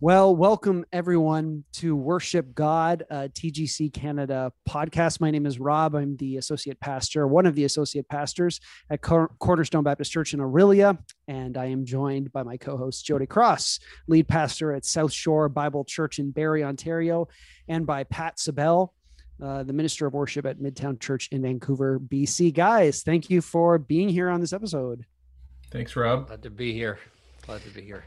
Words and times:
Well, 0.00 0.36
welcome 0.36 0.84
everyone 0.92 1.64
to 1.72 1.96
Worship 1.96 2.54
God, 2.54 3.02
uh, 3.10 3.26
TGC 3.32 3.92
Canada 3.92 4.52
podcast. 4.68 5.20
My 5.20 5.32
name 5.32 5.44
is 5.44 5.58
Rob. 5.58 5.96
I'm 5.96 6.16
the 6.18 6.36
associate 6.36 6.78
pastor, 6.78 7.26
one 7.26 7.46
of 7.46 7.56
the 7.56 7.64
associate 7.64 8.08
pastors 8.08 8.60
at 8.90 9.02
Cor- 9.02 9.32
Cornerstone 9.40 9.82
Baptist 9.82 10.12
Church 10.12 10.34
in 10.34 10.38
Orillia, 10.38 10.96
and 11.26 11.56
I 11.56 11.64
am 11.64 11.84
joined 11.84 12.32
by 12.32 12.44
my 12.44 12.56
co-host 12.56 13.04
Jody 13.06 13.26
Cross, 13.26 13.80
lead 14.06 14.28
pastor 14.28 14.72
at 14.72 14.84
South 14.84 15.12
Shore 15.12 15.48
Bible 15.48 15.84
Church 15.84 16.20
in 16.20 16.30
Barrie, 16.30 16.62
Ontario, 16.62 17.26
and 17.66 17.84
by 17.84 18.04
Pat 18.04 18.38
Sabel, 18.38 18.94
uh, 19.42 19.64
the 19.64 19.72
minister 19.72 20.06
of 20.06 20.14
worship 20.14 20.46
at 20.46 20.60
Midtown 20.60 21.00
Church 21.00 21.28
in 21.32 21.42
Vancouver, 21.42 21.98
BC. 21.98 22.54
Guys, 22.54 23.02
thank 23.02 23.30
you 23.30 23.40
for 23.40 23.78
being 23.78 24.08
here 24.08 24.28
on 24.28 24.40
this 24.40 24.52
episode. 24.52 25.04
Thanks, 25.72 25.96
Rob. 25.96 26.28
Glad 26.28 26.44
to 26.44 26.50
be 26.50 26.72
here. 26.72 27.00
Glad 27.44 27.62
to 27.62 27.70
be 27.70 27.82
here. 27.82 28.04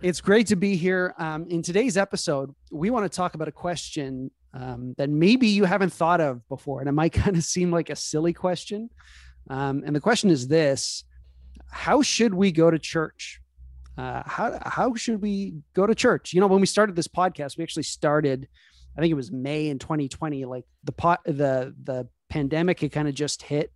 It's 0.00 0.20
great 0.20 0.46
to 0.48 0.56
be 0.56 0.76
here. 0.76 1.14
Um, 1.18 1.46
in 1.48 1.62
today's 1.62 1.96
episode, 1.96 2.54
we 2.70 2.90
want 2.90 3.10
to 3.10 3.14
talk 3.14 3.34
about 3.34 3.48
a 3.48 3.52
question 3.52 4.30
um, 4.54 4.94
that 4.96 5.10
maybe 5.10 5.48
you 5.48 5.64
haven't 5.64 5.92
thought 5.92 6.20
of 6.20 6.46
before, 6.48 6.80
and 6.80 6.88
it 6.88 6.92
might 6.92 7.12
kind 7.24 7.36
of 7.36 7.44
seem 7.44 7.70
like 7.70 7.90
a 7.90 7.96
silly 7.96 8.32
question. 8.32 8.90
Um, 9.50 9.82
and 9.86 9.94
the 9.96 10.00
question 10.00 10.30
is 10.30 10.48
this 10.48 11.04
How 11.70 12.02
should 12.02 12.34
we 12.34 12.52
go 12.52 12.70
to 12.70 12.78
church? 12.78 13.40
Uh, 13.96 14.22
how, 14.24 14.60
how 14.64 14.94
should 14.94 15.20
we 15.20 15.54
go 15.74 15.84
to 15.84 15.94
church? 15.94 16.32
You 16.32 16.40
know, 16.40 16.46
when 16.46 16.60
we 16.60 16.66
started 16.66 16.94
this 16.94 17.08
podcast, 17.08 17.58
we 17.58 17.64
actually 17.64 17.82
started, 17.82 18.46
I 18.96 19.00
think 19.00 19.10
it 19.10 19.14
was 19.14 19.32
May 19.32 19.68
in 19.68 19.80
2020, 19.80 20.44
like 20.44 20.64
the 20.84 20.92
pot, 20.92 21.20
the, 21.24 21.74
the 21.82 22.06
pandemic 22.28 22.78
had 22.78 22.92
kind 22.92 23.08
of 23.08 23.14
just 23.14 23.42
hit. 23.42 23.72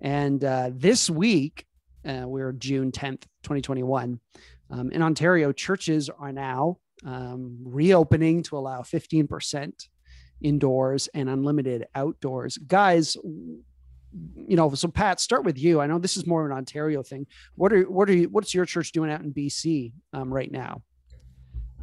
And 0.00 0.44
uh, 0.44 0.70
this 0.72 1.10
week, 1.10 1.66
uh, 2.06 2.22
we're 2.24 2.52
June 2.52 2.92
10th, 2.92 3.22
2021. 3.42 4.20
Um, 4.70 4.90
in 4.90 5.02
Ontario, 5.02 5.52
churches 5.52 6.10
are 6.10 6.32
now 6.32 6.78
um, 7.04 7.58
reopening 7.64 8.42
to 8.44 8.56
allow 8.56 8.82
15% 8.82 9.88
indoors 10.40 11.08
and 11.14 11.28
unlimited 11.28 11.86
outdoors. 11.94 12.58
Guys, 12.58 13.16
you 13.24 14.56
know, 14.56 14.72
so 14.74 14.88
Pat, 14.88 15.20
start 15.20 15.44
with 15.44 15.58
you. 15.58 15.80
I 15.80 15.86
know 15.86 15.98
this 15.98 16.16
is 16.16 16.26
more 16.26 16.44
of 16.44 16.50
an 16.50 16.56
Ontario 16.56 17.02
thing. 17.02 17.26
What 17.56 17.72
are 17.72 17.82
what 17.82 18.08
are 18.08 18.14
you, 18.14 18.28
what's 18.28 18.54
your 18.54 18.64
church 18.64 18.92
doing 18.92 19.10
out 19.10 19.20
in 19.20 19.32
BC 19.32 19.92
um, 20.12 20.32
right 20.32 20.50
now? 20.50 20.82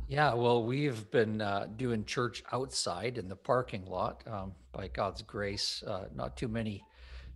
Yeah, 0.08 0.34
well, 0.36 0.64
we've 0.64 1.10
been 1.10 1.42
uh, 1.42 1.68
doing 1.78 2.06
church 2.06 2.44
outside 2.52 3.18
in 3.18 3.28
the 3.28 3.36
parking 3.36 3.86
lot. 3.86 4.24
Um, 4.28 4.54
by 4.72 4.88
God's 4.88 5.24
grace, 5.24 5.84
uh, 5.88 6.06
not 6.14 6.38
too 6.38 6.48
many 6.48 6.84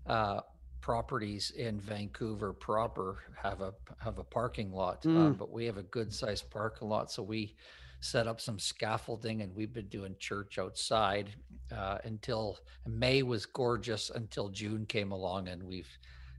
uh, 0.05 0.41
properties 0.81 1.51
in 1.51 1.79
Vancouver 1.79 2.53
proper 2.53 3.23
have 3.41 3.61
a 3.61 3.73
have 3.99 4.17
a 4.17 4.23
parking 4.23 4.71
lot, 4.71 5.05
uh, 5.05 5.09
Mm. 5.09 5.37
but 5.37 5.51
we 5.51 5.65
have 5.65 5.77
a 5.77 5.83
good 5.83 6.13
sized 6.13 6.49
parking 6.49 6.87
lot, 6.87 7.11
so 7.11 7.21
we 7.23 7.55
set 8.01 8.27
up 8.27 8.39
some 8.39 8.57
scaffolding 8.57 9.41
and 9.41 9.53
we've 9.53 9.73
been 9.73 9.89
doing 9.89 10.15
church 10.19 10.57
outside 10.57 11.35
uh, 11.71 11.97
until 12.05 12.57
May 12.87 13.23
was 13.23 13.45
gorgeous 13.45 14.09
until 14.09 14.47
June 14.49 14.85
came 14.85 15.11
along 15.11 15.49
and 15.49 15.61
we've 15.61 15.89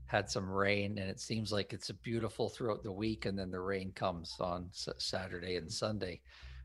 had 0.07 0.27
some 0.29 0.49
rain 0.49 0.97
and 0.97 1.07
it 1.09 1.19
seems 1.19 1.51
like 1.51 1.71
it's 1.71 1.91
beautiful 1.91 2.49
throughout 2.49 2.81
the 2.83 2.91
week 2.91 3.25
and 3.27 3.37
then 3.37 3.51
the 3.51 3.59
rain 3.59 3.91
comes 3.93 4.35
on 4.39 4.69
S- 4.73 4.89
Saturday 4.97 5.55
and 5.57 5.71
Sunday. 5.71 6.19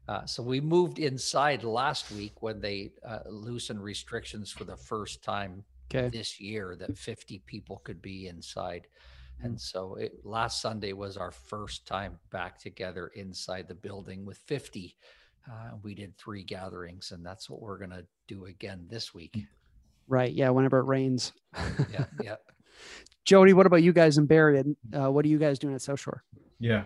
Uh, 0.08 0.24
so 0.24 0.42
we 0.42 0.60
moved 0.62 0.98
inside 0.98 1.62
last 1.62 2.10
week 2.12 2.41
when 2.42 2.58
they 2.60 2.91
uh, 3.04 3.19
loosened 3.28 3.82
restrictions 3.82 4.50
for 4.50 4.64
the 4.64 4.77
first 4.77 5.22
time 5.22 5.62
Okay. 5.91 6.09
this 6.09 6.41
year 6.41 6.77
that 6.81 6.97
50 6.98 7.42
people 7.47 7.81
could 7.84 8.03
be 8.03 8.27
inside. 8.27 8.87
And 9.42 9.61
so 9.61 9.97
it, 9.97 10.12
last 10.25 10.61
Sunday 10.62 10.93
was 10.95 11.17
our 11.17 11.31
first 11.31 11.87
time 11.87 12.19
back 12.31 12.59
together 12.59 13.09
inside 13.15 13.69
the 13.69 13.75
building 13.75 14.25
with 14.25 14.39
50. 14.47 14.97
Uh, 15.48 15.70
we 15.83 15.95
did 15.95 16.17
three 16.19 16.43
gatherings, 16.43 17.12
and 17.12 17.25
that's 17.25 17.48
what 17.48 17.61
we're 17.61 17.78
going 17.78 17.91
to 17.91 18.05
do 18.27 18.47
again 18.47 18.87
this 18.91 19.15
week. 19.15 19.37
Right. 20.09 20.33
Yeah. 20.33 20.51
Whenever 20.51 20.78
it 20.78 20.87
rains. 20.87 21.33
Yeah. 21.93 22.06
Yeah. 22.22 22.37
Jody, 23.25 23.53
what 23.53 23.66
about 23.66 23.83
you 23.83 23.93
guys 23.93 24.19
in 24.19 24.27
Barrie? 24.27 24.62
Uh, 24.93 25.10
what 25.10 25.25
are 25.25 25.28
you 25.28 25.39
guys 25.39 25.59
doing 25.59 25.75
at 25.75 25.83
South 25.83 26.00
Shore? 26.00 26.22
Yeah. 26.59 26.84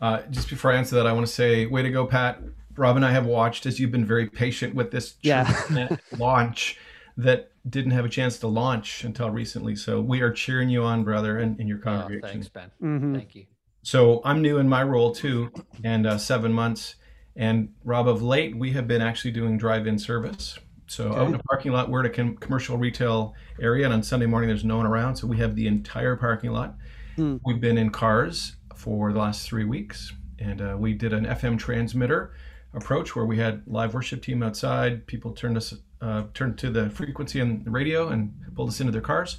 Uh, 0.00 0.22
just 0.30 0.48
before 0.48 0.72
I 0.72 0.76
answer 0.76 0.96
that, 0.96 1.06
I 1.06 1.12
want 1.12 1.26
to 1.26 1.32
say, 1.32 1.66
way 1.66 1.82
to 1.82 1.90
go, 1.90 2.06
Pat. 2.06 2.40
Rob 2.76 2.96
and 2.96 3.04
I 3.04 3.10
have 3.12 3.26
watched 3.26 3.66
as 3.66 3.80
you've 3.80 3.90
been 3.90 4.04
very 4.04 4.28
patient 4.28 4.74
with 4.74 4.90
this 4.90 5.16
Yeah. 5.22 5.96
launch 6.18 6.78
that 7.16 7.50
didn't 7.68 7.92
have 7.92 8.04
a 8.04 8.08
chance 8.08 8.38
to 8.40 8.46
launch 8.46 9.04
until 9.04 9.30
recently. 9.30 9.74
So 9.76 10.00
we 10.00 10.20
are 10.20 10.30
cheering 10.30 10.68
you 10.68 10.82
on, 10.84 11.02
brother, 11.04 11.38
and 11.38 11.58
in 11.58 11.66
your 11.66 11.78
congregation. 11.78 12.20
Oh, 12.24 12.28
congregation. 12.28 12.50
thanks, 12.52 12.70
Ben. 12.80 13.10
Mhm. 13.12 13.14
Thank 13.16 13.34
you. 13.34 13.46
So 13.82 14.20
I'm 14.24 14.42
new 14.42 14.58
in 14.58 14.68
my 14.68 14.82
role 14.82 15.12
too, 15.14 15.50
and 15.84 16.06
uh, 16.06 16.18
seven 16.18 16.52
months. 16.52 16.96
And 17.36 17.70
Rob, 17.84 18.08
of 18.08 18.22
late, 18.22 18.56
we 18.56 18.72
have 18.72 18.88
been 18.88 19.02
actually 19.02 19.30
doing 19.30 19.58
drive-in 19.58 19.98
service. 19.98 20.58
So 20.88 21.08
out 21.12 21.14
in 21.14 21.20
Okay. 21.28 21.32
the 21.38 21.42
parking 21.44 21.72
lot, 21.72 21.90
we're 21.90 22.00
in 22.00 22.06
a 22.06 22.10
com- 22.10 22.36
commercial 22.36 22.76
retail 22.78 23.34
area, 23.60 23.84
and 23.84 23.92
on 23.94 24.02
Sunday 24.02 24.26
morning, 24.26 24.48
there's 24.48 24.64
no 24.64 24.76
one 24.76 24.86
around, 24.86 25.16
so 25.16 25.26
we 25.26 25.36
have 25.38 25.54
the 25.56 25.66
entire 25.66 26.16
parking 26.16 26.50
lot. 26.52 26.76
Hmm. 27.16 27.36
We've 27.44 27.60
been 27.60 27.76
in 27.78 27.90
cars 27.90 28.56
for 28.74 29.12
the 29.12 29.18
last 29.18 29.46
three 29.48 29.64
weeks, 29.64 30.12
and 30.38 30.60
uh, 30.62 30.76
we 30.78 30.92
did 30.94 31.12
an 31.12 31.24
FM 31.26 31.58
transmitter 31.58 32.32
approach 32.74 33.16
where 33.16 33.24
we 33.24 33.36
had 33.38 33.62
live 33.66 33.94
worship 33.94 34.22
team 34.22 34.42
outside. 34.42 35.06
People 35.06 35.32
turned 35.32 35.56
us 35.56 35.74
uh, 36.00 36.24
turned 36.34 36.58
to 36.58 36.70
the 36.70 36.90
frequency 36.90 37.40
on 37.40 37.62
the 37.64 37.70
radio 37.70 38.08
and 38.08 38.32
pulled 38.54 38.68
us 38.68 38.80
into 38.80 38.92
their 38.92 39.00
cars. 39.00 39.38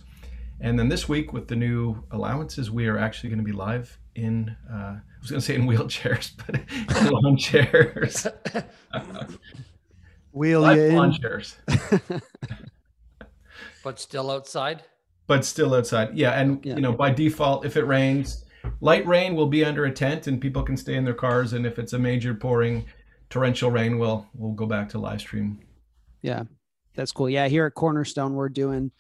And 0.60 0.78
then 0.80 0.90
this 0.90 1.08
week, 1.08 1.34
with 1.34 1.48
the 1.48 1.56
new 1.56 2.04
allowances, 2.12 2.72
we 2.72 2.88
are 2.88 2.98
actually 2.98 3.30
going 3.30 3.40
to 3.40 3.46
be 3.46 3.52
live 3.52 3.98
in, 4.16 4.56
uh, 4.72 4.76
I 4.98 5.02
was 5.22 5.30
going 5.30 5.40
to 5.40 5.46
say 5.46 5.54
in 5.56 5.68
wheelchairs, 5.68 6.32
but 6.48 6.56
in 6.56 7.12
lawn 7.12 7.38
chairs. 7.38 8.26
Wheel 10.32 10.62
live 10.62 10.78
you 10.78 10.84
in. 10.86 10.96
lawn 10.96 11.12
chairs, 11.14 11.56
But 13.84 14.00
still 14.00 14.30
outside? 14.32 14.84
but 15.28 15.44
still 15.44 15.74
outside. 15.76 16.16
Yeah. 16.18 16.32
And, 16.40 16.66
Yeah. 16.66 16.76
you 16.76 16.82
know, 16.82 16.94
by 16.94 17.12
default, 17.12 17.66
if 17.66 17.76
it 17.76 17.84
rains, 17.84 18.46
light 18.80 19.06
rain 19.06 19.36
will 19.36 19.48
be 19.48 19.66
under 19.66 19.84
a 19.86 19.92
tent 19.92 20.26
and 20.28 20.40
people 20.40 20.64
can 20.64 20.78
stay 20.78 20.96
in 20.96 21.04
their 21.04 21.14
cars. 21.14 21.52
And 21.54 21.66
if 21.66 21.78
it's 21.78 21.92
a 21.94 22.00
major 22.00 22.34
pouring 22.34 22.86
torrential 23.30 23.70
rain, 23.70 24.00
we'll, 24.00 24.26
we'll 24.34 24.54
go 24.54 24.66
back 24.66 24.88
to 24.90 24.98
live 25.00 25.20
stream. 25.20 25.60
Yeah, 26.22 26.44
that's 26.96 27.12
cool. 27.12 27.30
Yeah, 27.30 27.48
here 27.48 27.66
at 27.66 27.76
Cornerstone, 27.76 28.34
we're 28.34 28.50
doing 28.50 28.92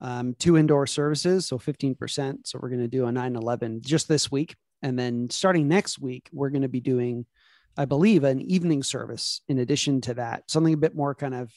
um, 0.00 0.34
two 0.38 0.56
indoor 0.56 0.86
services, 0.86 1.46
so 1.46 1.58
15%. 1.58 2.46
So 2.46 2.58
we're 2.60 2.68
going 2.68 2.80
to 2.80 2.88
do 2.88 3.06
a 3.06 3.12
9 3.12 3.36
11 3.36 3.82
just 3.82 4.08
this 4.08 4.30
week. 4.30 4.56
And 4.82 4.98
then 4.98 5.28
starting 5.30 5.68
next 5.68 5.98
week, 5.98 6.28
we're 6.32 6.50
going 6.50 6.62
to 6.62 6.68
be 6.68 6.80
doing, 6.80 7.26
I 7.76 7.84
believe, 7.84 8.24
an 8.24 8.40
evening 8.40 8.82
service 8.82 9.42
in 9.48 9.58
addition 9.58 10.00
to 10.02 10.14
that, 10.14 10.50
something 10.50 10.72
a 10.72 10.78
bit 10.78 10.94
more 10.94 11.14
kind 11.14 11.34
of, 11.34 11.52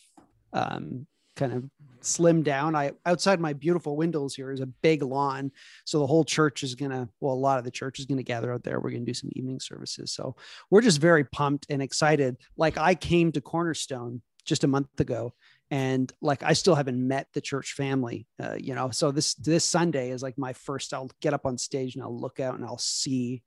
um, 0.52 1.08
kind 1.36 1.54
of 1.54 1.64
slim 2.02 2.44
down. 2.44 2.76
I 2.76 2.92
outside 3.06 3.40
my 3.40 3.54
beautiful 3.54 3.96
windows 3.96 4.36
here 4.36 4.52
is 4.52 4.60
a 4.60 4.66
big 4.66 5.02
lawn. 5.02 5.52
So 5.86 6.00
the 6.00 6.08
whole 6.08 6.26
church 6.26 6.64
is 6.64 6.76
going 6.76 6.92
to, 6.92 7.08
well, 7.22 7.34
a 7.34 7.36
lot 7.36 7.60
of 7.60 7.64
the 7.64 7.72
church 7.72 8.00
is 8.00 8.06
going 8.06 8.18
to 8.18 8.24
gather 8.24 8.54
out 8.54 8.64
there. 8.64 8.80
We're 8.80 8.92
going 8.92 9.06
to 9.06 9.10
do 9.10 9.14
some 9.14 9.32
evening 9.34 9.60
services. 9.60 10.12
So 10.12 10.36
we're 10.70 10.82
just 10.82 11.00
very 11.00 11.24
pumped 11.24 11.68
and 11.70 11.82
excited. 11.82 12.38
Like 12.58 12.78
I 12.78 12.94
came 12.94 13.32
to 13.32 13.42
Cornerstone 13.42 14.22
just 14.46 14.64
a 14.64 14.68
month 14.68 15.00
ago. 15.00 15.34
And 15.72 16.12
like 16.22 16.44
i 16.44 16.54
still 16.54 16.76
haven't 16.76 17.08
met 17.08 17.30
the 17.34 17.42
church 17.42 17.74
family 17.74 18.28
uh, 18.40 18.54
you 18.60 18.76
know 18.76 18.92
so 18.92 19.10
this 19.10 19.34
this 19.36 19.64
sunday 19.64 20.12
is 20.12 20.22
like 20.22 20.38
my 20.38 20.54
first 20.54 20.94
i'll 20.94 21.10
get 21.20 21.34
up 21.34 21.48
on 21.48 21.58
stage 21.58 21.96
and 21.96 22.04
i'll 22.04 22.16
look 22.16 22.40
out 22.40 22.54
and 22.54 22.64
i'll 22.64 22.78
see 22.78 23.42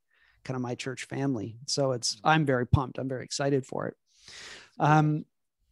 kind 0.47 0.55
of 0.55 0.63
my 0.63 0.77
church 0.77 1.05
family. 1.05 1.57
So 1.67 1.93
it's 1.93 2.21
i'm 2.25 2.47
very 2.47 2.67
pumped. 2.67 2.99
I'm 2.99 3.09
very 3.09 3.25
excited 3.25 3.67
for 3.67 3.89
it. 3.89 3.95
Um 4.79 5.27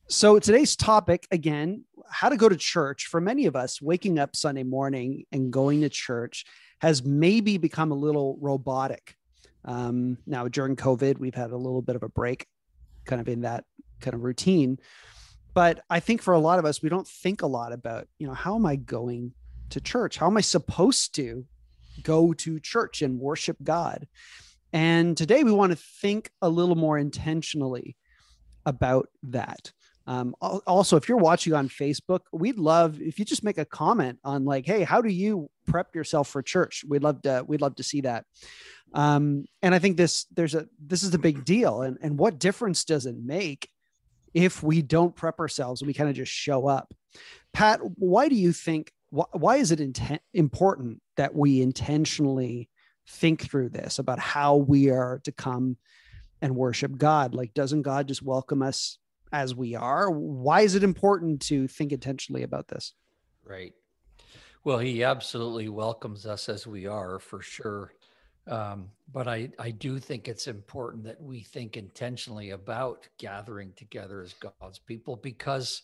so 0.09 0.39
today's 0.39 0.77
topic 0.77 1.27
again 1.31 1.85
how 2.11 2.29
to 2.29 2.37
go 2.37 2.49
to 2.49 2.57
church. 2.57 3.07
For 3.07 3.21
many 3.21 3.47
of 3.47 3.57
us 3.57 3.81
waking 3.81 4.19
up 4.19 4.37
sunday 4.37 4.65
morning 4.65 5.25
and 5.33 5.53
going 5.53 5.81
to 5.83 5.89
church 5.89 6.45
has 6.81 7.05
maybe 7.05 7.57
become 7.57 7.93
a 7.93 7.95
little 7.95 8.37
robotic. 8.41 9.15
Um, 9.65 10.19
now 10.27 10.49
during 10.49 10.77
covid 10.77 11.19
we've 11.19 11.35
had 11.35 11.53
a 11.53 11.57
little 11.57 11.81
bit 11.81 11.97
of 11.97 12.03
a 12.03 12.09
break 12.09 12.47
kind 13.07 13.21
of 13.21 13.29
in 13.29 13.43
that 13.43 13.65
kind 14.01 14.15
of 14.15 14.23
routine 14.23 14.79
but 15.55 15.81
i 15.89 16.01
think 16.01 16.21
for 16.21 16.35
a 16.35 16.39
lot 16.39 16.59
of 16.59 16.65
us 16.65 16.83
we 16.83 16.89
don't 16.89 17.09
think 17.09 17.43
a 17.43 17.47
lot 17.47 17.73
about 17.73 18.07
you 18.19 18.27
know 18.27 18.35
how 18.35 18.55
am 18.55 18.67
i 18.67 18.77
going 18.77 19.33
to 19.71 19.81
church? 19.81 20.17
How 20.19 20.27
am 20.27 20.37
i 20.37 20.41
supposed 20.41 21.15
to 21.17 21.45
go 22.03 22.33
to 22.33 22.61
church 22.61 23.03
and 23.03 23.19
worship 23.19 23.57
god? 23.63 24.07
And 24.73 25.17
today 25.17 25.45
we 25.45 25.53
want 25.53 25.73
to 25.73 25.79
think 26.01 26.31
a 26.43 26.49
little 26.49 26.75
more 26.75 26.99
intentionally 26.99 27.97
about 28.67 29.09
that. 29.25 29.73
Um, 30.07 30.35
also 30.41 30.97
if 30.97 31.09
you're 31.09 31.17
watching 31.17 31.55
on 31.55 31.71
facebook 31.71 32.21
we'd 32.31 32.59
love 32.59 33.01
if 33.01 33.19
you 33.19 33.25
just 33.25 33.43
make 33.43 33.57
a 33.57 33.65
comment 33.65 34.19
on 34.23 34.45
like 34.45 34.67
hey 34.67 34.83
how 34.83 35.01
do 35.01 35.09
you 35.09 35.49
prep 35.67 35.95
yourself 35.95 36.29
for 36.29 36.43
church? 36.43 36.85
We'd 36.87 37.03
love 37.03 37.23
to 37.23 37.45
we'd 37.47 37.63
love 37.63 37.77
to 37.77 37.83
see 37.83 38.03
that. 38.03 38.27
Um, 38.93 39.47
and 39.63 39.75
i 39.75 39.79
think 39.81 39.97
this 39.97 40.27
there's 40.27 40.55
a 40.55 40.69
this 40.79 41.03
is 41.03 41.15
a 41.15 41.19
big 41.19 41.45
deal 41.45 41.83
and 41.83 41.99
and 42.01 42.19
what 42.19 42.39
difference 42.39 42.85
does 42.85 43.07
it 43.07 43.17
make 43.17 43.69
if 44.35 44.63
we 44.63 44.83
don't 44.83 45.17
prep 45.17 45.39
ourselves 45.39 45.81
and 45.81 45.87
we 45.87 45.95
kind 45.95 46.11
of 46.11 46.17
just 46.17 46.33
show 46.33 46.67
up 46.67 46.93
pat 47.53 47.81
why 47.97 48.29
do 48.29 48.35
you 48.35 48.53
think 48.53 48.93
why, 49.11 49.25
why 49.33 49.57
is 49.57 49.71
it 49.71 49.79
inten- 49.79 50.19
important 50.33 51.01
that 51.17 51.35
we 51.35 51.63
intentionally 51.63 52.69
think 53.07 53.43
through 53.43 53.69
this 53.69 53.99
about 53.99 54.19
how 54.19 54.57
we 54.57 54.91
are 54.91 55.21
to 55.25 55.33
come 55.33 55.77
and 56.45 56.57
worship 56.57 56.97
God. 56.97 57.35
Like, 57.35 57.55
doesn't 57.55 57.83
God 57.83 58.09
just 58.09 58.23
welcome 58.23 58.63
us 58.63 58.99
as 59.33 59.55
we 59.55 59.75
are? 59.75 60.11
Why 60.11 60.61
is 60.61 60.75
it 60.75 60.85
important 60.85 61.41
to 61.43 61.67
think 61.69 61.93
intentionally 61.93 62.43
about 62.43 62.69
this? 62.69 62.95
Right. 63.45 63.73
Well, 64.63 64.79
he 64.79 65.03
absolutely 65.03 65.69
welcomes 65.69 66.27
us 66.27 66.49
as 66.49 66.67
we 66.67 66.87
are 66.87 67.19
for 67.19 67.41
sure. 67.41 67.93
Um, 68.47 68.91
but 69.11 69.27
I, 69.27 69.51
I 69.59 69.71
do 69.71 69.99
think 69.99 70.29
it's 70.29 70.49
important 70.49 71.05
that 71.05 71.21
we 71.21 71.41
think 71.41 71.77
intentionally 71.77 72.51
about 72.51 73.09
gathering 73.19 73.73
together 73.77 74.23
as 74.23 74.35
God's 74.35 74.79
people 74.79 75.17
because 75.17 75.83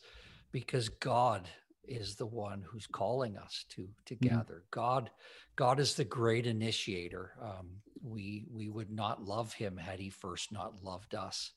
because 0.53 0.89
God 0.89 1.49
is 1.87 2.17
the 2.17 2.27
one 2.27 2.63
who's 2.67 2.87
calling 2.87 3.37
us 3.37 3.65
to 3.71 3.89
to 4.07 4.15
mm-hmm. 4.15 4.37
gather. 4.37 4.65
God 4.71 5.11
God 5.57 5.81
is 5.81 5.95
the 5.95 6.05
great 6.05 6.47
initiator. 6.47 7.33
Um, 7.43 7.69
we 8.03 8.47
we 8.53 8.69
would 8.69 8.91
not 8.91 9.25
love 9.25 9.53
him 9.53 9.77
had 9.77 9.99
he 9.99 10.11
first 10.11 10.53
not 10.53 10.83
loved 10.83 11.15
us. 11.15 11.53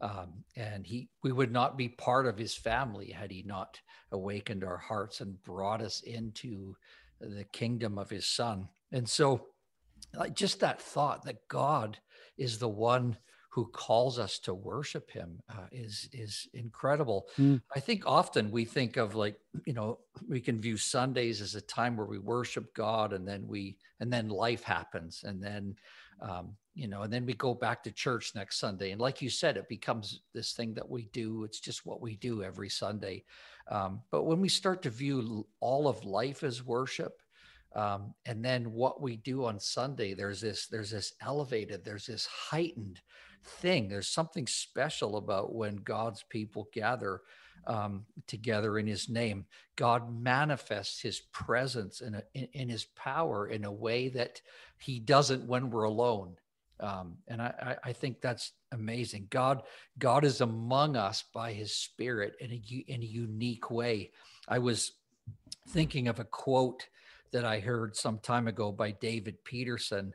Um, 0.00 0.44
and 0.56 0.86
he 0.86 1.08
we 1.22 1.32
would 1.32 1.52
not 1.52 1.76
be 1.76 1.88
part 1.88 2.26
of 2.26 2.38
his 2.38 2.54
family 2.54 3.10
had 3.10 3.30
he 3.30 3.42
not 3.42 3.80
awakened 4.12 4.64
our 4.64 4.76
hearts 4.76 5.20
and 5.20 5.42
brought 5.42 5.82
us 5.82 6.00
into 6.02 6.76
the 7.20 7.44
kingdom 7.44 7.98
of 7.98 8.10
his 8.10 8.26
son. 8.26 8.68
And 8.92 9.08
so 9.08 9.46
like 10.16 10.34
just 10.34 10.60
that 10.60 10.80
thought 10.80 11.24
that 11.24 11.46
God 11.48 11.98
is 12.36 12.58
the 12.58 12.68
one 12.68 13.16
who 13.56 13.64
calls 13.72 14.18
us 14.18 14.38
to 14.38 14.52
worship 14.52 15.10
him 15.10 15.40
uh, 15.48 15.64
is 15.72 16.10
is 16.12 16.46
incredible. 16.52 17.26
Mm. 17.38 17.62
I 17.74 17.80
think 17.80 18.02
often 18.04 18.50
we 18.50 18.66
think 18.66 18.98
of 18.98 19.14
like 19.14 19.38
you 19.64 19.72
know 19.72 20.00
we 20.28 20.42
can 20.42 20.60
view 20.60 20.76
Sundays 20.76 21.40
as 21.40 21.54
a 21.54 21.62
time 21.62 21.96
where 21.96 22.04
we 22.04 22.18
worship 22.18 22.74
God 22.74 23.14
and 23.14 23.26
then 23.26 23.46
we 23.46 23.78
and 23.98 24.12
then 24.12 24.28
life 24.28 24.62
happens 24.62 25.24
and 25.24 25.42
then 25.42 25.74
um, 26.20 26.50
you 26.74 26.86
know 26.86 27.00
and 27.00 27.10
then 27.10 27.24
we 27.24 27.32
go 27.32 27.54
back 27.54 27.82
to 27.84 27.90
church 27.90 28.32
next 28.34 28.58
Sunday 28.58 28.90
and 28.90 29.00
like 29.00 29.22
you 29.22 29.30
said 29.30 29.56
it 29.56 29.70
becomes 29.70 30.20
this 30.34 30.52
thing 30.52 30.74
that 30.74 30.90
we 30.90 31.06
do. 31.14 31.42
It's 31.44 31.60
just 31.60 31.86
what 31.86 32.02
we 32.02 32.16
do 32.16 32.42
every 32.42 32.68
Sunday. 32.68 33.24
Um, 33.68 34.02
but 34.10 34.24
when 34.24 34.42
we 34.42 34.50
start 34.50 34.82
to 34.82 34.90
view 34.90 35.46
all 35.60 35.88
of 35.88 36.04
life 36.04 36.42
as 36.42 36.62
worship 36.62 37.22
um, 37.76 38.14
and 38.24 38.42
then 38.42 38.72
what 38.72 39.02
we 39.02 39.16
do 39.16 39.44
on 39.44 39.60
Sunday, 39.60 40.14
there's 40.14 40.40
this, 40.40 40.66
there's 40.66 40.90
this 40.90 41.12
elevated, 41.20 41.84
there's 41.84 42.06
this 42.06 42.24
heightened 42.24 43.02
thing. 43.44 43.86
There's 43.86 44.08
something 44.08 44.46
special 44.46 45.18
about 45.18 45.54
when 45.54 45.76
God's 45.76 46.22
people 46.22 46.70
gather 46.72 47.20
um, 47.66 48.06
together 48.26 48.78
in 48.78 48.86
His 48.86 49.10
name. 49.10 49.44
God 49.76 50.10
manifests 50.10 51.02
His 51.02 51.20
presence 51.20 52.00
in, 52.00 52.14
a, 52.14 52.22
in, 52.32 52.48
in 52.54 52.68
His 52.70 52.84
power 52.96 53.46
in 53.46 53.66
a 53.66 53.72
way 53.72 54.08
that 54.08 54.40
He 54.78 54.98
doesn't 54.98 55.46
when 55.46 55.68
we're 55.68 55.84
alone. 55.84 56.36
Um, 56.80 57.18
and 57.28 57.42
I, 57.42 57.76
I, 57.84 57.92
think 57.92 58.20
that's 58.20 58.52
amazing. 58.72 59.28
God, 59.30 59.62
God 59.98 60.24
is 60.24 60.40
among 60.40 60.96
us 60.96 61.24
by 61.34 61.52
His 61.52 61.74
Spirit 61.74 62.36
in 62.40 62.52
a 62.52 62.84
in 62.86 63.02
a 63.02 63.06
unique 63.06 63.70
way. 63.70 64.12
I 64.46 64.58
was 64.58 64.92
thinking 65.68 66.08
of 66.08 66.20
a 66.20 66.24
quote 66.24 66.86
that 67.32 67.44
I 67.44 67.60
heard 67.60 67.96
some 67.96 68.18
time 68.18 68.48
ago 68.48 68.72
by 68.72 68.92
David 68.92 69.44
Peterson. 69.44 70.14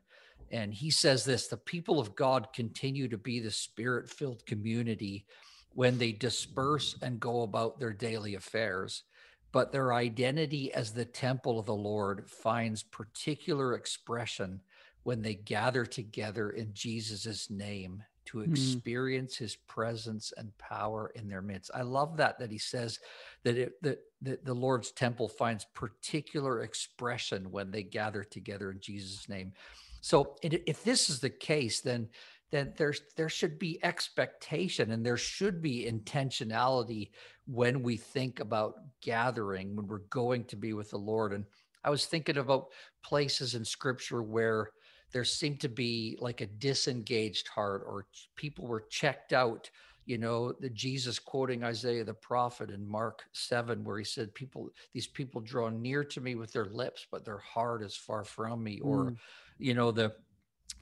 And 0.51 0.73
he 0.73 0.91
says 0.91 1.23
this 1.23 1.47
the 1.47 1.57
people 1.57 1.99
of 1.99 2.15
God 2.15 2.49
continue 2.53 3.07
to 3.07 3.17
be 3.17 3.39
the 3.39 3.51
spirit 3.51 4.09
filled 4.09 4.45
community 4.45 5.25
when 5.73 5.97
they 5.97 6.11
disperse 6.11 6.95
and 7.01 7.19
go 7.19 7.43
about 7.43 7.79
their 7.79 7.93
daily 7.93 8.35
affairs. 8.35 9.03
But 9.51 9.71
their 9.71 9.93
identity 9.93 10.73
as 10.73 10.93
the 10.93 11.05
temple 11.05 11.59
of 11.59 11.65
the 11.65 11.75
Lord 11.75 12.29
finds 12.29 12.83
particular 12.83 13.73
expression 13.73 14.61
when 15.03 15.21
they 15.21 15.35
gather 15.35 15.85
together 15.85 16.49
in 16.51 16.73
Jesus' 16.73 17.49
name 17.49 18.03
to 18.31 18.37
mm-hmm. 18.39 18.51
experience 18.51 19.35
his 19.35 19.55
presence 19.55 20.33
and 20.37 20.57
power 20.57 21.11
in 21.15 21.27
their 21.27 21.41
midst. 21.41 21.71
I 21.73 21.81
love 21.81 22.17
that 22.17 22.39
that 22.39 22.51
he 22.51 22.57
says 22.57 22.99
that 23.43 23.57
it 23.57 23.81
that, 23.81 23.99
that 24.21 24.45
the 24.45 24.53
Lord's 24.53 24.91
temple 24.91 25.27
finds 25.27 25.65
particular 25.73 26.61
expression 26.61 27.51
when 27.51 27.71
they 27.71 27.83
gather 27.83 28.23
together 28.23 28.71
in 28.71 28.79
Jesus 28.79 29.27
name. 29.27 29.53
So 30.01 30.35
if 30.41 30.83
this 30.83 31.09
is 31.09 31.19
the 31.19 31.29
case 31.29 31.81
then 31.81 32.09
then 32.51 32.73
there's 32.77 33.01
there 33.15 33.29
should 33.29 33.57
be 33.59 33.83
expectation 33.83 34.91
and 34.91 35.05
there 35.05 35.17
should 35.17 35.61
be 35.61 35.89
intentionality 35.89 37.11
when 37.47 37.81
we 37.83 37.97
think 37.97 38.39
about 38.39 38.75
gathering 39.01 39.75
when 39.75 39.87
we're 39.87 39.99
going 40.09 40.45
to 40.45 40.55
be 40.55 40.73
with 40.73 40.89
the 40.89 40.97
Lord 40.97 41.33
and 41.33 41.45
I 41.83 41.89
was 41.89 42.05
thinking 42.05 42.37
about 42.37 42.67
places 43.03 43.55
in 43.55 43.65
scripture 43.65 44.21
where 44.21 44.69
there 45.11 45.23
seemed 45.23 45.59
to 45.59 45.69
be 45.69 46.17
like 46.19 46.41
a 46.41 46.45
disengaged 46.45 47.47
heart 47.47 47.83
or 47.85 48.05
people 48.35 48.67
were 48.67 48.85
checked 48.89 49.33
out 49.33 49.69
you 50.05 50.17
know 50.17 50.51
the 50.51 50.69
jesus 50.69 51.19
quoting 51.19 51.63
isaiah 51.63 52.03
the 52.03 52.13
prophet 52.13 52.69
in 52.69 52.87
mark 52.87 53.23
7 53.33 53.83
where 53.83 53.97
he 53.97 54.03
said 54.03 54.33
people 54.33 54.69
these 54.93 55.07
people 55.07 55.41
draw 55.41 55.69
near 55.69 56.03
to 56.03 56.21
me 56.21 56.35
with 56.35 56.51
their 56.51 56.65
lips 56.65 57.05
but 57.11 57.23
their 57.23 57.37
heart 57.37 57.83
is 57.83 57.95
far 57.95 58.23
from 58.23 58.63
me 58.63 58.79
mm. 58.79 58.85
or 58.85 59.15
you 59.57 59.73
know 59.73 59.91
the 59.91 60.13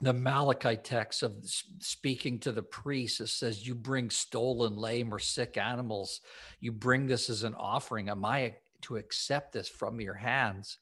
the 0.02 0.14
Malachi 0.14 0.78
text 0.78 1.24
of 1.24 1.34
speaking 1.44 2.40
to 2.40 2.52
the 2.52 2.64
priests, 2.64 3.20
it 3.20 3.28
says, 3.28 3.68
You 3.68 3.76
bring 3.76 4.10
stolen, 4.10 4.78
lame, 4.78 5.14
or 5.14 5.20
sick 5.20 5.58
animals. 5.58 6.22
You 6.62 6.72
bring 6.72 7.06
this 7.06 7.30
as 7.30 7.44
an 7.44 7.56
offering. 7.56 8.10
Am 8.10 8.24
I 8.24 8.56
to 8.84 8.96
accept 8.96 9.52
this 9.52 9.68
from 9.68 10.00
your 10.00 10.14
hands? 10.14 10.78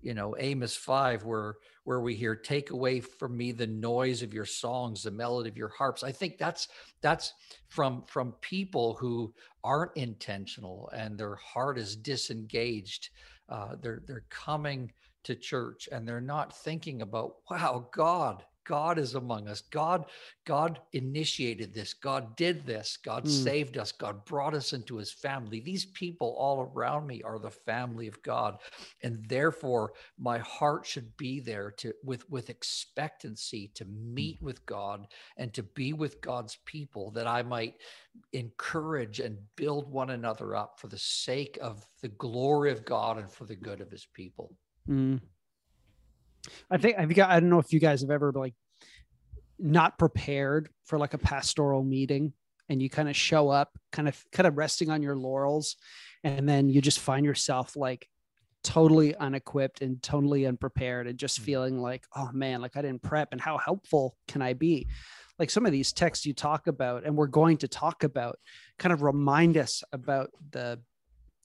You 0.00 0.14
know 0.14 0.34
amos 0.38 0.76
5 0.76 1.24
where 1.24 1.56
where 1.84 2.00
we 2.00 2.14
hear 2.14 2.36
take 2.36 2.70
away 2.70 3.00
from 3.00 3.36
me 3.36 3.50
the 3.52 3.66
noise 3.66 4.22
of 4.22 4.34
your 4.34 4.44
songs 4.44 5.02
the 5.02 5.10
melody 5.10 5.48
of 5.48 5.56
your 5.56 5.70
harps. 5.70 6.04
I 6.04 6.12
think 6.12 6.38
that's 6.38 6.68
that's 7.00 7.32
from 7.68 8.04
from 8.06 8.32
people 8.40 8.94
who 8.94 9.32
aren't 9.64 9.96
intentional 9.96 10.90
and 10.94 11.18
their 11.18 11.36
heart 11.36 11.78
is 11.78 11.96
disengaged 11.96 13.10
uh, 13.48 13.76
they're 13.80 14.02
they're 14.06 14.26
coming 14.30 14.92
to 15.24 15.34
church 15.34 15.88
and 15.90 16.06
they're 16.06 16.20
not 16.20 16.56
thinking 16.56 17.02
about 17.02 17.36
wow 17.50 17.88
god 17.92 18.44
God 18.68 18.98
is 18.98 19.14
among 19.14 19.48
us. 19.48 19.62
God, 19.62 20.04
God 20.44 20.78
initiated 20.92 21.72
this. 21.72 21.94
God 21.94 22.36
did 22.36 22.66
this. 22.66 22.98
God 23.02 23.24
mm. 23.24 23.30
saved 23.30 23.78
us. 23.78 23.92
God 23.92 24.26
brought 24.26 24.52
us 24.52 24.74
into 24.74 24.98
his 24.98 25.10
family. 25.10 25.60
These 25.60 25.86
people 25.86 26.36
all 26.38 26.70
around 26.74 27.06
me 27.06 27.22
are 27.22 27.38
the 27.38 27.50
family 27.50 28.08
of 28.08 28.22
God. 28.22 28.58
And 29.02 29.24
therefore, 29.26 29.94
my 30.18 30.38
heart 30.38 30.84
should 30.84 31.16
be 31.16 31.40
there 31.40 31.70
to 31.78 31.94
with, 32.04 32.28
with 32.28 32.50
expectancy 32.50 33.70
to 33.74 33.84
hmm. 33.84 34.14
meet 34.14 34.42
with 34.42 34.64
God 34.66 35.06
and 35.38 35.52
to 35.54 35.62
be 35.62 35.94
with 35.94 36.20
God's 36.20 36.58
people 36.66 37.10
that 37.12 37.26
I 37.26 37.42
might 37.42 37.76
encourage 38.34 39.18
and 39.20 39.38
build 39.56 39.90
one 39.90 40.10
another 40.10 40.54
up 40.54 40.78
for 40.78 40.88
the 40.88 40.98
sake 40.98 41.58
of 41.62 41.86
the 42.02 42.08
glory 42.08 42.70
of 42.70 42.84
God 42.84 43.16
and 43.16 43.32
for 43.32 43.46
the 43.46 43.56
good 43.56 43.80
of 43.80 43.90
his 43.90 44.06
people. 44.12 44.54
Mm. 44.86 45.20
I 46.70 46.78
think 46.78 46.98
I've 46.98 47.14
got, 47.14 47.30
I 47.30 47.40
don't 47.40 47.50
know 47.50 47.58
if 47.58 47.72
you 47.72 47.80
guys 47.80 48.00
have 48.02 48.10
ever 48.10 48.32
like 48.32 48.54
not 49.58 49.98
prepared 49.98 50.68
for 50.84 50.98
like 50.98 51.14
a 51.14 51.18
pastoral 51.18 51.82
meeting 51.82 52.32
and 52.68 52.82
you 52.82 52.88
kind 52.88 53.08
of 53.08 53.16
show 53.16 53.48
up 53.48 53.78
kind 53.92 54.08
of 54.08 54.24
kind 54.32 54.46
of 54.46 54.56
resting 54.56 54.90
on 54.90 55.02
your 55.02 55.16
laurels 55.16 55.76
and 56.22 56.48
then 56.48 56.68
you 56.68 56.80
just 56.80 57.00
find 57.00 57.24
yourself 57.24 57.76
like 57.76 58.08
totally 58.62 59.14
unequipped 59.16 59.82
and 59.82 60.02
totally 60.02 60.46
unprepared 60.46 61.06
and 61.06 61.18
just 61.18 61.40
mm. 61.40 61.44
feeling 61.44 61.80
like 61.80 62.04
oh 62.14 62.30
man 62.32 62.60
like 62.60 62.76
i 62.76 62.82
didn't 62.82 63.02
prep 63.02 63.28
and 63.32 63.40
how 63.40 63.56
helpful 63.56 64.16
can 64.26 64.42
i 64.42 64.52
be 64.52 64.86
like 65.38 65.50
some 65.50 65.64
of 65.64 65.72
these 65.72 65.92
texts 65.92 66.26
you 66.26 66.34
talk 66.34 66.66
about 66.66 67.04
and 67.04 67.16
we're 67.16 67.26
going 67.26 67.56
to 67.56 67.68
talk 67.68 68.04
about 68.04 68.38
kind 68.78 68.92
of 68.92 69.02
remind 69.02 69.56
us 69.56 69.82
about 69.92 70.30
the 70.50 70.78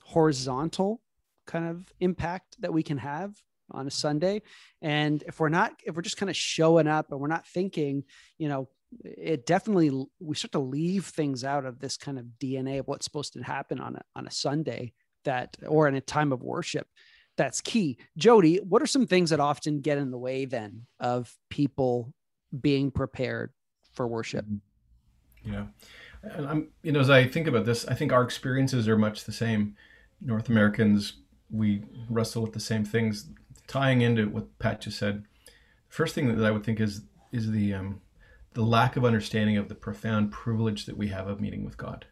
horizontal 0.03 1.01
kind 1.45 1.65
of 1.65 1.91
impact 1.99 2.55
that 2.59 2.73
we 2.73 2.83
can 2.83 2.97
have 2.97 3.35
on 3.73 3.87
a 3.87 3.91
Sunday. 3.91 4.41
And 4.81 5.23
if 5.27 5.39
we're 5.39 5.49
not, 5.49 5.73
if 5.85 5.95
we're 5.95 6.01
just 6.01 6.17
kind 6.17 6.29
of 6.29 6.35
showing 6.35 6.87
up 6.87 7.11
and 7.11 7.19
we're 7.19 7.27
not 7.27 7.47
thinking, 7.47 8.03
you 8.37 8.49
know, 8.49 8.69
it 9.03 9.45
definitely 9.45 9.89
we 10.19 10.35
start 10.35 10.51
to 10.51 10.59
leave 10.59 11.05
things 11.05 11.43
out 11.43 11.65
of 11.65 11.79
this 11.79 11.97
kind 11.97 12.19
of 12.19 12.25
DNA 12.39 12.79
of 12.79 12.87
what's 12.87 13.05
supposed 13.05 13.33
to 13.33 13.41
happen 13.41 13.79
on 13.79 13.95
a 13.95 14.01
on 14.15 14.27
a 14.27 14.31
Sunday 14.31 14.93
that 15.25 15.57
or 15.67 15.87
in 15.87 15.95
a 15.95 16.01
time 16.01 16.31
of 16.31 16.43
worship. 16.43 16.87
That's 17.35 17.61
key. 17.61 17.97
Jody, 18.17 18.57
what 18.57 18.81
are 18.81 18.87
some 18.87 19.07
things 19.07 19.31
that 19.31 19.39
often 19.39 19.81
get 19.81 19.97
in 19.97 20.11
the 20.11 20.17
way 20.17 20.45
then 20.45 20.85
of 20.99 21.35
people 21.49 22.13
being 22.61 22.91
prepared 22.91 23.51
for 23.93 24.07
worship? 24.07 24.45
Mm-hmm. 24.45 25.53
Yeah. 25.53 25.65
And 26.23 26.47
I'm, 26.47 26.67
you 26.83 26.91
know, 26.91 26.99
as 26.99 27.09
I 27.09 27.27
think 27.27 27.47
about 27.47 27.65
this, 27.65 27.87
I 27.87 27.95
think 27.95 28.13
our 28.13 28.23
experiences 28.23 28.87
are 28.87 28.97
much 28.97 29.25
the 29.25 29.31
same. 29.31 29.75
North 30.21 30.47
Americans, 30.47 31.13
we 31.49 31.83
wrestle 32.09 32.43
with 32.43 32.53
the 32.53 32.59
same 32.59 32.85
things 32.85 33.27
tying 33.67 34.01
into 34.01 34.29
what 34.29 34.57
Pat 34.59 34.81
just 34.81 34.97
said, 34.97 35.25
first 35.89 36.15
thing 36.15 36.35
that 36.35 36.45
I 36.45 36.51
would 36.51 36.63
think 36.63 36.79
is 36.79 37.03
is 37.31 37.51
the 37.51 37.73
um, 37.73 38.01
the 38.53 38.63
lack 38.63 38.95
of 38.95 39.05
understanding 39.05 39.57
of 39.57 39.69
the 39.69 39.75
profound 39.75 40.31
privilege 40.31 40.85
that 40.85 40.97
we 40.97 41.07
have 41.07 41.27
of 41.27 41.41
meeting 41.41 41.63
with 41.65 41.77
God. 41.77 42.05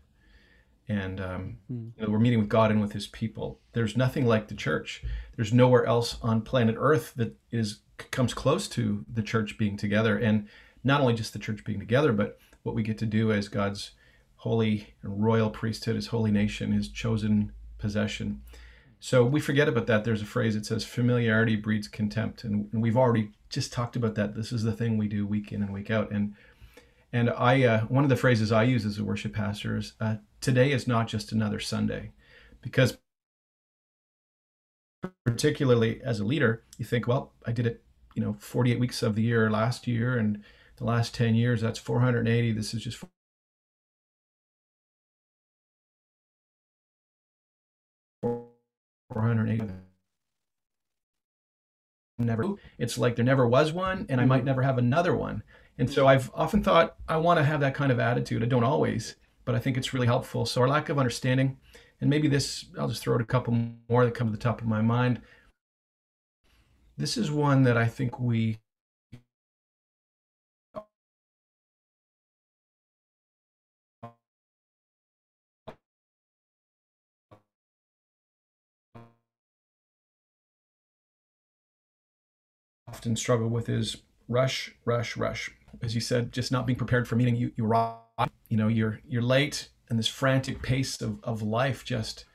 And 0.87 1.21
um, 1.21 1.57
mm. 1.71 1.91
you 1.95 2.03
know, 2.03 2.09
we're 2.09 2.19
meeting 2.19 2.39
with 2.39 2.49
God 2.49 2.71
and 2.71 2.81
with 2.81 2.93
His 2.93 3.07
people. 3.07 3.59
There's 3.73 3.95
nothing 3.95 4.25
like 4.25 4.47
the 4.47 4.55
church. 4.55 5.03
There's 5.35 5.53
nowhere 5.53 5.85
else 5.85 6.17
on 6.21 6.41
planet 6.41 6.75
Earth 6.77 7.13
that 7.15 7.35
is 7.51 7.79
comes 8.09 8.33
close 8.33 8.67
to 8.67 9.05
the 9.11 9.21
church 9.21 9.57
being 9.57 9.77
together. 9.77 10.17
And 10.17 10.47
not 10.83 11.01
only 11.01 11.13
just 11.13 11.33
the 11.33 11.39
church 11.39 11.63
being 11.63 11.79
together, 11.79 12.11
but 12.11 12.39
what 12.63 12.75
we 12.75 12.83
get 12.83 12.97
to 12.99 13.05
do 13.05 13.31
as 13.31 13.47
God's 13.47 13.91
holy 14.37 14.95
and 15.03 15.23
royal 15.23 15.51
priesthood, 15.51 15.95
his 15.95 16.07
holy 16.07 16.31
nation, 16.31 16.71
his 16.71 16.89
chosen 16.89 17.51
possession. 17.77 18.41
So 19.03 19.25
we 19.25 19.41
forget 19.41 19.67
about 19.67 19.87
that. 19.87 20.03
There's 20.03 20.21
a 20.21 20.27
phrase 20.27 20.53
that 20.53 20.67
says 20.67 20.85
familiarity 20.85 21.55
breeds 21.55 21.87
contempt. 21.87 22.43
And, 22.43 22.69
and 22.71 22.83
we've 22.83 22.95
already 22.95 23.31
just 23.49 23.73
talked 23.73 23.95
about 23.95 24.13
that. 24.13 24.35
This 24.35 24.51
is 24.51 24.61
the 24.61 24.71
thing 24.71 24.95
we 24.95 25.07
do 25.07 25.25
week 25.25 25.51
in 25.51 25.63
and 25.63 25.73
week 25.73 25.89
out. 25.89 26.11
And 26.11 26.35
and 27.11 27.31
I, 27.31 27.63
uh, 27.63 27.81
one 27.87 28.03
of 28.05 28.09
the 28.09 28.15
phrases 28.15 28.51
I 28.53 28.63
use 28.63 28.85
as 28.85 28.99
a 28.99 29.03
worship 29.03 29.33
pastor 29.33 29.75
is, 29.75 29.93
uh, 29.99 30.17
"Today 30.39 30.71
is 30.71 30.87
not 30.87 31.09
just 31.09 31.33
another 31.33 31.59
Sunday," 31.59 32.11
because 32.61 32.99
particularly 35.25 36.01
as 36.03 36.21
a 36.21 36.23
leader, 36.23 36.63
you 36.77 36.85
think, 36.85 37.07
"Well, 37.07 37.33
I 37.45 37.51
did 37.51 37.65
it, 37.65 37.83
you 38.15 38.21
know, 38.21 38.33
48 38.39 38.79
weeks 38.79 39.03
of 39.03 39.15
the 39.15 39.23
year 39.23 39.49
last 39.49 39.87
year, 39.87 40.17
and 40.17 40.41
the 40.77 40.85
last 40.85 41.13
10 41.13 41.35
years, 41.35 41.59
that's 41.59 41.79
480. 41.79 42.53
This 42.53 42.73
is 42.73 42.83
just 42.83 43.03
four 49.11 49.21
hundred 49.21 49.49
eighty. 49.49 49.67
Never. 52.17 52.53
It's 52.77 52.97
like 52.97 53.15
there 53.15 53.25
never 53.25 53.47
was 53.47 53.73
one, 53.73 54.05
and 54.07 54.21
I 54.21 54.25
might 54.25 54.37
mm-hmm. 54.39 54.45
never 54.45 54.61
have 54.61 54.77
another 54.77 55.15
one. 55.15 55.43
And 55.77 55.89
so 55.89 56.07
I've 56.07 56.29
often 56.35 56.63
thought 56.63 56.95
I 57.07 57.17
want 57.17 57.39
to 57.39 57.43
have 57.43 57.61
that 57.61 57.73
kind 57.73 57.91
of 57.91 57.99
attitude. 57.99 58.43
I 58.43 58.45
don't 58.45 58.63
always, 58.63 59.15
but 59.45 59.55
I 59.55 59.59
think 59.59 59.77
it's 59.77 59.93
really 59.93 60.05
helpful. 60.05 60.45
So 60.45 60.61
our 60.61 60.67
lack 60.67 60.89
of 60.89 60.99
understanding, 60.99 61.57
and 61.99 62.09
maybe 62.09 62.27
this, 62.27 62.65
I'll 62.77 62.89
just 62.89 63.01
throw 63.01 63.15
out 63.15 63.21
a 63.21 63.25
couple 63.25 63.57
more 63.89 64.05
that 64.05 64.13
come 64.13 64.27
to 64.27 64.31
the 64.31 64.37
top 64.37 64.61
of 64.61 64.67
my 64.67 64.81
mind. 64.81 65.21
This 66.97 67.17
is 67.17 67.31
one 67.31 67.63
that 67.63 67.77
I 67.77 67.87
think 67.87 68.19
we 68.19 68.59
often 83.01 83.15
struggle 83.15 83.49
with 83.49 83.67
is 83.67 83.97
rush, 84.27 84.75
rush, 84.85 85.17
rush. 85.17 85.49
As 85.81 85.95
you 85.95 86.01
said, 86.01 86.31
just 86.31 86.51
not 86.51 86.67
being 86.67 86.77
prepared 86.77 87.07
for 87.07 87.15
meeting. 87.15 87.35
You 87.35 87.51
you 87.55 87.65
arrive, 87.65 88.29
you 88.47 88.57
know, 88.57 88.67
you're 88.67 88.99
you're 89.07 89.23
late, 89.23 89.69
and 89.89 89.97
this 89.97 90.07
frantic 90.07 90.61
pace 90.61 91.01
of, 91.01 91.19
of 91.23 91.41
life 91.41 91.83
just 91.83 92.25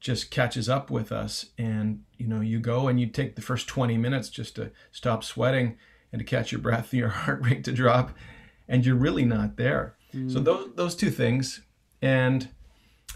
just 0.00 0.30
catches 0.30 0.70
up 0.70 0.90
with 0.90 1.12
us. 1.12 1.50
And 1.58 2.04
you 2.16 2.26
know, 2.26 2.40
you 2.40 2.60
go 2.60 2.88
and 2.88 2.98
you 2.98 3.08
take 3.08 3.36
the 3.36 3.42
first 3.42 3.68
20 3.68 3.98
minutes 3.98 4.30
just 4.30 4.56
to 4.56 4.70
stop 4.90 5.22
sweating 5.22 5.76
and 6.12 6.18
to 6.18 6.24
catch 6.24 6.50
your 6.50 6.62
breath 6.62 6.92
and 6.92 6.98
your 7.00 7.10
heart 7.10 7.44
rate 7.44 7.62
to 7.64 7.72
drop, 7.72 8.16
and 8.66 8.86
you're 8.86 8.96
really 8.96 9.26
not 9.26 9.58
there. 9.58 9.96
Mm. 10.14 10.32
So 10.32 10.40
those 10.40 10.70
those 10.76 10.96
two 10.96 11.10
things, 11.10 11.60
and 12.00 12.48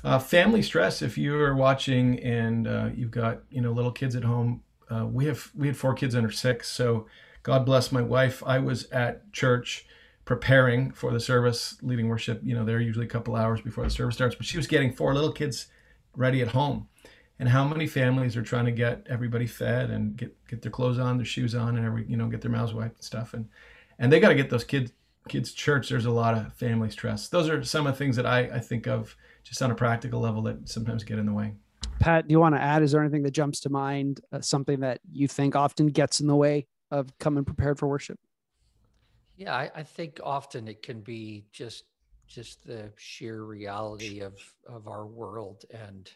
uh, 0.05 0.19
family 0.19 0.61
stress. 0.61 1.01
If 1.01 1.17
you're 1.17 1.55
watching 1.55 2.21
and 2.21 2.69
uh, 2.69 2.91
you've 2.95 3.11
got 3.11 3.41
you 3.49 3.63
know 3.63 3.73
little 3.73 3.93
kids 3.93 4.15
at 4.15 4.25
home, 4.25 4.63
uh, 4.91 5.07
we 5.07 5.27
have 5.27 5.51
we 5.55 5.69
had 5.69 5.77
four 5.77 5.95
kids 5.95 6.15
under 6.15 6.31
six, 6.31 6.69
so 6.69 7.07
God 7.43 7.65
bless 7.65 7.93
my 7.93 8.03
wife. 8.03 8.43
I 8.45 8.59
was 8.59 8.91
at 8.91 9.33
church 9.33 9.87
preparing 10.25 10.91
for 10.91 11.13
the 11.13 11.21
service, 11.21 11.77
leading 11.83 12.09
worship. 12.09 12.41
You 12.43 12.55
know, 12.55 12.65
they're 12.65 12.81
usually 12.81 13.07
a 13.07 13.09
couple 13.09 13.37
hours 13.37 13.61
before 13.61 13.85
the 13.85 13.91
service 13.91 14.17
starts, 14.17 14.35
but 14.35 14.47
she 14.47 14.57
was 14.57 14.67
getting 14.67 14.93
four 14.93 15.15
little 15.15 15.33
kids 15.33 15.69
ready 16.17 16.43
at 16.43 16.49
home. 16.49 16.89
And 17.39 17.49
how 17.49 17.67
many 17.67 17.87
families 17.87 18.37
are 18.37 18.43
trying 18.43 18.67
to 18.67 18.73
get 18.73 19.07
everybody 19.09 19.47
fed 19.47 19.91
and 19.91 20.17
get 20.17 20.37
get 20.47 20.61
their 20.61 20.71
clothes 20.71 20.99
on, 20.99 21.17
their 21.17 21.25
shoes 21.25 21.55
on, 21.55 21.77
and 21.77 21.87
every 21.87 22.05
you 22.07 22.17
know 22.17 22.29
get 22.29 22.43
their 22.43 22.51
mouths 22.51 22.75
wiped 22.75 22.97
and 22.97 23.05
stuff, 23.05 23.33
and 23.33 23.49
and 23.99 24.13
they 24.13 24.21
got 24.21 24.29
to 24.29 24.35
get 24.35 24.51
those 24.51 24.65
kids 24.65 24.93
kids 25.29 25.53
church. 25.53 25.89
There's 25.89 26.05
a 26.05 26.11
lot 26.11 26.37
of 26.37 26.53
family 26.55 26.91
stress. 26.91 27.29
Those 27.29 27.49
are 27.49 27.63
some 27.63 27.87
of 27.87 27.95
the 27.95 27.99
things 27.99 28.17
that 28.17 28.27
I 28.27 28.41
I 28.41 28.59
think 28.59 28.87
of 28.87 29.17
just 29.43 29.63
on 29.63 29.71
a 29.71 29.75
practical 29.75 30.21
level 30.21 30.43
that 30.43 30.69
sometimes 30.69 31.05
get 31.05 31.19
in 31.19 31.27
the 31.27 31.33
way. 31.33 31.55
Pat, 32.01 32.27
do 32.27 32.33
you 32.33 32.41
want 32.41 32.55
to 32.55 32.61
add? 32.61 32.83
Is 32.83 32.93
there 32.93 33.01
anything 33.01 33.23
that 33.23 33.31
jumps 33.31 33.61
to 33.61 33.71
mind? 33.71 34.21
Uh, 34.33 34.41
something 34.41 34.81
that 34.81 35.01
you 35.13 35.29
think 35.29 35.55
often 35.55 35.87
gets 35.87 36.21
in 36.21 36.27
the 36.27 36.35
way 36.35 36.67
of 36.91 37.17
coming 37.19 37.45
prepared 37.45 37.79
for 37.79 37.87
worship? 37.87 38.19
Yeah, 39.37 39.55
I, 39.55 39.71
I 39.77 39.83
think 39.83 40.19
often 40.25 40.67
it 40.67 40.83
can 40.83 41.01
be 41.01 41.45
just 41.53 41.85
just 42.27 42.67
the 42.67 42.91
sheer 42.97 43.43
reality 43.43 44.21
of 44.21 44.35
of 44.67 44.89
our 44.89 45.07
world 45.07 45.65
and 45.71 46.11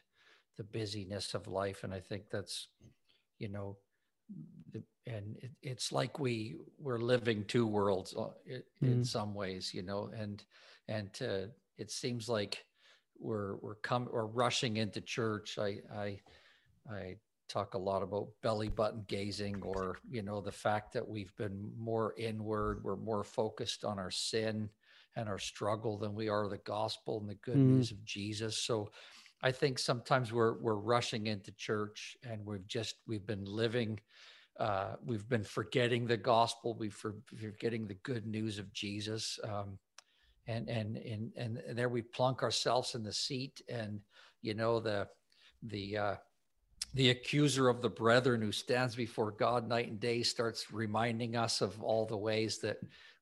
the 0.56 0.64
busyness 0.64 1.34
of 1.34 1.46
life, 1.48 1.84
and 1.84 1.92
I 1.92 2.00
think 2.00 2.24
that's 2.30 2.68
you 3.38 3.48
know, 3.48 3.76
the, 4.72 4.82
and 5.06 5.36
it, 5.42 5.50
it's 5.62 5.92
like 5.92 6.18
we 6.18 6.56
we're 6.78 6.98
living 6.98 7.44
two 7.44 7.66
worlds 7.66 8.14
uh, 8.16 8.28
in 8.80 9.00
mm. 9.00 9.06
some 9.06 9.34
ways, 9.34 9.72
you 9.74 9.82
know, 9.82 10.10
and 10.16 10.42
and 10.88 11.12
to, 11.14 11.50
it 11.76 11.90
seems 11.90 12.28
like 12.28 12.64
we're 13.18 13.56
we're 13.56 13.76
come 13.76 14.09
or 14.11 14.26
rushing 14.26 14.76
into 14.76 15.00
church. 15.00 15.59
I 15.59 15.78
I 15.94 16.21
I 16.90 17.16
talk 17.49 17.75
a 17.75 17.78
lot 17.78 18.02
about 18.02 18.28
belly 18.42 18.68
button 18.68 19.04
gazing 19.06 19.62
or 19.62 19.99
you 20.11 20.23
know 20.23 20.40
the 20.40 20.52
fact 20.52 20.92
that 20.92 21.06
we've 21.06 21.35
been 21.37 21.71
more 21.78 22.14
inward 22.16 22.83
we're 22.83 22.97
more 22.97 23.23
focused 23.23 23.85
on 23.85 23.99
our 23.99 24.11
sin 24.11 24.68
and 25.16 25.28
our 25.28 25.38
struggle 25.38 25.99
than 25.99 26.14
we 26.14 26.28
are 26.28 26.49
the 26.49 26.59
gospel 26.59 27.21
and 27.21 27.28
the 27.28 27.35
good 27.37 27.56
mm. 27.56 27.66
news 27.66 27.90
of 27.90 28.02
jesus 28.04 28.56
so 28.56 28.90
i 29.42 29.52
think 29.52 29.78
sometimes 29.78 30.33
we're 30.33 30.59
we're 30.61 30.75
rushing 30.75 31.26
into 31.26 31.52
church 31.52 32.16
and 32.28 32.44
we've 32.47 32.66
just 32.66 32.97
we've 33.06 33.26
been 33.26 33.44
living 33.44 34.00
uh, 34.61 34.94
we've 35.04 35.28
been 35.28 35.42
forgetting 35.42 36.06
the 36.06 36.16
gospel 36.16 36.76
we've 36.78 36.94
for, 36.94 37.16
forgetting 37.37 37.87
the 37.87 37.99
good 38.04 38.26
news 38.26 38.59
of 38.59 38.73
jesus 38.73 39.38
um, 39.44 39.78
and 40.46 40.68
and 40.68 40.96
and 40.96 41.32
and 41.36 41.60
there 41.78 41.88
we 41.88 42.02
plunk 42.02 42.42
ourselves 42.42 42.94
in 42.94 43.02
the 43.02 43.12
seat 43.12 43.62
and 43.68 44.00
you 44.42 44.54
know 44.54 44.80
the 44.80 45.06
the 45.62 45.96
uh, 45.96 46.14
the 46.94 47.10
accuser 47.10 47.68
of 47.68 47.82
the 47.82 47.88
brethren 47.88 48.40
who 48.40 48.52
stands 48.52 48.94
before 48.94 49.32
God 49.32 49.68
night 49.68 49.88
and 49.88 49.98
day 49.98 50.22
starts 50.22 50.72
reminding 50.72 51.34
us 51.36 51.60
of 51.60 51.82
all 51.82 52.06
the 52.06 52.16
ways 52.16 52.58
that 52.58 52.78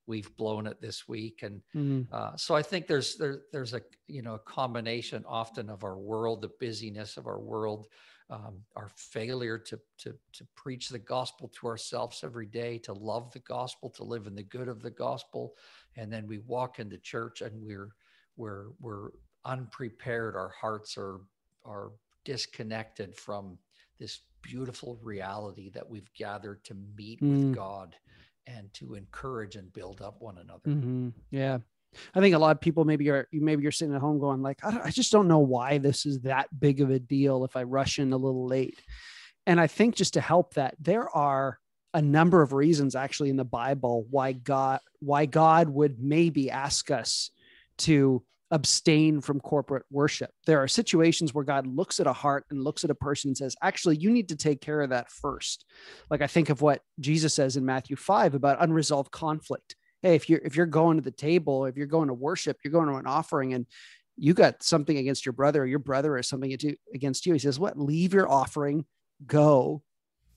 we've 0.07 0.37
blown 0.37 0.67
it 0.67 0.81
this 0.81 1.09
week 1.09 1.43
and 1.43 1.63
mm-hmm. 1.75 2.03
uh, 2.13 2.37
so 2.37 2.55
i 2.57 2.63
think 2.63 2.87
there's 2.87 3.17
there, 3.17 3.43
there's 3.53 3.73
a 3.73 3.81
you 4.09 4.21
know 4.21 4.35
a 4.35 4.39
combination 4.41 5.25
often 5.29 5.71
of 5.71 5.85
our 5.85 5.97
world 5.97 6.43
the 6.43 6.51
busyness 6.61 7.17
of 7.17 7.27
our 7.27 7.39
world 7.39 7.87
um, 8.31 8.63
our 8.77 8.89
failure 8.95 9.59
to, 9.59 9.79
to 9.99 10.15
to 10.33 10.47
preach 10.55 10.89
the 10.89 10.99
gospel 10.99 11.51
to 11.61 11.67
ourselves 11.67 12.23
every 12.25 12.47
day 12.47 12.79
to 12.79 12.93
love 12.93 13.33
the 13.33 13.41
gospel 13.41 13.91
to 13.91 14.05
live 14.05 14.27
in 14.27 14.35
the 14.35 14.43
good 14.43 14.69
of 14.69 14.83
the 14.83 14.91
gospel 14.91 15.55
and 15.97 16.13
then 16.13 16.27
we 16.27 16.39
walk 16.39 16.79
into 16.79 16.99
church 16.99 17.43
and 17.43 17.53
we're 17.63 17.91
we're 18.37 18.67
we're 18.81 19.11
unprepared 19.45 20.37
our 20.37 20.53
hearts 20.61 20.97
are 20.97 21.21
are 21.65 21.91
disconnected 22.25 23.15
from 23.15 23.59
this 23.99 24.21
beautiful 24.43 24.99
reality 25.03 25.71
that 25.71 25.89
we've 25.89 26.13
gathered 26.15 26.63
to 26.65 26.75
meet 26.97 27.21
mm. 27.21 27.31
with 27.31 27.55
god 27.55 27.95
and 28.47 28.73
to 28.73 28.95
encourage 28.95 29.57
and 29.57 29.73
build 29.73 30.01
up 30.01 30.21
one 30.21 30.39
another 30.39 30.69
mm-hmm. 30.69 31.09
yeah 31.31 31.59
I 32.15 32.21
think 32.21 32.35
a 32.35 32.39
lot 32.39 32.57
of 32.57 32.61
people 32.61 32.85
maybe 32.85 33.05
you're 33.05 33.29
maybe 33.33 33.63
you're 33.63 33.73
sitting 33.73 33.95
at 33.95 34.01
home 34.01 34.19
going 34.19 34.43
like 34.43 34.65
I, 34.65 34.81
I, 34.85 34.91
just 34.91 35.13
don't 35.13 35.29
know 35.29 35.41
why 35.41 35.79
this 35.79 36.07
is 36.07 36.21
that 36.21 36.49
big 36.59 36.81
of 36.81 36.91
a 36.91 36.99
deal 36.99 37.45
if 37.45 37.57
I 37.57 37.65
rush 37.65 37.99
in 37.99 38.13
a 38.13 38.17
little 38.17 38.47
late. 38.47 38.81
And 39.47 39.61
I 39.61 39.67
think 39.67 39.97
just 39.97 40.15
to 40.15 40.21
help 40.21 40.55
that 40.55 40.75
there 40.81 41.09
are 41.09 41.59
a 41.95 42.03
number 42.03 42.41
of 42.43 42.53
reasons 42.53 42.95
actually 42.95 43.31
in 43.31 43.37
the 43.37 43.45
Bible 43.45 44.07
why 44.11 44.33
God 44.33 44.81
why 45.01 45.27
God 45.27 45.69
would 45.69 45.99
maybe 46.01 46.51
ask 46.51 46.91
us 46.91 47.31
to 47.79 48.23
abstain 48.51 49.21
from 49.23 49.41
corporate 49.41 49.85
worship. 49.91 50.31
There 50.47 50.63
are 50.63 50.69
situations 50.69 51.33
where 51.33 51.45
God 51.45 51.67
looks 51.67 52.01
at 52.01 52.07
a 52.07 52.13
heart 52.13 52.45
and 52.51 52.63
looks 52.63 52.85
at 52.85 52.91
a 52.91 52.95
person 52.95 53.31
and 53.31 53.37
says, 53.37 53.57
"Actually, 53.63 53.97
you 53.97 54.11
need 54.11 54.29
to 54.29 54.37
take 54.37 54.61
care 54.61 54.83
of 54.83 54.91
that 54.91 55.11
first. 55.11 55.65
Like 56.11 56.21
I 56.21 56.27
think 56.27 56.51
of 56.51 56.61
what 56.63 56.83
Jesus 57.01 57.35
says 57.35 57.57
in 57.57 57.65
Matthew 57.65 57.97
5 57.97 58.35
about 58.35 58.63
unresolved 58.63 59.11
conflict. 59.11 59.75
Hey, 60.03 60.15
if 60.15 60.29
you're 60.29 60.41
if 60.45 60.57
you're 60.57 60.67
going 60.67 60.97
to 60.97 61.03
the 61.03 61.11
table, 61.11 61.67
if 61.67 61.77
you're 61.77 61.87
going 61.87 62.09
to 62.09 62.15
worship, 62.15 62.59
you're 62.65 62.73
going 62.73 62.89
to 62.89 62.97
an 62.97 63.07
offering 63.07 63.55
and 63.55 63.67
you 64.17 64.35
got 64.35 64.63
something 64.63 64.99
against 64.99 65.25
your 65.25 65.33
brother 65.33 65.63
or 65.63 65.67
your 65.67 65.79
brother 65.79 66.17
or 66.17 66.23
something 66.23 66.53
against 66.95 67.25
you. 67.27 67.33
He 67.33 67.39
says, 67.39 67.59
"What? 67.59 67.79
Leave 67.79 68.13
your 68.13 68.31
offering, 68.31 68.85
go 69.27 69.83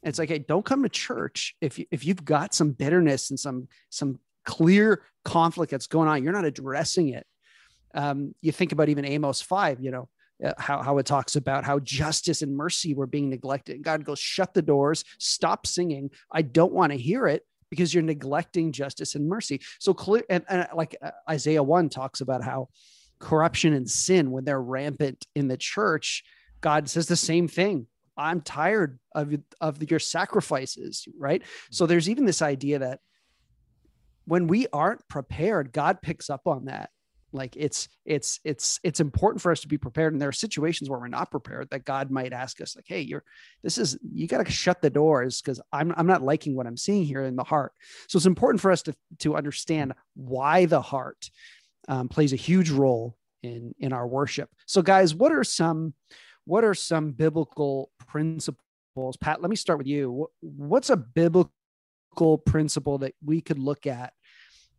and 0.05 0.09
it's 0.09 0.19
like, 0.19 0.29
hey, 0.29 0.37
don't 0.37 0.63
come 0.63 0.83
to 0.83 0.89
church 0.89 1.55
if 1.61 1.79
you, 1.79 1.87
if 1.89 2.05
you've 2.05 2.23
got 2.23 2.53
some 2.53 2.71
bitterness 2.73 3.31
and 3.31 3.39
some 3.39 3.67
some 3.89 4.19
clear 4.45 5.01
conflict 5.23 5.71
that's 5.71 5.87
going 5.87 6.07
on. 6.07 6.23
You're 6.23 6.31
not 6.31 6.45
addressing 6.45 7.09
it. 7.09 7.25
Um, 7.95 8.35
you 8.39 8.51
think 8.51 8.71
about 8.71 8.89
even 8.89 9.03
Amos 9.03 9.41
five. 9.41 9.81
You 9.81 9.89
know, 9.89 10.09
uh, 10.45 10.53
how, 10.59 10.83
how 10.83 10.99
it 10.99 11.07
talks 11.07 11.35
about 11.35 11.63
how 11.63 11.79
justice 11.79 12.43
and 12.43 12.55
mercy 12.55 12.93
were 12.93 13.07
being 13.07 13.31
neglected. 13.31 13.81
God 13.81 14.05
goes, 14.05 14.19
shut 14.19 14.53
the 14.53 14.61
doors, 14.61 15.03
stop 15.17 15.65
singing. 15.65 16.11
I 16.31 16.43
don't 16.43 16.71
want 16.73 16.91
to 16.91 16.99
hear 16.99 17.25
it 17.25 17.43
because 17.75 17.93
you're 17.93 18.03
neglecting 18.03 18.71
justice 18.71 19.15
and 19.15 19.27
mercy. 19.27 19.61
So 19.79 19.93
clear, 19.93 20.23
and, 20.29 20.43
and 20.49 20.67
like 20.73 20.95
uh, 21.01 21.11
Isaiah 21.29 21.63
1 21.63 21.89
talks 21.89 22.21
about 22.21 22.43
how 22.43 22.69
corruption 23.19 23.73
and 23.73 23.89
sin, 23.89 24.31
when 24.31 24.45
they're 24.45 24.61
rampant 24.61 25.25
in 25.35 25.47
the 25.47 25.57
church, 25.57 26.23
God 26.61 26.89
says 26.89 27.07
the 27.07 27.15
same 27.15 27.47
thing. 27.47 27.87
I'm 28.17 28.41
tired 28.41 28.97
of 29.13 29.35
of 29.59 29.89
your 29.91 29.99
sacrifices, 29.99 31.07
right? 31.17 31.43
So 31.69 31.85
there's 31.85 32.09
even 32.09 32.25
this 32.25 32.41
idea 32.41 32.79
that 32.79 32.99
when 34.25 34.47
we 34.47 34.67
aren't 34.71 35.07
prepared, 35.07 35.73
God 35.73 36.01
picks 36.01 36.29
up 36.29 36.47
on 36.47 36.65
that. 36.65 36.89
Like 37.35 37.55
it's 37.55 37.89
it's 38.05 38.39
it's 38.43 38.79
it's 38.83 38.99
important 38.99 39.41
for 39.41 39.51
us 39.51 39.61
to 39.61 39.67
be 39.67 39.77
prepared. 39.77 40.13
And 40.13 40.21
there 40.21 40.29
are 40.29 40.33
situations 40.33 40.89
where 40.89 40.99
we're 40.99 41.07
not 41.07 41.31
prepared 41.31 41.69
that 41.69 41.85
God 41.85 42.09
might 42.09 42.33
ask 42.33 42.61
us, 42.61 42.75
like, 42.75 42.85
hey, 42.87 43.01
you're 43.01 43.23
this 43.61 43.77
is 43.77 43.97
you 44.01 44.27
got 44.27 44.45
to 44.45 44.51
shut 44.51 44.81
the 44.81 44.89
doors 44.89 45.41
because 45.41 45.61
I'm 45.71 45.93
I'm 45.97 46.07
not 46.07 46.23
liking 46.23 46.55
what 46.55 46.67
I'm 46.67 46.77
seeing 46.77 47.03
here 47.03 47.23
in 47.23 47.35
the 47.35 47.43
heart. 47.43 47.73
So 48.07 48.17
it's 48.17 48.25
important 48.25 48.61
for 48.61 48.71
us 48.71 48.81
to 48.83 48.95
to 49.19 49.35
understand 49.35 49.93
why 50.15 50.65
the 50.65 50.81
heart 50.81 51.29
um, 51.87 52.09
plays 52.09 52.33
a 52.33 52.37
huge 52.37 52.69
role 52.69 53.17
in 53.43 53.73
in 53.79 53.93
our 53.93 54.07
worship. 54.07 54.49
So, 54.65 54.81
guys, 54.81 55.13
what 55.13 55.31
are 55.31 55.43
some 55.43 55.93
what 56.45 56.63
are 56.63 56.73
some 56.73 57.11
biblical 57.11 57.91
principles? 58.07 59.17
Pat, 59.19 59.41
let 59.41 59.49
me 59.49 59.55
start 59.55 59.77
with 59.77 59.87
you. 59.87 60.29
What's 60.41 60.89
a 60.89 60.97
biblical 60.97 61.51
principle 62.45 62.99
that 62.99 63.13
we 63.23 63.41
could 63.41 63.59
look 63.59 63.87
at 63.87 64.13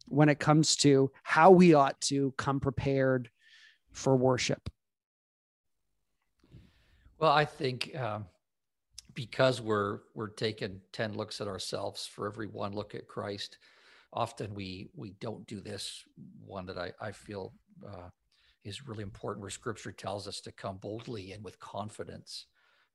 when 0.08 0.28
it 0.28 0.38
comes 0.38 0.76
to 0.76 1.10
how 1.22 1.50
we 1.50 1.74
ought 1.74 2.00
to 2.02 2.32
come 2.36 2.60
prepared 2.60 3.30
for 3.92 4.16
worship? 4.16 4.70
Well, 7.18 7.32
I 7.32 7.44
think 7.44 7.96
um, 7.96 8.26
because 9.14 9.60
we're 9.60 10.00
we're 10.14 10.28
taking 10.28 10.80
ten 10.92 11.14
looks 11.14 11.40
at 11.40 11.48
ourselves 11.48 12.06
for 12.06 12.26
every 12.26 12.46
one 12.46 12.72
look 12.72 12.94
at 12.94 13.08
Christ. 13.08 13.58
Often 14.12 14.54
we 14.54 14.90
we 14.94 15.10
don't 15.20 15.46
do 15.46 15.60
this 15.60 16.04
one 16.44 16.66
that 16.66 16.78
I 16.78 16.92
I 17.00 17.12
feel 17.12 17.54
uh, 17.86 18.10
is 18.64 18.86
really 18.86 19.02
important, 19.02 19.40
where 19.40 19.50
Scripture 19.50 19.92
tells 19.92 20.28
us 20.28 20.40
to 20.42 20.52
come 20.52 20.76
boldly 20.76 21.32
and 21.32 21.42
with 21.42 21.58
confidence. 21.58 22.46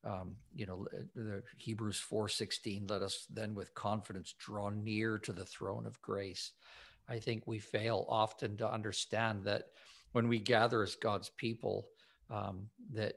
Um, 0.04 0.36
you 0.54 0.66
know, 0.66 0.86
the 1.14 1.42
Hebrews 1.58 1.98
four 1.98 2.28
sixteen. 2.28 2.86
Let 2.88 3.02
us 3.02 3.26
then 3.28 3.54
with 3.54 3.74
confidence 3.74 4.34
draw 4.38 4.68
near 4.70 5.18
to 5.18 5.32
the 5.32 5.44
throne 5.44 5.86
of 5.86 6.00
grace 6.00 6.52
I 7.08 7.18
think 7.18 7.46
we 7.46 7.58
fail 7.58 8.06
often 8.08 8.56
to 8.58 8.70
understand 8.70 9.44
that 9.44 9.64
when 10.12 10.28
we 10.28 10.38
gather 10.38 10.82
as 10.82 10.94
God's 10.94 11.30
people, 11.30 11.88
um, 12.30 12.68
that 12.92 13.14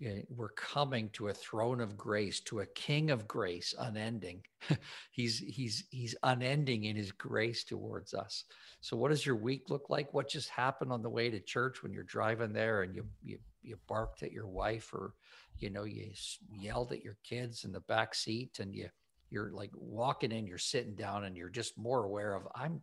you 0.00 0.08
know, 0.08 0.22
we're 0.30 0.48
coming 0.50 1.10
to 1.10 1.28
a 1.28 1.34
throne 1.34 1.80
of 1.80 1.96
grace, 1.96 2.40
to 2.40 2.60
a 2.60 2.66
King 2.66 3.10
of 3.10 3.28
grace, 3.28 3.74
unending. 3.78 4.42
he's 5.10 5.38
he's 5.38 5.84
he's 5.90 6.16
unending 6.22 6.84
in 6.84 6.96
His 6.96 7.12
grace 7.12 7.64
towards 7.64 8.14
us. 8.14 8.44
So, 8.80 8.96
what 8.96 9.10
does 9.10 9.26
your 9.26 9.36
week 9.36 9.68
look 9.68 9.90
like? 9.90 10.14
What 10.14 10.30
just 10.30 10.48
happened 10.48 10.90
on 10.90 11.02
the 11.02 11.10
way 11.10 11.28
to 11.28 11.38
church 11.38 11.82
when 11.82 11.92
you're 11.92 12.02
driving 12.04 12.54
there 12.54 12.82
and 12.82 12.94
you 12.96 13.04
you 13.22 13.38
you 13.62 13.76
barked 13.86 14.22
at 14.22 14.32
your 14.32 14.48
wife, 14.48 14.90
or 14.94 15.12
you 15.58 15.68
know 15.68 15.84
you 15.84 16.10
yelled 16.50 16.92
at 16.92 17.04
your 17.04 17.18
kids 17.22 17.64
in 17.64 17.72
the 17.72 17.80
back 17.80 18.14
seat, 18.14 18.58
and 18.58 18.74
you 18.74 18.88
you're 19.28 19.50
like 19.52 19.70
walking 19.74 20.32
in, 20.32 20.46
you're 20.46 20.56
sitting 20.56 20.94
down, 20.94 21.24
and 21.24 21.36
you're 21.36 21.50
just 21.50 21.76
more 21.76 22.04
aware 22.04 22.34
of 22.34 22.48
I'm 22.54 22.80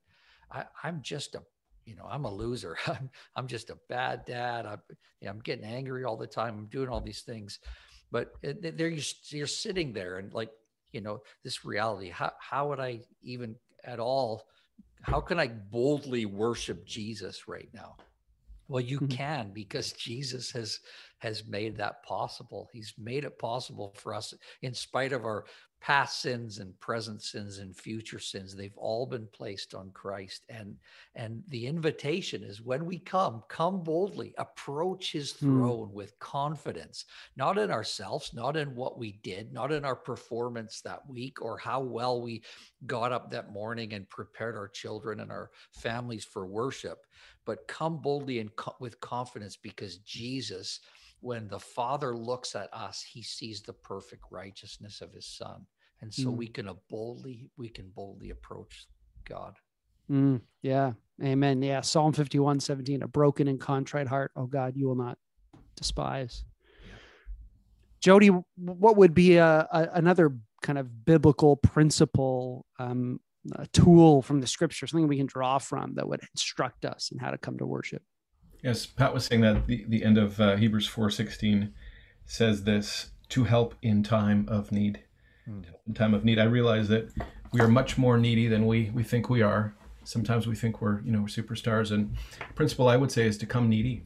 I, 0.51 0.65
I'm 0.83 1.01
just 1.01 1.35
a 1.35 1.41
you 1.85 1.95
know 1.95 2.07
i'm 2.09 2.25
a 2.25 2.33
loser. 2.33 2.77
I'm, 2.87 3.09
I'm 3.35 3.47
just 3.47 3.69
a 3.69 3.77
bad 3.89 4.25
dad. 4.25 4.65
I'm, 4.65 4.81
you 5.21 5.25
know, 5.25 5.31
I'm 5.31 5.39
getting 5.39 5.65
angry 5.65 6.03
all 6.03 6.17
the 6.17 6.27
time. 6.27 6.57
I'm 6.57 6.65
doing 6.67 6.89
all 6.89 7.01
these 7.01 7.21
things. 7.21 7.59
But 8.11 8.33
there 8.41 8.87
you're, 8.87 9.03
you're 9.29 9.47
sitting 9.47 9.93
there 9.93 10.17
and 10.17 10.33
like 10.33 10.49
you 10.91 11.01
know 11.01 11.21
this 11.43 11.65
reality 11.65 12.09
how, 12.09 12.31
how 12.39 12.69
would 12.69 12.79
i 12.79 12.99
even 13.21 13.55
at 13.83 13.99
all 13.99 14.47
how 15.01 15.19
can 15.19 15.39
i 15.39 15.47
boldly 15.47 16.25
worship 16.25 16.85
jesus 16.85 17.47
right 17.47 17.69
now? 17.73 17.95
Well 18.69 18.81
you 18.81 18.99
mm-hmm. 18.99 19.15
can 19.15 19.51
because 19.53 19.91
jesus 19.93 20.51
has 20.51 20.79
has 21.19 21.45
made 21.47 21.77
that 21.77 22.03
possible. 22.03 22.69
He's 22.71 22.93
made 22.97 23.23
it 23.23 23.39
possible 23.39 23.93
for 23.97 24.13
us 24.13 24.33
in 24.61 24.73
spite 24.73 25.13
of 25.13 25.25
our 25.25 25.45
past 25.79 26.21
sins 26.21 26.57
and 26.57 26.77
present 26.79 27.21
sins 27.21 27.59
and 27.59 27.75
future 27.75 28.19
sins 28.19 28.55
they've 28.55 28.77
all 28.77 29.05
been 29.05 29.27
placed 29.31 29.73
on 29.75 29.89
christ 29.91 30.43
and 30.49 30.75
and 31.15 31.43
the 31.49 31.67
invitation 31.67 32.43
is 32.43 32.61
when 32.61 32.85
we 32.85 32.97
come 32.97 33.43
come 33.47 33.83
boldly 33.83 34.33
approach 34.37 35.11
his 35.11 35.31
hmm. 35.33 35.45
throne 35.45 35.89
mm. 35.89 35.93
with 35.93 36.17
confidence 36.19 37.05
not 37.35 37.57
in 37.57 37.69
ourselves 37.69 38.31
not 38.33 38.57
in 38.57 38.73
what 38.75 38.97
we 38.97 39.19
did 39.23 39.53
not 39.53 39.71
in 39.71 39.85
our 39.85 39.95
performance 39.95 40.81
that 40.81 41.07
week 41.07 41.41
or 41.41 41.57
how 41.57 41.79
well 41.79 42.21
we 42.21 42.41
got 42.85 43.11
up 43.11 43.29
that 43.29 43.51
morning 43.51 43.93
and 43.93 44.09
prepared 44.09 44.55
our 44.55 44.67
children 44.67 45.19
and 45.19 45.31
our 45.31 45.51
families 45.71 46.25
for 46.25 46.47
worship 46.47 47.05
but 47.45 47.67
come 47.67 47.97
boldly 48.01 48.39
and 48.39 48.55
co- 48.55 48.75
with 48.79 48.99
confidence 48.99 49.55
because 49.55 49.97
jesus 49.99 50.79
when 51.21 51.47
the 51.47 51.59
Father 51.59 52.15
looks 52.15 52.55
at 52.55 52.69
us, 52.73 53.03
he 53.03 53.21
sees 53.21 53.61
the 53.61 53.73
perfect 53.73 54.23
righteousness 54.31 55.01
of 55.01 55.13
his 55.13 55.25
Son. 55.25 55.65
And 56.01 56.13
so 56.13 56.29
mm. 56.29 56.37
we 56.37 56.47
can 56.47 56.69
boldly, 56.89 57.49
we 57.57 57.69
can 57.69 57.89
boldly 57.95 58.29
approach 58.29 58.87
God. 59.27 59.55
Mm, 60.11 60.41
yeah. 60.61 60.93
Amen. 61.23 61.61
Yeah. 61.61 61.81
Psalm 61.81 62.13
51, 62.13 62.59
17, 62.59 63.01
a 63.01 63.07
broken 63.07 63.47
and 63.47 63.59
contrite 63.59 64.07
heart. 64.07 64.31
Oh 64.35 64.45
God, 64.45 64.75
you 64.75 64.87
will 64.87 64.95
not 64.95 65.17
despise. 65.75 66.45
Yeah. 66.85 66.93
Jody, 67.99 68.29
what 68.57 68.97
would 68.97 69.13
be 69.13 69.37
a, 69.37 69.67
a, 69.71 69.89
another 69.93 70.37
kind 70.61 70.77
of 70.77 71.05
biblical 71.05 71.55
principle, 71.55 72.65
um, 72.79 73.19
a 73.55 73.65
tool 73.67 74.21
from 74.21 74.39
the 74.39 74.47
scripture, 74.47 74.85
something 74.85 75.07
we 75.07 75.17
can 75.17 75.25
draw 75.25 75.57
from 75.57 75.95
that 75.95 76.07
would 76.07 76.21
instruct 76.33 76.85
us 76.85 77.09
in 77.11 77.17
how 77.17 77.31
to 77.31 77.37
come 77.37 77.57
to 77.57 77.65
worship? 77.65 78.03
Yes, 78.63 78.85
Pat 78.85 79.13
was 79.13 79.25
saying 79.25 79.41
that 79.41 79.67
the, 79.67 79.85
the 79.87 80.03
end 80.03 80.17
of 80.17 80.39
uh, 80.39 80.55
Hebrews 80.55 80.89
4:16 80.89 81.71
says 82.25 82.63
this 82.63 83.11
to 83.29 83.43
help 83.43 83.75
in 83.81 84.03
time 84.03 84.45
of 84.49 84.71
need. 84.71 85.03
Mm. 85.47 85.63
In 85.87 85.93
time 85.93 86.13
of 86.13 86.25
need, 86.25 86.39
I 86.39 86.43
realize 86.43 86.87
that 86.89 87.09
we 87.51 87.61
are 87.61 87.67
much 87.67 87.97
more 87.97 88.17
needy 88.17 88.47
than 88.47 88.65
we 88.65 88.89
we 88.89 89.03
think 89.03 89.29
we 89.29 89.41
are. 89.41 89.73
Sometimes 90.03 90.47
we 90.47 90.55
think 90.55 90.81
we're 90.81 91.01
you 91.01 91.11
know 91.11 91.21
we're 91.21 91.27
superstars. 91.27 91.91
And 91.91 92.17
principle 92.55 92.87
I 92.87 92.97
would 92.97 93.11
say 93.11 93.25
is 93.25 93.37
to 93.39 93.45
come 93.45 93.69
needy, 93.69 94.03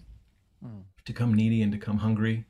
mm. 0.63 0.83
to 1.05 1.13
come 1.13 1.33
needy 1.33 1.61
and 1.61 1.71
to 1.71 1.77
come 1.77 1.97
hungry. 1.97 2.45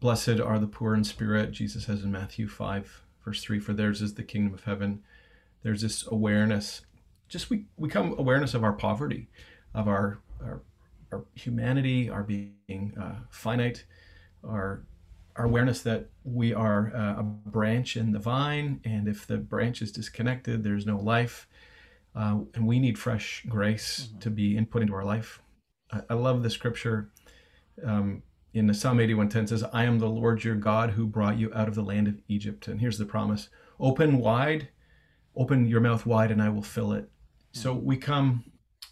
Blessed 0.00 0.40
are 0.40 0.58
the 0.58 0.66
poor 0.66 0.94
in 0.94 1.04
spirit, 1.04 1.52
Jesus 1.52 1.84
says 1.84 2.02
in 2.02 2.10
Matthew 2.10 2.48
5, 2.48 3.02
verse 3.24 3.40
3, 3.40 3.60
for 3.60 3.72
theirs 3.72 4.02
is 4.02 4.14
the 4.14 4.24
kingdom 4.24 4.52
of 4.52 4.64
heaven. 4.64 5.00
There's 5.62 5.82
this 5.82 6.04
awareness, 6.08 6.82
just 7.28 7.50
we, 7.50 7.66
we 7.76 7.88
come 7.88 8.16
awareness 8.18 8.52
of 8.54 8.64
our 8.64 8.72
poverty, 8.72 9.28
of 9.74 9.86
our, 9.86 10.18
our 10.42 10.62
our 11.12 11.24
humanity, 11.34 12.08
our 12.10 12.22
being 12.22 12.94
uh, 13.00 13.20
finite, 13.30 13.84
our 14.44 14.84
our 15.36 15.46
awareness 15.46 15.80
that 15.80 16.10
we 16.24 16.52
are 16.52 16.92
uh, 16.94 17.20
a 17.20 17.22
branch 17.22 17.96
in 17.96 18.12
the 18.12 18.18
vine, 18.18 18.80
and 18.84 19.08
if 19.08 19.26
the 19.26 19.38
branch 19.38 19.80
is 19.80 19.90
disconnected, 19.90 20.62
there's 20.62 20.84
no 20.84 20.98
life, 20.98 21.48
uh, 22.14 22.40
and 22.54 22.66
we 22.66 22.78
need 22.78 22.98
fresh 22.98 23.42
grace 23.48 24.08
mm-hmm. 24.08 24.18
to 24.18 24.30
be 24.30 24.56
input 24.58 24.82
into 24.82 24.94
our 24.94 25.04
life. 25.04 25.40
I, 25.90 26.00
I 26.10 26.14
love 26.14 26.42
the 26.42 26.50
scripture 26.50 27.10
um, 27.82 28.22
in 28.52 28.66
the 28.66 28.74
Psalm 28.74 28.98
81:10 28.98 29.48
says, 29.48 29.64
"I 29.72 29.84
am 29.84 29.98
the 29.98 30.08
Lord 30.10 30.44
your 30.44 30.54
God 30.54 30.90
who 30.90 31.06
brought 31.06 31.38
you 31.38 31.52
out 31.54 31.68
of 31.68 31.74
the 31.74 31.82
land 31.82 32.08
of 32.08 32.20
Egypt." 32.28 32.68
And 32.68 32.80
here's 32.80 32.98
the 32.98 33.06
promise: 33.06 33.48
Open 33.80 34.18
wide, 34.18 34.68
open 35.34 35.66
your 35.66 35.80
mouth 35.80 36.04
wide, 36.04 36.30
and 36.30 36.42
I 36.42 36.50
will 36.50 36.62
fill 36.62 36.92
it. 36.92 37.04
Mm-hmm. 37.04 37.60
So 37.60 37.74
we 37.74 37.96
come 37.96 38.44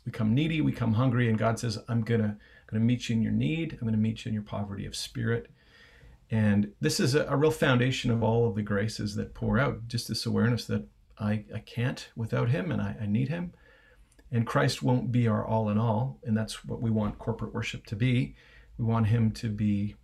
we 0.04 0.12
come 0.12 0.34
needy, 0.34 0.60
we 0.60 0.72
come 0.72 0.94
hungry, 0.94 1.28
and 1.28 1.38
God 1.38 1.58
says, 1.58 1.78
I'm 1.88 2.02
gonna 2.02 2.36
gonna 2.66 2.84
meet 2.84 3.08
you 3.08 3.16
in 3.16 3.22
your 3.22 3.32
need, 3.32 3.76
I'm 3.80 3.86
gonna 3.86 3.96
meet 3.96 4.24
you 4.24 4.30
in 4.30 4.34
your 4.34 4.42
poverty 4.42 4.86
of 4.86 4.96
spirit. 4.96 5.50
And 6.30 6.72
this 6.80 7.00
is 7.00 7.14
a, 7.14 7.24
a 7.26 7.36
real 7.36 7.50
foundation 7.50 8.10
of 8.10 8.22
all 8.22 8.46
of 8.46 8.54
the 8.54 8.62
graces 8.62 9.16
that 9.16 9.34
pour 9.34 9.58
out, 9.58 9.88
just 9.88 10.08
this 10.08 10.26
awareness 10.26 10.64
that 10.66 10.86
I, 11.18 11.44
I 11.54 11.58
can't 11.58 12.08
without 12.16 12.48
him 12.48 12.70
and 12.70 12.80
I, 12.80 12.96
I 13.00 13.06
need 13.06 13.28
him. 13.28 13.52
And 14.32 14.46
Christ 14.46 14.82
won't 14.82 15.10
be 15.10 15.26
our 15.26 15.44
all 15.44 15.70
in 15.70 15.78
all. 15.78 16.18
And 16.22 16.36
that's 16.36 16.64
what 16.64 16.80
we 16.80 16.90
want 16.90 17.18
corporate 17.18 17.52
worship 17.52 17.84
to 17.86 17.96
be. 17.96 18.36
We 18.78 18.84
want 18.84 19.08
him 19.08 19.32
to 19.32 19.48
be 19.48 19.96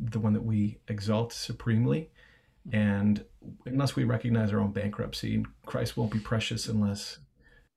the 0.00 0.18
one 0.18 0.32
that 0.32 0.42
we 0.44 0.78
exalt 0.88 1.32
supremely. 1.32 2.10
And 2.72 3.22
unless 3.66 3.94
we 3.94 4.04
recognize 4.04 4.52
our 4.52 4.60
own 4.60 4.72
bankruptcy, 4.72 5.44
Christ 5.66 5.96
won't 5.96 6.10
be 6.10 6.18
precious 6.18 6.66
unless 6.66 7.18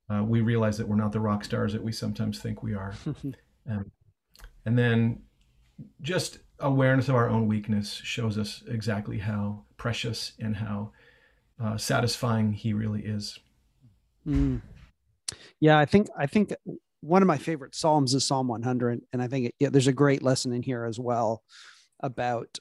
uh, 0.09 0.23
we 0.23 0.41
realize 0.41 0.77
that 0.77 0.87
we're 0.87 0.95
not 0.95 1.11
the 1.11 1.19
rock 1.19 1.43
stars 1.43 1.73
that 1.73 1.83
we 1.83 1.91
sometimes 1.91 2.39
think 2.39 2.63
we 2.63 2.73
are. 2.73 2.93
um, 3.69 3.91
and 4.65 4.77
then 4.77 5.21
just 6.01 6.39
awareness 6.59 7.09
of 7.09 7.15
our 7.15 7.29
own 7.29 7.47
weakness 7.47 7.93
shows 8.03 8.37
us 8.37 8.63
exactly 8.67 9.19
how 9.19 9.63
precious 9.77 10.33
and 10.39 10.55
how 10.55 10.91
uh, 11.63 11.77
satisfying 11.77 12.53
he 12.53 12.73
really 12.73 13.01
is. 13.01 13.39
Mm. 14.25 14.61
Yeah, 15.59 15.77
I 15.77 15.85
think 15.85 16.07
I 16.17 16.25
think 16.27 16.53
one 17.01 17.21
of 17.21 17.27
my 17.27 17.37
favorite 17.37 17.75
psalms 17.75 18.13
is 18.13 18.25
Psalm 18.25 18.47
100, 18.47 19.01
and 19.13 19.21
I 19.21 19.27
think 19.27 19.47
it, 19.47 19.55
yeah, 19.59 19.69
there's 19.69 19.87
a 19.87 19.93
great 19.93 20.23
lesson 20.23 20.53
in 20.53 20.63
here 20.63 20.85
as 20.85 20.99
well 20.99 21.43
about 22.01 22.59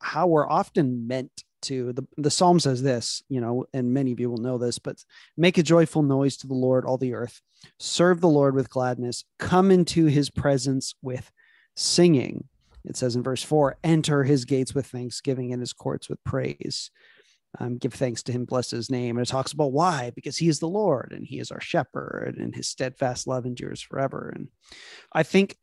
how 0.00 0.26
we're 0.26 0.48
often 0.48 1.06
meant 1.06 1.44
to 1.66 1.92
the, 1.92 2.06
the 2.16 2.30
psalm 2.30 2.58
says 2.58 2.82
this 2.82 3.22
you 3.28 3.40
know 3.40 3.64
and 3.72 3.92
many 3.92 4.12
of 4.12 4.20
you 4.20 4.30
will 4.30 4.38
know 4.38 4.58
this 4.58 4.78
but 4.78 5.04
make 5.36 5.58
a 5.58 5.62
joyful 5.62 6.02
noise 6.02 6.36
to 6.36 6.46
the 6.46 6.54
lord 6.54 6.84
all 6.84 6.98
the 6.98 7.14
earth 7.14 7.40
serve 7.78 8.20
the 8.20 8.28
lord 8.28 8.54
with 8.54 8.70
gladness 8.70 9.24
come 9.38 9.70
into 9.70 10.06
his 10.06 10.30
presence 10.30 10.94
with 11.02 11.30
singing 11.74 12.44
it 12.84 12.96
says 12.96 13.16
in 13.16 13.22
verse 13.22 13.42
4 13.42 13.76
enter 13.84 14.24
his 14.24 14.44
gates 14.44 14.74
with 14.74 14.86
thanksgiving 14.86 15.52
and 15.52 15.60
his 15.60 15.72
courts 15.72 16.08
with 16.08 16.22
praise 16.24 16.90
um, 17.58 17.78
give 17.78 17.94
thanks 17.94 18.22
to 18.24 18.32
him, 18.32 18.44
bless 18.44 18.70
his 18.70 18.90
name. 18.90 19.16
And 19.16 19.26
it 19.26 19.30
talks 19.30 19.52
about 19.52 19.72
why, 19.72 20.12
because 20.14 20.36
he 20.36 20.48
is 20.48 20.58
the 20.58 20.68
Lord 20.68 21.12
and 21.14 21.26
he 21.26 21.38
is 21.38 21.50
our 21.50 21.60
shepherd 21.60 22.36
and 22.38 22.54
his 22.54 22.68
steadfast 22.68 23.26
love 23.26 23.46
endures 23.46 23.80
forever. 23.80 24.32
And 24.34 24.48
I 25.12 25.22
think 25.22 25.56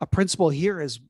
a 0.00 0.06
principle 0.06 0.50
here 0.50 0.80
is 0.80 1.00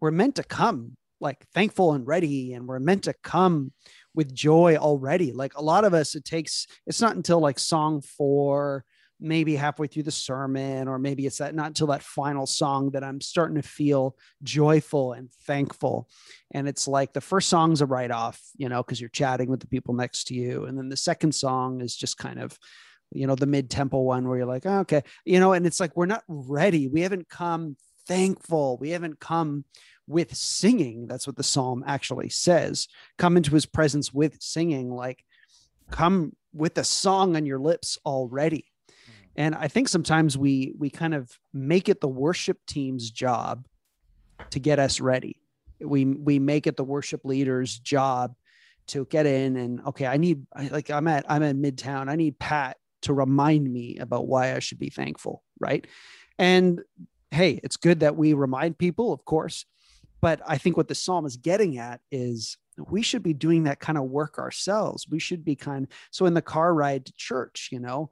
we're 0.00 0.10
meant 0.10 0.36
to 0.36 0.44
come 0.44 0.96
like 1.22 1.46
thankful 1.54 1.92
and 1.94 2.06
ready, 2.06 2.52
and 2.52 2.66
we're 2.66 2.80
meant 2.80 3.04
to 3.04 3.14
come 3.22 3.72
with 4.14 4.34
joy 4.34 4.76
already. 4.76 5.32
Like 5.32 5.56
a 5.56 5.62
lot 5.62 5.84
of 5.84 5.94
us, 5.94 6.14
it 6.14 6.24
takes, 6.24 6.66
it's 6.86 7.00
not 7.00 7.16
until 7.16 7.40
like 7.40 7.58
song 7.58 8.02
four, 8.02 8.84
maybe 9.18 9.54
halfway 9.54 9.86
through 9.86 10.02
the 10.02 10.10
sermon, 10.10 10.88
or 10.88 10.98
maybe 10.98 11.24
it's 11.24 11.38
that 11.38 11.54
not 11.54 11.68
until 11.68 11.86
that 11.86 12.02
final 12.02 12.44
song 12.44 12.90
that 12.90 13.04
I'm 13.04 13.20
starting 13.20 13.54
to 13.54 13.62
feel 13.62 14.16
joyful 14.42 15.12
and 15.12 15.30
thankful. 15.46 16.08
And 16.50 16.68
it's 16.68 16.88
like 16.88 17.12
the 17.12 17.20
first 17.20 17.48
song's 17.48 17.80
a 17.80 17.86
write 17.86 18.10
off, 18.10 18.40
you 18.56 18.68
know, 18.68 18.82
because 18.82 19.00
you're 19.00 19.08
chatting 19.08 19.48
with 19.48 19.60
the 19.60 19.68
people 19.68 19.94
next 19.94 20.24
to 20.24 20.34
you. 20.34 20.64
And 20.64 20.76
then 20.76 20.88
the 20.88 20.96
second 20.96 21.34
song 21.34 21.80
is 21.80 21.96
just 21.96 22.18
kind 22.18 22.40
of, 22.40 22.58
you 23.12 23.26
know, 23.26 23.36
the 23.36 23.46
mid 23.46 23.70
tempo 23.70 24.00
one 24.00 24.26
where 24.26 24.38
you're 24.38 24.46
like, 24.46 24.66
oh, 24.66 24.80
okay, 24.80 25.02
you 25.24 25.38
know, 25.38 25.52
and 25.52 25.66
it's 25.66 25.78
like 25.78 25.96
we're 25.96 26.06
not 26.06 26.24
ready. 26.26 26.88
We 26.88 27.02
haven't 27.02 27.28
come 27.28 27.76
thankful. 28.08 28.78
We 28.78 28.90
haven't 28.90 29.20
come 29.20 29.64
with 30.06 30.34
singing. 30.34 31.06
That's 31.06 31.26
what 31.26 31.36
the 31.36 31.42
psalm 31.42 31.84
actually 31.86 32.28
says. 32.28 32.88
Come 33.18 33.36
into 33.36 33.54
his 33.54 33.66
presence 33.66 34.12
with 34.12 34.42
singing, 34.42 34.90
like 34.90 35.24
come 35.90 36.34
with 36.52 36.76
a 36.78 36.84
song 36.84 37.36
on 37.36 37.46
your 37.46 37.58
lips 37.58 37.98
already. 38.04 38.66
Hmm. 38.88 39.12
And 39.36 39.54
I 39.54 39.68
think 39.68 39.88
sometimes 39.88 40.36
we 40.36 40.74
we 40.78 40.90
kind 40.90 41.14
of 41.14 41.30
make 41.52 41.88
it 41.88 42.00
the 42.00 42.08
worship 42.08 42.58
team's 42.66 43.10
job 43.10 43.66
to 44.50 44.60
get 44.60 44.78
us 44.78 45.00
ready. 45.00 45.40
We 45.80 46.04
we 46.04 46.38
make 46.38 46.66
it 46.66 46.76
the 46.76 46.84
worship 46.84 47.24
leader's 47.24 47.78
job 47.78 48.34
to 48.88 49.04
get 49.06 49.26
in 49.26 49.56
and 49.56 49.80
okay, 49.86 50.06
I 50.06 50.16
need 50.16 50.46
like 50.70 50.90
I'm 50.90 51.08
at 51.08 51.24
I'm 51.28 51.42
at 51.42 51.56
Midtown. 51.56 52.08
I 52.08 52.16
need 52.16 52.38
Pat 52.38 52.76
to 53.02 53.12
remind 53.12 53.70
me 53.70 53.98
about 53.98 54.26
why 54.26 54.54
I 54.54 54.60
should 54.60 54.78
be 54.78 54.90
thankful, 54.90 55.42
right? 55.60 55.86
And 56.38 56.80
hey, 57.30 57.60
it's 57.62 57.76
good 57.76 58.00
that 58.00 58.16
we 58.16 58.32
remind 58.34 58.78
people, 58.78 59.12
of 59.12 59.24
course, 59.24 59.64
but 60.22 60.40
I 60.46 60.56
think 60.56 60.76
what 60.76 60.88
the 60.88 60.94
psalm 60.94 61.26
is 61.26 61.36
getting 61.36 61.78
at 61.78 62.00
is 62.10 62.56
we 62.78 63.02
should 63.02 63.22
be 63.22 63.34
doing 63.34 63.64
that 63.64 63.80
kind 63.80 63.98
of 63.98 64.04
work 64.04 64.38
ourselves. 64.38 65.06
We 65.10 65.18
should 65.18 65.44
be 65.44 65.56
kind 65.56 65.88
so 66.10 66.24
in 66.24 66.32
the 66.32 66.40
car 66.40 66.72
ride 66.72 67.04
to 67.06 67.12
church, 67.16 67.68
you 67.70 67.80
know, 67.80 68.10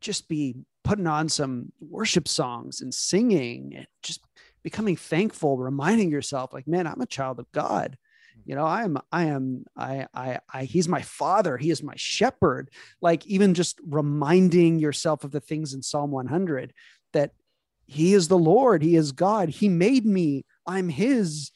just 0.00 0.28
be 0.28 0.54
putting 0.84 1.06
on 1.06 1.28
some 1.28 1.72
worship 1.80 2.28
songs 2.28 2.80
and 2.80 2.94
singing 2.94 3.74
and 3.76 3.86
just 4.02 4.20
becoming 4.62 4.96
thankful, 4.96 5.58
reminding 5.58 6.10
yourself 6.10 6.54
like, 6.54 6.66
man, 6.66 6.86
I'm 6.86 7.00
a 7.00 7.06
child 7.06 7.40
of 7.40 7.50
God. 7.52 7.98
You 8.46 8.54
know, 8.54 8.64
I 8.64 8.84
am, 8.84 8.98
I 9.12 9.24
am, 9.24 9.64
I, 9.76 10.06
I, 10.14 10.38
I, 10.50 10.64
he's 10.64 10.88
my 10.88 11.02
father. 11.02 11.58
He 11.58 11.70
is 11.70 11.82
my 11.82 11.96
shepherd. 11.96 12.70
Like 13.02 13.26
even 13.26 13.52
just 13.52 13.78
reminding 13.86 14.78
yourself 14.78 15.24
of 15.24 15.32
the 15.32 15.40
things 15.40 15.74
in 15.74 15.82
Psalm 15.82 16.12
100 16.12 16.72
that 17.12 17.32
he 17.88 18.14
is 18.14 18.28
the 18.28 18.38
Lord. 18.38 18.82
He 18.82 18.96
is 18.96 19.12
God. 19.12 19.48
He 19.48 19.68
made 19.68 20.06
me. 20.06 20.44
I'm 20.68 20.88
his. 20.88 21.50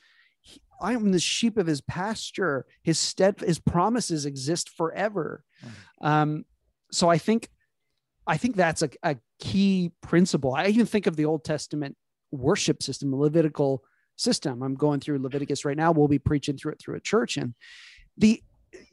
I 0.80 0.94
am 0.94 1.12
the 1.12 1.20
sheep 1.20 1.58
of 1.58 1.68
his 1.68 1.80
pasture. 1.82 2.66
His 2.82 2.98
stead, 2.98 3.40
his 3.40 3.60
promises 3.60 4.26
exist 4.26 4.70
forever. 4.70 5.44
Mm-hmm. 5.64 6.06
Um, 6.06 6.44
so 6.90 7.08
I 7.08 7.18
think 7.18 7.48
I 8.26 8.36
think 8.36 8.56
that's 8.56 8.82
a, 8.82 8.90
a 9.02 9.16
key 9.38 9.92
principle. 10.00 10.54
I 10.54 10.66
even 10.66 10.86
think 10.86 11.06
of 11.06 11.16
the 11.16 11.24
Old 11.24 11.44
Testament 11.44 11.96
worship 12.30 12.82
system, 12.82 13.10
the 13.10 13.16
Levitical 13.16 13.84
system. 14.16 14.62
I'm 14.62 14.74
going 14.74 15.00
through 15.00 15.18
Leviticus 15.18 15.64
right 15.64 15.76
now. 15.76 15.92
We'll 15.92 16.08
be 16.08 16.18
preaching 16.18 16.56
through 16.56 16.72
it 16.72 16.80
through 16.80 16.96
a 16.96 17.00
church. 17.00 17.36
And 17.36 17.54
the 18.16 18.42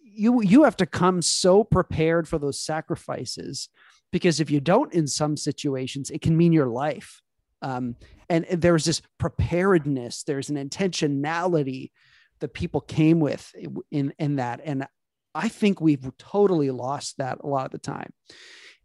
you 0.03 0.41
you 0.41 0.63
have 0.63 0.77
to 0.77 0.86
come 0.86 1.21
so 1.21 1.63
prepared 1.63 2.27
for 2.27 2.38
those 2.38 2.60
sacrifices 2.60 3.69
because 4.12 4.39
if 4.39 4.49
you 4.51 4.60
don't 4.60 4.93
in 4.93 5.08
some 5.08 5.38
situations, 5.38 6.10
it 6.10 6.21
can 6.21 6.36
mean 6.36 6.51
your 6.51 6.67
life. 6.67 7.21
Um, 7.62 7.95
and 8.29 8.45
there's 8.51 8.85
this 8.85 9.01
preparedness, 9.17 10.23
there's 10.23 10.49
an 10.49 10.55
intentionality 10.55 11.91
that 12.39 12.53
people 12.53 12.81
came 12.81 13.19
with 13.19 13.53
in 13.91 14.13
in 14.17 14.37
that. 14.37 14.61
And 14.63 14.87
I 15.35 15.49
think 15.49 15.81
we've 15.81 16.09
totally 16.17 16.71
lost 16.71 17.17
that 17.17 17.39
a 17.43 17.47
lot 17.47 17.65
of 17.65 17.71
the 17.71 17.77
time. 17.79 18.11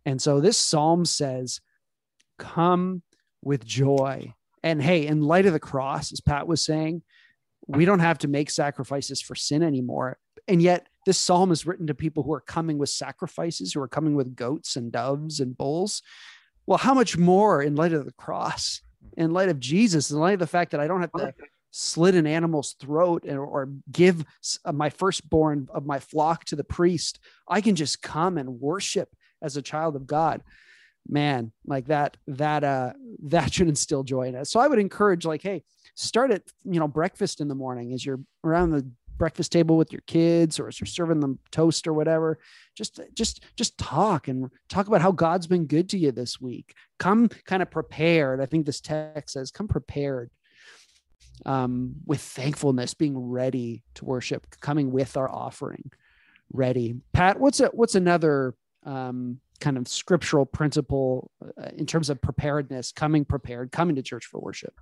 And 0.07 0.21
so 0.21 0.41
this 0.41 0.57
psalm 0.57 1.05
says, 1.05 1.61
Come 2.39 3.03
with 3.43 3.65
joy. 3.65 4.35
And 4.63 4.83
hey, 4.83 5.07
in 5.07 5.23
light 5.23 5.47
of 5.47 5.53
the 5.53 5.61
cross, 5.61 6.13
as 6.13 6.21
Pat 6.21 6.47
was 6.47 6.65
saying, 6.65 7.03
we 7.67 7.85
don't 7.85 8.01
have 8.01 8.19
to 8.19 8.29
make 8.29 8.51
sacrifices 8.51 9.21
for 9.21 9.35
sin 9.35 9.63
anymore. 9.63 10.19
And 10.49 10.61
yet, 10.61 10.89
this 11.07 11.19
psalm 11.19 11.53
is 11.53 11.67
written 11.67 11.87
to 11.87 11.95
people 11.95 12.23
who 12.23 12.33
are 12.33 12.41
coming 12.41 12.79
with 12.79 12.89
sacrifices, 12.89 13.73
who 13.73 13.81
are 13.81 13.89
coming 13.89 14.15
with 14.15 14.37
goats 14.37 14.77
and 14.77 14.91
doves 14.91 15.41
and 15.41 15.57
bulls. 15.57 16.03
Well, 16.67 16.79
how 16.79 16.95
much 16.95 17.17
more 17.17 17.63
in 17.63 17.75
light 17.75 17.93
of 17.93 18.05
the 18.05 18.13
cross, 18.13 18.83
in 19.17 19.33
light 19.33 19.49
of 19.49 19.61
Jesus, 19.61 20.11
in 20.11 20.19
light 20.19 20.35
of 20.35 20.39
the 20.41 20.47
fact 20.47 20.73
that 20.73 20.81
I 20.81 20.87
don't 20.87 21.01
have 21.01 21.13
to 21.13 21.35
slit 21.71 22.15
an 22.15 22.27
animal's 22.27 22.75
throat 22.81 23.25
or, 23.29 23.45
or 23.45 23.69
give 23.91 24.25
my 24.73 24.91
firstborn 24.91 25.69
of 25.75 25.85
my 25.85 25.99
flock 25.99 26.45
to 26.45 26.57
the 26.57 26.65
priest, 26.65 27.19
I 27.49 27.61
can 27.61 27.75
just 27.75 28.01
come 28.01 28.39
and 28.39 28.61
worship 28.61 29.09
as 29.43 29.57
a 29.57 29.63
child 29.63 29.97
of 29.97 30.07
God, 30.07 30.43
man, 31.09 31.53
like 31.67 31.87
that, 31.87 32.17
that, 32.29 32.63
uh, 32.63 32.93
that 33.25 33.53
should 33.53 33.69
instill 33.69 34.05
joy 34.05 34.29
in 34.29 34.37
us. 34.37 34.51
So 34.51 34.61
I 34.61 34.69
would 34.69 34.79
encourage, 34.79 35.25
like, 35.25 35.43
hey, 35.43 35.65
start 35.97 36.31
at, 36.31 36.43
you 36.65 36.79
know, 36.79 36.89
breakfast 36.89 37.41
in 37.41 37.49
the 37.49 37.55
morning 37.55 37.93
as 37.93 38.07
you're 38.07 38.21
around 38.45 38.71
the 38.71 38.89
breakfast 39.17 39.53
table 39.53 39.77
with 39.77 39.93
your 39.93 40.03
kids 40.07 40.59
or 40.59 40.69
as 40.69 40.81
you're 40.81 40.87
serving 40.87 41.21
them 41.21 41.39
toast 41.51 41.87
or 41.87 41.93
whatever 41.93 42.39
just 42.75 43.01
just 43.15 43.45
just 43.57 43.79
talk 43.79 44.29
and 44.29 44.51
talk 44.69 44.87
about 44.87 45.01
how 45.01 45.13
god's 45.13 45.47
been 45.47 45.67
good 45.67 45.89
to 45.89 45.99
you 45.99 46.13
this 46.13 46.41
week. 46.41 46.75
Come 46.99 47.29
kind 47.45 47.63
of 47.63 47.71
prepared. 47.71 48.41
I 48.41 48.47
think 48.47 48.67
this 48.67 48.81
text 48.81 49.35
says 49.35 49.51
come 49.51 49.69
prepared 49.69 50.31
um, 51.47 51.95
with 52.07 52.21
thankfulness 52.21 52.95
being 52.95 53.19
ready 53.19 53.83
to 53.95 54.05
worship 54.05 54.47
coming 54.61 54.93
with 54.93 55.17
our 55.17 55.31
offering 55.31 55.91
ready. 56.53 56.97
Pat 57.13 57.39
what's 57.39 57.61
a 57.61 57.67
what's 57.69 57.95
another 57.95 58.55
um, 58.85 59.41
kind 59.61 59.79
of 59.79 59.89
scriptural 59.89 60.47
principle 60.47 61.31
uh, 61.43 61.71
in 61.77 61.87
terms 61.87 62.11
of 62.11 62.21
preparedness, 62.21 62.93
coming 62.93 63.25
prepared, 63.25 63.73
coming 63.73 63.97
to 63.97 64.03
church 64.03 64.27
for 64.27 64.41
worship? 64.41 64.75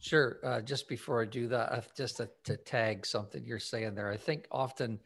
Sure. 0.00 0.38
Uh, 0.42 0.60
just 0.62 0.88
before 0.88 1.22
I 1.22 1.26
do 1.26 1.46
that, 1.48 1.72
I've 1.72 1.94
just 1.94 2.16
to, 2.16 2.28
to, 2.44 2.56
tag 2.56 3.04
something 3.04 3.44
you're 3.44 3.58
saying 3.58 3.94
there, 3.94 4.10
I 4.10 4.16
think 4.16 4.46
often 4.50 4.98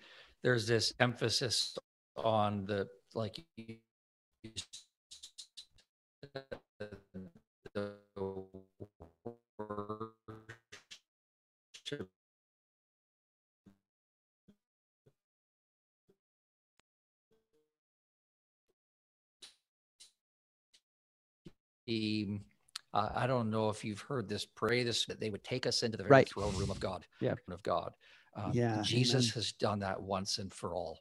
there's 0.42 0.68
this 0.68 0.92
emphasis 1.00 1.76
on 2.16 2.64
the 2.64 2.86
like 3.14 3.44
the 7.74 7.92
worship 11.78 12.08
uh, 22.94 23.10
I 23.14 23.26
don't 23.26 23.50
know 23.50 23.68
if 23.70 23.84
you've 23.84 24.00
heard 24.00 24.28
this 24.28 24.46
pray 24.46 24.84
this 24.84 25.04
that 25.06 25.18
they 25.18 25.28
would 25.28 25.42
take 25.42 25.66
us 25.66 25.82
into 25.82 25.96
the 25.96 26.04
very 26.04 26.12
right. 26.12 26.28
throne 26.28 26.56
room 26.56 26.70
of 26.70 26.78
God, 26.78 27.04
yeah, 27.20 27.34
of 27.50 27.62
God. 27.64 27.92
Um, 28.36 28.52
yeah, 28.54 28.80
Jesus 28.82 29.26
amen. 29.26 29.32
has 29.34 29.52
done 29.52 29.80
that 29.80 30.00
once 30.00 30.38
and 30.38 30.54
for 30.54 30.74
all. 30.74 31.00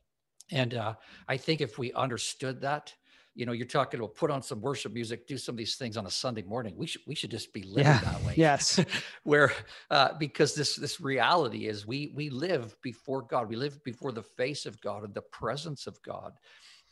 And 0.51 0.73
uh, 0.73 0.95
I 1.27 1.37
think 1.37 1.61
if 1.61 1.77
we 1.77 1.93
understood 1.93 2.61
that, 2.61 2.93
you 3.35 3.45
know, 3.45 3.51
you're 3.51 3.67
talking 3.67 3.99
about 3.99 4.15
put 4.15 4.31
on 4.31 4.41
some 4.41 4.59
worship 4.59 4.91
music, 4.91 5.27
do 5.27 5.37
some 5.37 5.53
of 5.53 5.57
these 5.57 5.75
things 5.75 5.95
on 5.95 6.07
a 6.07 6.11
Sunday 6.11 6.41
morning. 6.41 6.73
We 6.75 6.87
should 6.87 7.01
we 7.05 7.13
should 7.13 7.31
just 7.31 7.53
be 7.53 7.61
living 7.61 7.85
yeah. 7.85 7.99
that 7.99 8.23
way. 8.23 8.33
Yes, 8.37 8.83
where 9.23 9.51
uh, 9.91 10.09
because 10.17 10.55
this 10.55 10.75
this 10.75 10.99
reality 10.99 11.67
is 11.67 11.85
we 11.85 12.11
we 12.15 12.31
live 12.31 12.75
before 12.81 13.21
God, 13.21 13.47
we 13.47 13.55
live 13.55 13.83
before 13.83 14.11
the 14.11 14.23
face 14.23 14.65
of 14.65 14.81
God 14.81 15.03
and 15.03 15.13
the 15.13 15.21
presence 15.21 15.85
of 15.85 16.01
God, 16.01 16.33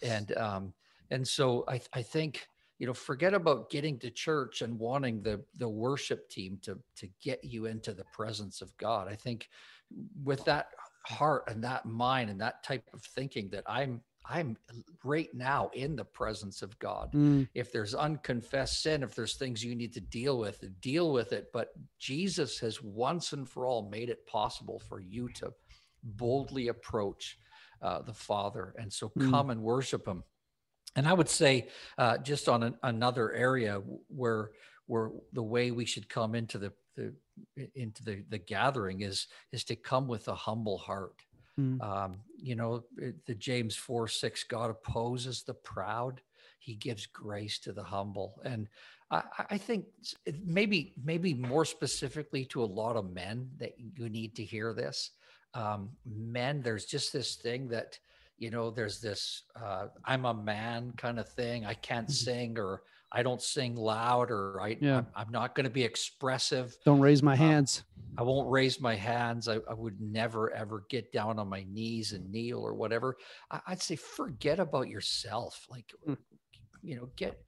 and 0.03 0.35
um, 0.37 0.73
and 1.09 1.27
so 1.27 1.65
I 1.67 1.81
I 1.93 2.03
think 2.03 2.47
you 2.81 2.87
know 2.87 2.95
forget 2.95 3.35
about 3.35 3.69
getting 3.69 3.99
to 3.99 4.09
church 4.09 4.63
and 4.63 4.79
wanting 4.79 5.21
the 5.21 5.39
the 5.57 5.69
worship 5.69 6.27
team 6.29 6.57
to 6.63 6.79
to 6.95 7.07
get 7.21 7.43
you 7.43 7.67
into 7.67 7.93
the 7.93 8.05
presence 8.05 8.59
of 8.59 8.75
god. 8.77 9.07
I 9.07 9.13
think 9.13 9.49
with 10.23 10.43
that 10.45 10.69
heart 11.05 11.43
and 11.47 11.63
that 11.63 11.85
mind 11.85 12.31
and 12.31 12.41
that 12.41 12.63
type 12.63 12.87
of 12.93 13.03
thinking 13.03 13.49
that 13.49 13.63
i'm 13.67 14.01
i'm 14.27 14.55
right 15.03 15.29
now 15.33 15.69
in 15.73 15.95
the 15.95 16.05
presence 16.05 16.63
of 16.63 16.77
god. 16.79 17.11
Mm. 17.13 17.47
if 17.53 17.71
there's 17.71 17.93
unconfessed 17.93 18.81
sin 18.81 19.03
if 19.03 19.13
there's 19.13 19.37
things 19.37 19.63
you 19.63 19.75
need 19.75 19.93
to 19.93 20.01
deal 20.01 20.39
with 20.39 20.63
deal 20.81 21.13
with 21.13 21.33
it. 21.33 21.51
But 21.53 21.73
jesus 21.99 22.57
has 22.59 22.81
once 22.81 23.31
and 23.33 23.47
for 23.47 23.67
all 23.67 23.89
made 23.91 24.09
it 24.09 24.25
possible 24.25 24.81
for 24.89 24.99
you 24.99 25.29
to 25.35 25.53
boldly 26.03 26.69
approach 26.69 27.37
uh, 27.81 28.01
the 28.01 28.13
father. 28.13 28.73
And 28.77 28.91
so 28.91 29.09
mm. 29.09 29.29
come 29.29 29.49
and 29.49 29.61
worship 29.61 30.07
him 30.07 30.23
and 30.95 31.08
I 31.08 31.13
would 31.13 31.30
say, 31.30 31.67
uh, 31.97 32.17
just 32.17 32.49
on 32.49 32.63
an, 32.63 32.75
another 32.84 33.32
area 33.34 33.82
where 34.08 34.51
where 34.88 35.12
the 35.32 35.43
way 35.43 35.71
we 35.71 35.86
should 35.86 36.10
come 36.10 36.36
into 36.36 36.58
the, 36.58 36.73
the 36.95 37.13
into 37.75 38.04
the 38.04 38.23
the 38.30 38.38
gathering 38.38 39.01
is 39.01 39.27
is 39.51 39.63
to 39.65 39.75
come 39.75 40.08
with 40.08 40.27
a 40.27 40.36
humble 40.36 40.77
heart. 40.77 41.15
Mm. 41.60 41.82
Um, 41.82 42.19
you 42.38 42.56
know, 42.56 42.84
the 43.25 43.36
James 43.36 43.75
4 43.75 44.08
6, 44.08 44.43
God 44.45 44.69
opposes 44.69 45.43
the 45.43 45.54
proud, 45.54 46.21
he 46.60 46.75
gives 46.75 47.06
grace 47.06 47.60
to 47.60 47.73
the 47.73 47.84
humble. 47.84 48.41
And 48.45 48.67
I, 49.10 49.23
I 49.49 49.58
think 49.58 49.86
maybe, 50.45 50.93
maybe 51.04 51.34
more 51.34 51.65
specifically 51.65 52.45
to 52.45 52.63
a 52.63 52.65
lot 52.65 52.95
of 52.95 53.12
men 53.12 53.49
that 53.58 53.73
you 53.77 54.10
need 54.10 54.36
to 54.36 54.43
hear 54.43 54.73
this. 54.73 55.12
Um, 55.54 55.89
men, 56.06 56.62
there's 56.62 56.86
just 56.86 57.12
this 57.12 57.36
thing 57.36 57.67
that, 57.69 57.99
you 58.41 58.49
know, 58.49 58.71
there's 58.71 58.99
this 58.99 59.43
uh, 59.56 59.86
I'm 60.04 60.25
a 60.25 60.34
man 60.34 60.93
kind 60.97 61.19
of 61.19 61.30
thing. 61.30 61.63
I 61.63 61.75
can't 61.75 62.08
mm-hmm. 62.08 62.32
sing 62.32 62.58
or 62.58 62.82
I 63.12 63.21
don't 63.21 63.41
sing 63.41 63.75
loud 63.75 64.32
or 64.32 64.60
I, 64.60 64.77
yeah. 64.82 64.97
I'm, 64.97 65.08
I'm 65.15 65.32
not 65.32 65.54
going 65.54 65.65
to 65.65 65.69
be 65.69 65.84
expressive. 65.84 66.75
Don't 66.84 66.99
raise 66.99 67.21
my 67.21 67.34
um, 67.34 67.38
hands. 67.38 67.84
I 68.17 68.23
won't 68.23 68.49
raise 68.49 68.82
my 68.82 68.95
hands. 68.95 69.47
I, 69.47 69.58
I, 69.69 69.75
would 69.75 70.01
never 70.01 70.51
ever 70.54 70.86
get 70.89 71.12
down 71.12 71.38
on 71.38 71.49
my 71.49 71.65
knees 71.71 72.13
and 72.13 72.32
kneel 72.32 72.62
or 72.62 72.73
whatever. 72.73 73.15
I, 73.51 73.60
would 73.69 73.82
say 73.82 73.95
forget 73.95 74.60
about 74.60 74.88
yourself. 74.88 75.67
Like, 75.69 75.93
mm. 76.08 76.17
you 76.82 76.95
know, 76.95 77.10
get. 77.15 77.39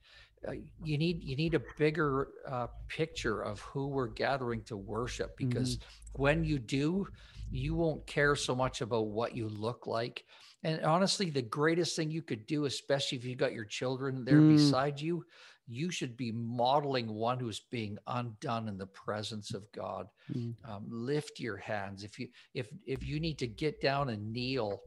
Uh, 0.46 0.52
you 0.84 0.98
need 0.98 1.24
you 1.24 1.38
need 1.38 1.54
a 1.54 1.62
bigger 1.78 2.28
uh, 2.46 2.68
picture 2.90 3.42
of 3.42 3.62
who 3.62 3.88
we're 3.88 4.10
gathering 4.10 4.62
to 4.64 4.76
worship 4.76 5.38
because 5.38 5.78
mm-hmm. 5.78 6.22
when 6.22 6.44
you 6.44 6.60
do, 6.60 7.08
you 7.50 7.74
won't 7.76 8.06
care 8.06 8.36
so 8.36 8.54
much 8.54 8.82
about 8.82 9.08
what 9.08 9.36
you 9.36 9.48
look 9.48 9.88
like. 9.88 10.26
And 10.64 10.82
honestly, 10.84 11.30
the 11.30 11.42
greatest 11.42 11.96
thing 11.96 12.10
you 12.10 12.22
could 12.22 12.46
do, 12.46 12.66
especially 12.66 13.18
if 13.18 13.26
you 13.26 13.36
got 13.36 13.54
your 13.54 13.66
children 13.66 14.24
there 14.24 14.40
mm. 14.40 14.56
beside 14.56 15.00
you, 15.00 15.26
you 15.68 15.92
should 15.92 16.18
be 16.18 16.32
modeling 16.32 17.14
one 17.14 17.40
who's 17.40 17.62
being 17.72 17.98
undone 18.08 18.68
in 18.68 18.78
the 18.78 18.88
presence 18.88 19.54
of 19.54 19.70
God. 19.72 20.08
Mm. 20.34 20.56
Um, 20.68 20.86
lift 20.90 21.40
your 21.40 21.58
hands. 21.58 22.04
If 22.04 22.20
you 22.20 22.30
if 22.54 22.68
if 22.86 23.06
you 23.06 23.20
need 23.20 23.40
to 23.40 23.48
get 23.48 23.82
down 23.82 24.10
and 24.10 24.32
kneel 24.32 24.82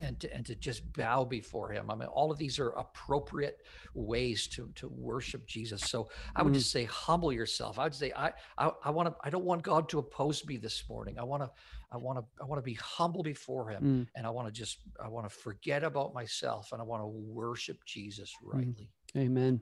and 0.00 0.18
to, 0.20 0.34
and 0.34 0.46
to 0.46 0.54
just 0.54 0.92
bow 0.94 1.24
before 1.24 1.70
him. 1.70 1.90
I 1.90 1.94
mean, 1.94 2.08
all 2.08 2.32
of 2.32 2.38
these 2.38 2.58
are 2.58 2.70
appropriate 2.70 3.58
ways 3.94 4.46
to 4.48 4.70
to 4.76 4.88
worship 4.88 5.46
Jesus. 5.46 5.82
So 5.82 6.08
I 6.34 6.42
would 6.42 6.52
mm. 6.52 6.56
just 6.56 6.72
say, 6.72 6.84
humble 6.84 7.32
yourself. 7.32 7.78
I 7.78 7.84
would 7.84 7.94
say, 7.94 8.12
I 8.16 8.32
I, 8.58 8.70
I 8.84 8.90
want 8.90 9.08
to. 9.08 9.14
I 9.22 9.30
don't 9.30 9.44
want 9.44 9.62
God 9.62 9.88
to 9.90 9.98
oppose 9.98 10.44
me 10.46 10.56
this 10.56 10.84
morning. 10.88 11.18
I 11.18 11.24
want 11.24 11.42
to. 11.42 11.50
I 11.92 11.96
want 11.96 12.18
to. 12.18 12.24
I 12.40 12.44
want 12.44 12.58
to 12.58 12.64
be 12.64 12.74
humble 12.74 13.22
before 13.22 13.68
Him, 13.68 13.82
mm. 13.82 14.06
and 14.16 14.26
I 14.26 14.30
want 14.30 14.48
to 14.48 14.52
just. 14.52 14.78
I 15.02 15.08
want 15.08 15.28
to 15.28 15.34
forget 15.34 15.82
about 15.82 16.14
myself, 16.14 16.72
and 16.72 16.80
I 16.80 16.84
want 16.84 17.02
to 17.02 17.06
worship 17.06 17.78
Jesus 17.84 18.32
mm. 18.42 18.54
rightly. 18.54 18.90
Amen. 19.16 19.60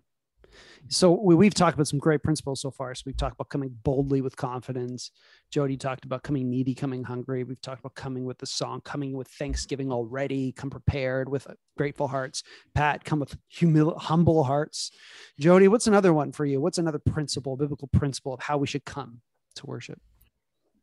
So 0.89 1.13
we, 1.13 1.45
have 1.45 1.55
talked 1.55 1.75
about 1.75 1.89
some 1.89 1.99
great 1.99 2.23
principles 2.23 2.61
so 2.63 2.71
far. 2.71 2.95
So 2.95 3.03
we've 3.05 3.17
talked 3.17 3.35
about 3.35 3.51
coming 3.51 3.77
boldly 3.83 4.23
with 4.23 4.37
confidence. 4.37 5.11
Jody 5.51 5.77
talked 5.77 6.05
about 6.05 6.23
coming 6.23 6.49
needy, 6.49 6.75
coming 6.75 7.05
hungry. 7.05 7.45
We've 7.45 7.61
talked 7.61 7.81
about 7.81 7.95
coming 7.95 8.25
with 8.25 8.39
the 8.39 8.47
song, 8.47 8.81
coming 8.83 9.13
with 9.13 9.29
thanksgiving 9.29 9.93
already, 9.93 10.53
come 10.53 10.71
prepared 10.71 11.29
with 11.29 11.47
grateful 11.77 12.09
hearts. 12.09 12.43
Pat, 12.75 13.05
come 13.05 13.21
with 13.21 13.37
humil- 13.53 13.99
humble 13.99 14.45
hearts. 14.45 14.91
Jody, 15.39 15.69
what's 15.69 15.87
another 15.87 16.15
one 16.15 16.33
for 16.33 16.47
you? 16.47 16.61
What's 16.61 16.79
another 16.79 17.01
principle, 17.01 17.57
biblical 17.57 17.89
principle 17.89 18.33
of 18.33 18.41
how 18.41 18.57
we 18.57 18.67
should 18.67 18.85
come 18.85 19.21
to 19.57 19.67
worship? 19.67 20.01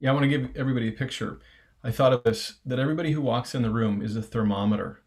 Yeah, 0.05 0.11
I 0.11 0.13
want 0.13 0.25
to 0.25 0.37
give 0.37 0.55
everybody 0.55 0.87
a 0.87 0.91
picture. 0.91 1.39
I 1.83 1.89
thought 1.89 2.13
of 2.13 2.21
this 2.21 2.57
that 2.63 2.77
everybody 2.77 3.13
who 3.13 3.21
walks 3.21 3.55
in 3.55 3.63
the 3.63 3.71
room 3.71 4.03
is 4.03 4.15
a 4.15 4.21
thermometer 4.21 5.01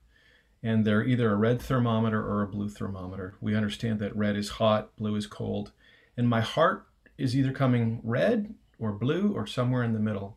and 0.61 0.85
they're 0.85 1.05
either 1.05 1.31
a 1.31 1.37
red 1.37 1.63
thermometer 1.63 2.21
or 2.21 2.43
a 2.43 2.49
blue 2.49 2.69
thermometer. 2.69 3.37
We 3.41 3.55
understand 3.55 4.01
that 4.01 4.17
red 4.17 4.35
is 4.35 4.49
hot, 4.49 4.97
blue 4.97 5.15
is 5.15 5.29
cold. 5.29 5.71
And 6.17 6.29
my 6.29 6.41
heart 6.41 6.89
is 7.17 7.37
either 7.37 7.53
coming 7.53 8.01
red 8.03 8.53
or 8.81 8.91
blue 8.91 9.33
or 9.33 9.47
somewhere 9.47 9.85
in 9.85 9.93
the 9.93 10.01
middle. 10.01 10.37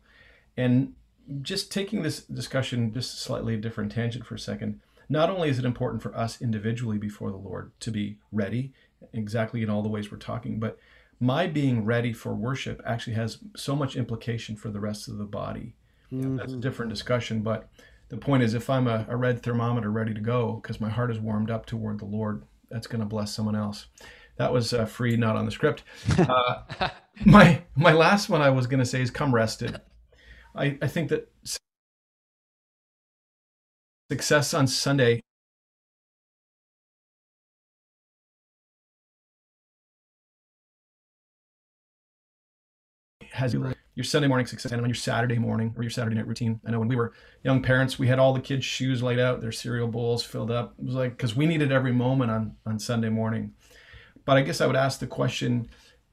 And 0.56 0.94
just 1.40 1.72
taking 1.72 2.02
this 2.02 2.20
discussion 2.20 2.94
just 2.94 3.20
slightly 3.20 3.56
different 3.56 3.90
tangent 3.90 4.24
for 4.24 4.36
a 4.36 4.38
second, 4.38 4.78
not 5.08 5.28
only 5.28 5.48
is 5.48 5.58
it 5.58 5.64
important 5.64 6.04
for 6.04 6.16
us 6.16 6.40
individually 6.40 6.98
before 6.98 7.32
the 7.32 7.36
Lord 7.36 7.72
to 7.80 7.90
be 7.90 8.18
ready, 8.30 8.74
exactly 9.12 9.60
in 9.64 9.70
all 9.70 9.82
the 9.82 9.88
ways 9.88 10.12
we're 10.12 10.18
talking, 10.18 10.60
but 10.60 10.78
my 11.22 11.46
being 11.46 11.84
ready 11.84 12.12
for 12.12 12.34
worship 12.34 12.82
actually 12.84 13.14
has 13.14 13.38
so 13.56 13.76
much 13.76 13.96
implication 13.96 14.56
for 14.56 14.70
the 14.70 14.80
rest 14.80 15.08
of 15.08 15.18
the 15.18 15.24
body. 15.24 15.74
Mm-hmm. 16.12 16.36
That's 16.36 16.52
a 16.52 16.56
different 16.56 16.90
discussion, 16.90 17.42
but 17.42 17.70
the 18.12 18.18
point 18.18 18.42
is 18.42 18.52
if 18.52 18.70
i'm 18.70 18.86
a, 18.86 19.06
a 19.08 19.16
red 19.16 19.42
thermometer 19.42 19.90
ready 19.90 20.14
to 20.14 20.20
go 20.20 20.60
because 20.62 20.80
my 20.80 20.90
heart 20.90 21.10
is 21.10 21.18
warmed 21.18 21.50
up 21.50 21.66
toward 21.66 21.98
the 21.98 22.04
lord 22.04 22.44
that's 22.70 22.86
going 22.86 23.00
to 23.00 23.06
bless 23.06 23.34
someone 23.34 23.56
else 23.56 23.86
that 24.36 24.52
was 24.52 24.72
uh, 24.72 24.84
free 24.84 25.16
not 25.16 25.34
on 25.34 25.46
the 25.46 25.50
script 25.50 25.82
uh, 26.18 26.90
my 27.24 27.62
my 27.74 27.92
last 27.92 28.28
one 28.28 28.42
i 28.42 28.50
was 28.50 28.66
going 28.66 28.78
to 28.78 28.86
say 28.86 29.00
is 29.00 29.10
come 29.10 29.34
rested 29.34 29.80
I, 30.54 30.78
I 30.82 30.86
think 30.86 31.08
that 31.08 31.32
success 34.10 34.52
on 34.52 34.66
sunday 34.66 35.22
has 43.42 43.56
right 43.56 43.76
your 43.94 44.04
Sunday 44.04 44.28
morning 44.28 44.46
success 44.46 44.72
and 44.72 44.80
on 44.80 44.88
your 44.88 44.94
Saturday 44.94 45.38
morning 45.38 45.74
or 45.76 45.82
your 45.82 45.90
Saturday 45.90 46.16
night 46.16 46.26
routine. 46.26 46.60
I 46.66 46.70
know 46.70 46.78
when 46.78 46.88
we 46.88 46.96
were 46.96 47.12
young 47.44 47.60
parents, 47.60 47.98
we 47.98 48.06
had 48.06 48.18
all 48.18 48.32
the 48.32 48.40
kids' 48.40 48.64
shoes 48.64 49.02
laid 49.02 49.18
out, 49.18 49.40
their 49.40 49.52
cereal 49.52 49.88
bowls 49.88 50.24
filled 50.24 50.50
up. 50.50 50.74
It 50.78 50.86
was 50.86 50.94
like 50.94 51.16
because 51.16 51.36
we 51.36 51.46
needed 51.46 51.72
every 51.72 51.92
moment 51.92 52.30
on 52.30 52.56
on 52.64 52.78
Sunday 52.78 53.10
morning. 53.10 53.52
But 54.24 54.36
I 54.36 54.42
guess 54.42 54.60
I 54.60 54.66
would 54.66 54.76
ask 54.76 55.00
the 55.00 55.06
question 55.06 55.68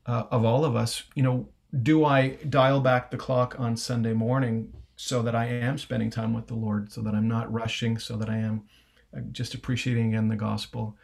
uh, 0.06 0.24
of 0.32 0.44
all 0.44 0.66
of 0.66 0.76
us. 0.76 1.04
You 1.16 1.24
know, 1.24 1.50
do 1.84 2.04
I 2.04 2.38
dial 2.50 2.82
back 2.82 3.12
the 3.12 3.18
clock 3.18 3.56
on 3.60 3.78
Sunday 3.78 4.14
morning 4.14 4.74
so 4.96 5.22
that 5.22 5.36
I 5.36 5.46
am 5.46 5.78
spending 5.78 6.10
time 6.10 6.34
with 6.34 6.48
the 6.48 6.56
Lord, 6.56 6.92
so 6.92 7.02
that 7.02 7.14
I'm 7.14 7.28
not 7.28 7.52
rushing, 7.54 7.98
so 7.98 8.18
that 8.18 8.30
I 8.30 8.38
am 8.38 8.64
uh, 9.16 9.22
just 9.32 9.54
appreciating 9.54 10.14
in 10.14 10.28
the 10.28 10.36
gospel. 10.36 10.98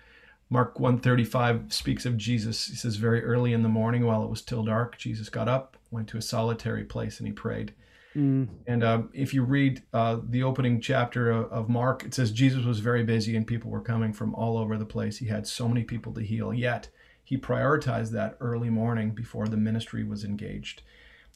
Mark 0.50 0.80
135 0.80 1.72
speaks 1.72 2.06
of 2.06 2.18
Jesus. 2.18 2.68
He 2.68 2.76
says, 2.76 2.98
Very 2.98 3.24
early 3.24 3.54
in 3.54 3.64
the 3.64 3.70
morning, 3.70 4.06
while 4.06 4.24
it 4.24 4.30
was 4.30 4.40
still 4.40 4.64
dark, 4.64 4.98
Jesus 4.98 5.30
got 5.30 5.48
up, 5.48 5.78
went 5.96 6.08
to 6.10 6.18
a 6.18 6.22
solitary 6.22 6.84
place, 6.84 7.20
and 7.20 7.28
he 7.28 7.34
prayed. 7.34 7.74
Mm. 8.16 8.48
And 8.68 8.84
uh, 8.84 9.04
if 9.14 9.34
you 9.34 9.44
read 9.44 9.84
uh, 9.94 10.20
the 10.24 10.44
opening 10.44 10.80
chapter 10.80 11.32
of, 11.32 11.52
of, 11.52 11.70
Mark, 11.70 12.04
it 12.06 12.14
says 12.14 12.32
Jesus 12.32 12.64
was 12.64 12.80
very 12.80 13.04
busy 13.04 13.36
and 13.36 13.46
people 13.46 13.70
were 13.70 13.82
coming 13.82 14.14
from 14.14 14.34
all 14.36 14.58
over 14.58 14.78
the 14.78 14.86
place. 14.86 15.18
He 15.18 15.26
had 15.26 15.46
so 15.46 15.68
many 15.68 15.84
people 15.84 16.14
to 16.14 16.22
heal, 16.22 16.54
yet 16.54 16.88
he 17.26 17.38
prioritized 17.38 18.12
that 18.12 18.38
early 18.40 18.70
morning 18.70 19.12
before 19.12 19.48
the 19.48 19.58
ministry 19.58 20.06
was 20.06 20.24
engaged. 20.24 20.82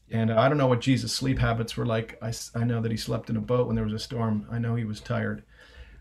And 0.09 0.31
uh, 0.31 0.39
I 0.39 0.47
don't 0.47 0.57
know 0.57 0.67
what 0.67 0.79
Jesus' 0.79 1.11
sleep 1.11 1.39
habits 1.39 1.75
were 1.75 1.85
like. 1.85 2.17
I, 2.21 2.31
I 2.55 2.63
know 2.63 2.81
that 2.81 2.91
he 2.91 2.97
slept 2.97 3.29
in 3.29 3.35
a 3.35 3.41
boat 3.41 3.67
when 3.67 3.75
there 3.75 3.85
was 3.85 3.93
a 3.93 3.99
storm. 3.99 4.47
I 4.49 4.57
know 4.57 4.75
he 4.75 4.85
was 4.85 5.01
tired. 5.01 5.43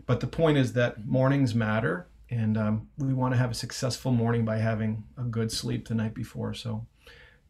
But 0.07 0.21
the 0.21 0.27
point 0.29 0.59
is 0.59 0.75
that 0.75 1.07
mornings 1.07 1.55
matter 1.55 2.07
and 2.31 2.57
um, 2.57 2.89
we 2.99 3.15
want 3.15 3.33
to 3.33 3.39
have 3.39 3.51
a 3.51 3.55
successful 3.55 4.13
morning 4.13 4.45
by 4.45 4.59
having 4.59 5.05
a 5.17 5.23
good 5.23 5.51
sleep 5.51 5.89
the 5.89 5.95
night 5.95 6.15
before. 6.15 6.55
So 6.55 6.87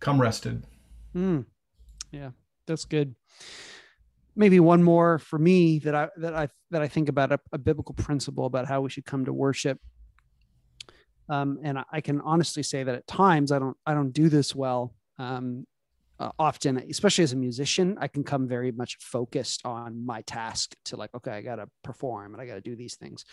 come 0.01 0.21
rested. 0.21 0.65
Mm. 1.15 1.47
Yeah, 2.11 2.31
that's 2.67 2.85
good. 2.85 3.15
Maybe 4.37 4.61
one 4.61 4.83
more 4.83 5.19
for 5.19 5.39
me 5.39 5.79
that 5.81 5.95
I 5.95 6.09
that 6.19 6.35
I 6.35 6.49
that 6.71 6.83
I 6.83 6.89
think 6.89 7.09
about 7.09 7.33
a, 7.33 7.41
a 7.53 7.59
biblical 7.59 7.95
principle 7.95 8.47
about 8.47 8.69
how 8.69 8.81
we 8.81 8.91
should 8.91 9.05
come 9.05 9.25
to 9.25 9.33
worship. 9.33 9.81
Um, 11.29 11.59
and 11.63 11.79
I 11.93 12.01
can 12.01 12.21
honestly 12.23 12.63
say 12.63 12.85
that 12.85 12.95
at 12.95 13.07
times 13.07 13.53
I 13.53 13.59
don't 13.59 13.77
I 13.85 13.95
don't 13.95 14.13
do 14.13 14.29
this 14.29 14.55
well. 14.55 14.95
Um, 15.19 15.67
uh, 16.21 16.31
often, 16.39 16.79
especially 16.91 17.23
as 17.23 17.33
a 17.33 17.37
musician, 17.37 17.97
I 18.01 18.09
can 18.09 18.25
come 18.25 18.49
very 18.49 18.73
much 18.73 18.97
focused 19.01 19.65
on 19.65 20.05
my 20.05 20.23
task 20.23 20.75
to 20.87 20.97
like, 20.97 21.11
okay, 21.15 21.31
I 21.31 21.43
got 21.43 21.57
to 21.57 21.69
perform 21.85 22.35
and 22.35 22.43
I 22.43 22.47
got 22.47 22.55
to 22.55 22.61
do 22.61 22.75
these 22.75 22.97
things. 22.97 23.25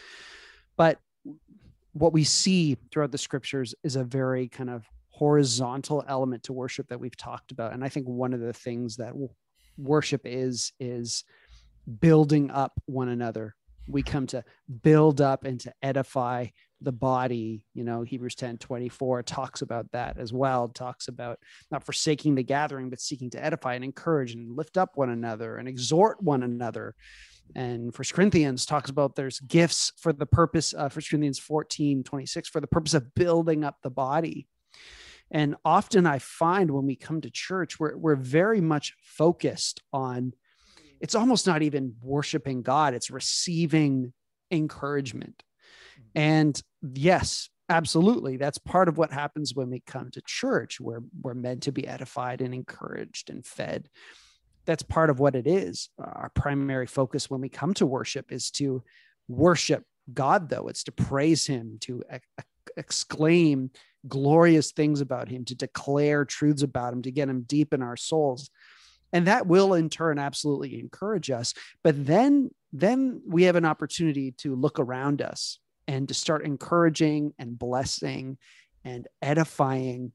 But 0.77 0.99
what 1.93 2.13
we 2.13 2.23
see 2.23 2.77
throughout 2.91 3.11
the 3.11 3.17
scriptures 3.17 3.73
is 3.83 3.95
a 3.95 4.03
very 4.03 4.47
kind 4.49 4.69
of 4.69 4.85
horizontal 5.17 6.03
element 6.09 6.43
to 6.43 6.51
worship 6.51 6.89
that 6.89 6.99
we've 6.99 7.15
talked 7.15 7.51
about. 7.51 7.73
And 7.73 7.83
i 7.83 7.89
think 7.89 8.05
one 8.05 8.33
of 8.33 8.41
the 8.41 8.53
things 8.53 8.97
that 8.97 9.13
worship 9.77 10.21
is 10.25 10.73
is 10.79 11.23
building 11.99 12.51
up 12.51 12.73
one 12.85 13.09
another. 13.09 13.55
We 13.87 14.01
come 14.01 14.27
to 14.27 14.43
build 14.81 15.21
up 15.21 15.45
and 15.45 15.59
to 15.61 15.73
edify 15.81 16.47
the 16.81 16.91
body 16.91 17.65
you 17.73 17.85
know 17.85 18.01
hebrews 18.01 18.35
10 18.35 18.57
24 18.57 19.23
talks 19.23 19.61
about 19.61 19.89
that 19.93 20.17
as 20.19 20.33
well 20.33 20.67
talks 20.67 21.07
about 21.07 21.39
not 21.71 21.85
forsaking 21.85 22.35
the 22.35 22.43
gathering 22.43 22.89
but 22.89 22.99
seeking 22.99 23.29
to 23.29 23.43
edify 23.43 23.75
and 23.75 23.83
encourage 23.83 24.33
and 24.33 24.55
lift 24.55 24.77
up 24.77 24.91
one 24.95 25.09
another 25.09 25.55
and 25.55 25.67
exhort 25.67 26.21
one 26.21 26.43
another. 26.43 26.93
And 27.55 27.95
first 27.95 28.13
corinthians 28.13 28.65
talks 28.65 28.89
about 28.89 29.15
there's 29.15 29.39
gifts 29.39 29.93
for 29.97 30.11
the 30.11 30.25
purpose 30.25 30.73
of 30.73 30.91
first 30.91 31.09
corinthians 31.09 31.39
14 31.39 32.03
26 32.03 32.49
for 32.49 32.59
the 32.59 32.67
purpose 32.67 32.93
of 32.93 33.15
building 33.15 33.63
up 33.63 33.77
the 33.81 33.89
body 33.89 34.47
and 35.35 35.55
often 35.65 36.07
i 36.07 36.17
find 36.17 36.71
when 36.71 36.85
we 36.85 36.95
come 36.95 37.21
to 37.21 37.29
church 37.29 37.79
we're, 37.79 37.95
we're 37.97 38.15
very 38.15 38.61
much 38.61 38.95
focused 39.03 39.81
on 39.93 40.33
it's 41.01 41.15
almost 41.15 41.45
not 41.45 41.61
even 41.61 41.93
worshiping 42.01 42.61
god 42.63 42.93
it's 42.93 43.11
receiving 43.11 44.13
encouragement. 44.51 45.43
Mm-hmm. 45.99 46.19
And 46.19 46.61
yes 46.81 47.49
absolutely 47.67 48.37
that's 48.37 48.59
part 48.59 48.87
of 48.87 48.97
what 48.97 49.11
happens 49.11 49.55
when 49.55 49.69
we 49.69 49.81
come 49.85 50.11
to 50.11 50.21
church 50.25 50.79
we're, 50.79 51.01
we're 51.21 51.33
meant 51.33 51.63
to 51.63 51.71
be 51.71 51.87
edified 51.87 52.41
and 52.41 52.53
encouraged 52.53 53.29
and 53.29 53.45
fed. 53.45 53.89
That's 54.65 54.83
part 54.83 55.09
of 55.11 55.19
what 55.19 55.35
it 55.35 55.45
is. 55.45 55.89
Our 55.99 56.31
primary 56.33 56.87
focus 56.87 57.29
when 57.29 57.41
we 57.41 57.49
come 57.49 57.73
to 57.75 57.85
worship 57.85 58.31
is 58.31 58.49
to 58.51 58.83
worship 59.27 59.83
God, 60.11 60.49
though. 60.49 60.67
It's 60.67 60.83
to 60.85 60.91
praise 60.91 61.45
Him, 61.45 61.77
to 61.81 62.03
exclaim 62.77 63.71
glorious 64.07 64.71
things 64.71 65.01
about 65.01 65.29
Him, 65.29 65.45
to 65.45 65.55
declare 65.55 66.25
truths 66.25 66.61
about 66.61 66.93
Him, 66.93 67.01
to 67.03 67.11
get 67.11 67.29
Him 67.29 67.41
deep 67.41 67.73
in 67.73 67.81
our 67.81 67.97
souls. 67.97 68.49
And 69.13 69.27
that 69.27 69.47
will 69.47 69.73
in 69.73 69.89
turn 69.89 70.19
absolutely 70.19 70.79
encourage 70.79 71.31
us. 71.31 71.53
But 71.83 72.05
then, 72.05 72.51
then 72.73 73.21
we 73.25 73.43
have 73.43 73.55
an 73.55 73.65
opportunity 73.65 74.31
to 74.39 74.55
look 74.55 74.79
around 74.79 75.21
us 75.21 75.59
and 75.87 76.07
to 76.07 76.13
start 76.13 76.45
encouraging 76.45 77.33
and 77.39 77.57
blessing 77.57 78.37
and 78.83 79.07
edifying 79.21 80.11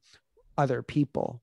other 0.59 0.83
people. 0.83 1.43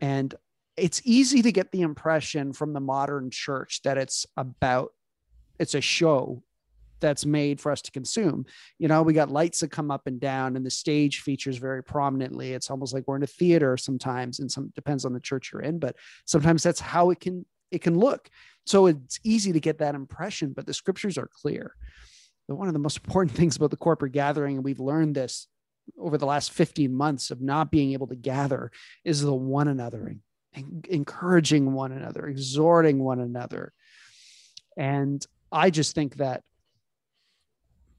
And 0.00 0.34
it's 0.76 1.02
easy 1.04 1.42
to 1.42 1.52
get 1.52 1.70
the 1.70 1.82
impression 1.82 2.52
from 2.52 2.72
the 2.72 2.80
modern 2.80 3.30
church 3.30 3.82
that 3.82 3.98
it's 3.98 4.26
about 4.36 4.92
it's 5.58 5.74
a 5.74 5.80
show 5.80 6.42
that's 7.00 7.26
made 7.26 7.60
for 7.60 7.72
us 7.72 7.82
to 7.82 7.90
consume. 7.90 8.46
You 8.78 8.88
know, 8.88 9.02
we 9.02 9.12
got 9.12 9.30
lights 9.30 9.60
that 9.60 9.70
come 9.70 9.90
up 9.90 10.06
and 10.06 10.20
down, 10.20 10.56
and 10.56 10.64
the 10.64 10.70
stage 10.70 11.20
features 11.20 11.56
very 11.56 11.82
prominently. 11.82 12.52
It's 12.52 12.70
almost 12.70 12.94
like 12.94 13.04
we're 13.06 13.16
in 13.16 13.22
a 13.22 13.28
theater 13.28 13.76
sometimes, 13.76 14.40
and 14.40 14.50
some 14.50 14.72
depends 14.74 15.04
on 15.04 15.12
the 15.12 15.20
church 15.20 15.50
you're 15.52 15.62
in, 15.62 15.78
but 15.78 15.96
sometimes 16.24 16.62
that's 16.62 16.80
how 16.80 17.10
it 17.10 17.20
can 17.20 17.44
it 17.70 17.82
can 17.82 17.98
look. 17.98 18.28
So 18.66 18.86
it's 18.86 19.18
easy 19.24 19.52
to 19.52 19.60
get 19.60 19.78
that 19.78 19.94
impression, 19.94 20.52
but 20.52 20.66
the 20.66 20.74
scriptures 20.74 21.18
are 21.18 21.28
clear. 21.42 21.74
But 22.48 22.56
one 22.56 22.68
of 22.68 22.74
the 22.74 22.80
most 22.80 22.98
important 23.04 23.36
things 23.36 23.56
about 23.56 23.70
the 23.70 23.76
corporate 23.76 24.12
gathering, 24.12 24.56
and 24.56 24.64
we've 24.64 24.80
learned 24.80 25.14
this 25.14 25.48
over 25.98 26.16
the 26.16 26.26
last 26.26 26.52
15 26.52 26.94
months 26.94 27.30
of 27.30 27.42
not 27.42 27.70
being 27.70 27.92
able 27.92 28.06
to 28.06 28.16
gather, 28.16 28.70
is 29.04 29.20
the 29.20 29.34
one 29.34 29.66
anothering 29.66 30.20
encouraging 30.88 31.72
one 31.72 31.92
another, 31.92 32.26
exhorting 32.26 32.98
one 32.98 33.20
another. 33.20 33.72
And 34.76 35.24
I 35.50 35.70
just 35.70 35.94
think 35.94 36.16
that 36.16 36.42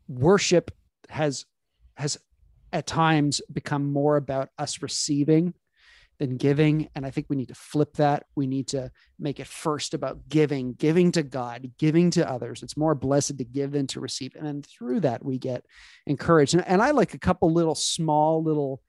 worship 0.08 0.72
has 1.10 1.46
has 1.96 2.18
at 2.74 2.88
times 2.88 3.42
become 3.52 3.92
more 3.92 4.18
about 4.18 4.50
us 4.58 4.82
receiving 4.82 5.54
than 6.18 6.38
giving. 6.38 6.90
And 6.96 7.06
i 7.06 7.10
think 7.10 7.28
we 7.30 7.36
need 7.36 7.50
to 7.50 7.56
flip 7.56 7.94
that. 7.96 8.26
We 8.36 8.48
need 8.48 8.68
to 8.70 8.92
make 9.20 9.40
it 9.40 9.48
first 9.48 9.94
about 9.94 10.28
giving 10.30 10.74
giving 10.74 11.12
to 11.14 11.24
god 11.24 11.72
giving 11.78 12.12
to 12.12 12.30
others. 12.30 12.64
It's 12.64 12.78
more 12.78 12.96
blessed 12.96 13.38
to 13.38 13.46
give 13.46 13.72
than 13.72 13.88
to 13.88 14.00
receive. 14.00 14.36
And 14.36 14.46
then 14.46 14.62
through 14.62 15.02
that 15.02 15.24
we 15.24 15.38
get 15.38 15.66
encouraged. 16.06 16.54
And, 16.54 16.68
and 16.68 16.82
i 16.82 16.92
like 16.92 17.14
a 17.14 17.20
couple 17.20 17.52
little 17.52 17.76
small 17.76 18.44
little 18.44 18.82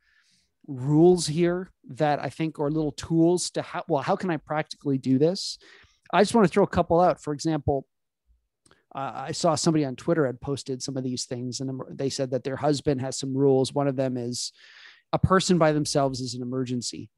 rules 0.66 1.26
here 1.26 1.70
that 1.88 2.18
I 2.18 2.28
think 2.28 2.58
are 2.58 2.70
little 2.70 2.92
tools 2.92 3.50
to 3.50 3.62
how 3.62 3.84
well 3.88 4.02
how 4.02 4.16
can 4.16 4.30
I 4.30 4.36
practically 4.36 4.98
do 4.98 5.18
this? 5.18 5.58
I 6.12 6.22
just 6.22 6.34
want 6.34 6.46
to 6.46 6.52
throw 6.52 6.64
a 6.64 6.68
couple 6.68 7.00
out. 7.00 7.20
For 7.20 7.32
example, 7.32 7.86
uh, 8.96 9.12
I 9.14 9.32
saw 9.32 9.54
somebody 9.54 9.84
on 9.84 9.94
Twitter 9.94 10.24
had 10.24 10.40
posted 10.40 10.82
some 10.82 10.96
of 10.96 11.04
these 11.04 11.26
things, 11.26 11.60
and 11.60 11.82
they 11.90 12.08
said 12.08 12.30
that 12.30 12.44
their 12.44 12.56
husband 12.56 13.02
has 13.02 13.18
some 13.18 13.36
rules. 13.36 13.74
One 13.74 13.88
of 13.88 13.96
them 13.96 14.16
is 14.16 14.52
a 15.12 15.18
person 15.18 15.58
by 15.58 15.72
themselves 15.72 16.20
is 16.20 16.34
an 16.34 16.40
emergency. 16.40 17.10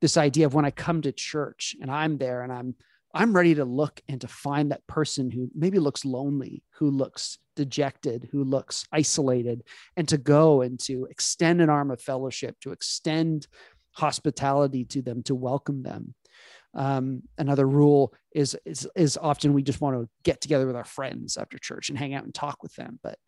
This 0.00 0.16
idea 0.16 0.46
of 0.46 0.54
when 0.54 0.64
I 0.64 0.72
come 0.72 1.02
to 1.02 1.12
church 1.12 1.76
and 1.80 1.90
I'm 1.90 2.18
there 2.18 2.42
and 2.42 2.52
I'm 2.52 2.74
I'm 3.14 3.34
ready 3.34 3.54
to 3.54 3.64
look 3.64 4.02
and 4.10 4.20
to 4.20 4.28
find 4.28 4.70
that 4.70 4.86
person 4.86 5.30
who 5.30 5.48
maybe 5.54 5.78
looks 5.78 6.04
lonely, 6.04 6.62
who 6.72 6.90
looks 6.90 7.38
dejected, 7.54 8.28
who 8.30 8.44
looks 8.44 8.84
isolated, 8.92 9.62
and 9.96 10.06
to 10.08 10.18
go 10.18 10.60
and 10.60 10.78
to 10.80 11.06
extend 11.06 11.62
an 11.62 11.70
arm 11.70 11.90
of 11.90 12.02
fellowship, 12.02 12.60
to 12.60 12.72
extend 12.72 13.46
hospitality 13.92 14.84
to 14.84 15.00
them, 15.00 15.22
to 15.22 15.34
welcome 15.34 15.82
them. 15.82 16.14
Um, 16.76 17.22
another 17.38 17.66
rule 17.66 18.14
is, 18.32 18.56
is 18.64 18.86
is 18.94 19.16
often 19.16 19.54
we 19.54 19.62
just 19.62 19.80
want 19.80 19.96
to 19.96 20.08
get 20.22 20.40
together 20.40 20.66
with 20.66 20.76
our 20.76 20.84
friends 20.84 21.36
after 21.36 21.58
church 21.58 21.88
and 21.88 21.98
hang 21.98 22.14
out 22.14 22.24
and 22.24 22.34
talk 22.34 22.62
with 22.62 22.74
them, 22.74 23.00
but 23.02 23.18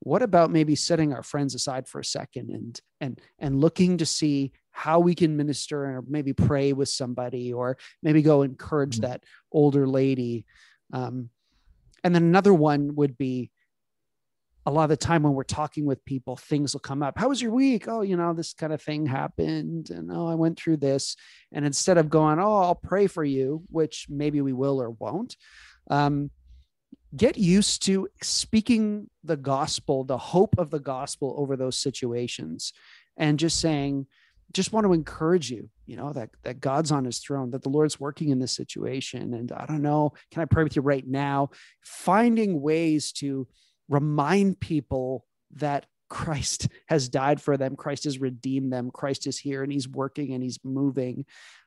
what 0.00 0.22
about 0.22 0.50
maybe 0.50 0.74
setting 0.74 1.12
our 1.12 1.22
friends 1.22 1.54
aside 1.54 1.88
for 1.88 2.00
a 2.00 2.04
second 2.04 2.50
and 2.50 2.80
and 3.00 3.20
and 3.38 3.60
looking 3.60 3.98
to 3.98 4.06
see 4.06 4.52
how 4.70 4.98
we 4.98 5.14
can 5.14 5.36
minister 5.36 5.84
or 5.84 6.04
maybe 6.06 6.32
pray 6.32 6.72
with 6.72 6.88
somebody 6.88 7.52
or 7.52 7.78
maybe 8.02 8.22
go 8.22 8.42
encourage 8.42 8.96
mm-hmm. 8.96 9.10
that 9.10 9.24
older 9.52 9.86
lady 9.86 10.44
um, 10.92 11.30
and 12.04 12.14
then 12.14 12.22
another 12.22 12.54
one 12.54 12.94
would 12.94 13.16
be 13.16 13.50
a 14.66 14.70
lot 14.70 14.82
of 14.82 14.90
the 14.90 14.96
time 14.96 15.22
when 15.22 15.32
we're 15.32 15.44
talking 15.44 15.86
with 15.86 16.04
people 16.04 16.36
things 16.36 16.74
will 16.74 16.80
come 16.80 17.02
up 17.02 17.16
how 17.16 17.28
was 17.28 17.40
your 17.40 17.52
week 17.52 17.86
oh 17.88 18.02
you 18.02 18.16
know 18.16 18.34
this 18.34 18.52
kind 18.52 18.72
of 18.72 18.82
thing 18.82 19.06
happened 19.06 19.90
and 19.90 20.10
oh 20.12 20.26
i 20.26 20.34
went 20.34 20.58
through 20.58 20.76
this 20.76 21.16
and 21.52 21.64
instead 21.64 21.96
of 21.96 22.10
going 22.10 22.38
oh 22.38 22.56
i'll 22.56 22.74
pray 22.74 23.06
for 23.06 23.24
you 23.24 23.62
which 23.70 24.06
maybe 24.08 24.40
we 24.40 24.52
will 24.52 24.82
or 24.82 24.90
won't 24.90 25.36
um, 25.90 26.30
get 27.14 27.38
used 27.38 27.82
to 27.84 28.08
speaking 28.22 29.08
the 29.24 29.36
gospel, 29.36 30.04
the 30.04 30.18
hope 30.18 30.56
of 30.58 30.70
the 30.70 30.80
gospel 30.80 31.34
over 31.38 31.56
those 31.56 31.78
situations, 31.78 32.72
and 33.16 33.38
just 33.38 33.60
saying, 33.60 34.06
just 34.52 34.72
want 34.72 34.86
to 34.86 34.92
encourage 34.92 35.50
you, 35.50 35.68
you 35.86 35.96
know, 35.96 36.12
that 36.12 36.30
that 36.42 36.60
God's 36.60 36.92
on 36.92 37.04
his 37.04 37.18
throne, 37.18 37.50
that 37.50 37.62
the 37.62 37.68
Lord's 37.68 37.98
working 37.98 38.30
in 38.30 38.38
this 38.38 38.54
situation. 38.54 39.34
And 39.34 39.50
I 39.52 39.66
don't 39.66 39.82
know, 39.82 40.12
can 40.30 40.42
I 40.42 40.44
pray 40.44 40.62
with 40.62 40.76
you 40.76 40.82
right 40.82 41.06
now? 41.06 41.50
Finding 41.82 42.60
ways 42.60 43.12
to 43.12 43.46
remind 43.88 44.60
people 44.60 45.24
that 45.56 45.86
Christ 46.08 46.68
has 46.88 47.08
died 47.08 47.40
for 47.40 47.56
them. 47.56 47.76
Christ 47.76 48.04
has 48.04 48.20
redeemed 48.20 48.72
them. 48.72 48.90
Christ 48.90 49.26
is 49.26 49.38
here 49.38 49.62
and 49.62 49.72
he's 49.72 49.88
working 49.88 50.32
and 50.32 50.42
he's 50.42 50.58
moving. 50.64 51.24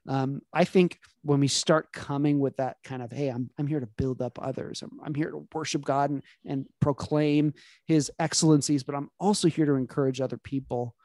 Um, 0.07 0.41
I 0.53 0.63
think 0.63 0.99
when 1.23 1.39
we 1.39 1.47
start 1.47 1.91
coming 1.91 2.39
with 2.39 2.57
that 2.57 2.77
kind 2.83 3.01
of, 3.01 3.11
hey, 3.11 3.29
I'm, 3.29 3.49
I'm 3.57 3.67
here 3.67 3.79
to 3.79 3.87
build 3.87 4.21
up 4.21 4.39
others, 4.41 4.81
I'm, 4.81 4.99
I'm 5.03 5.13
here 5.13 5.31
to 5.31 5.47
worship 5.53 5.83
God 5.83 6.09
and, 6.09 6.23
and 6.45 6.65
proclaim 6.79 7.53
his 7.85 8.11
excellencies, 8.19 8.83
but 8.83 8.95
I'm 8.95 9.09
also 9.19 9.47
here 9.47 9.65
to 9.65 9.73
encourage 9.73 10.21
other 10.21 10.37
people. 10.37 10.95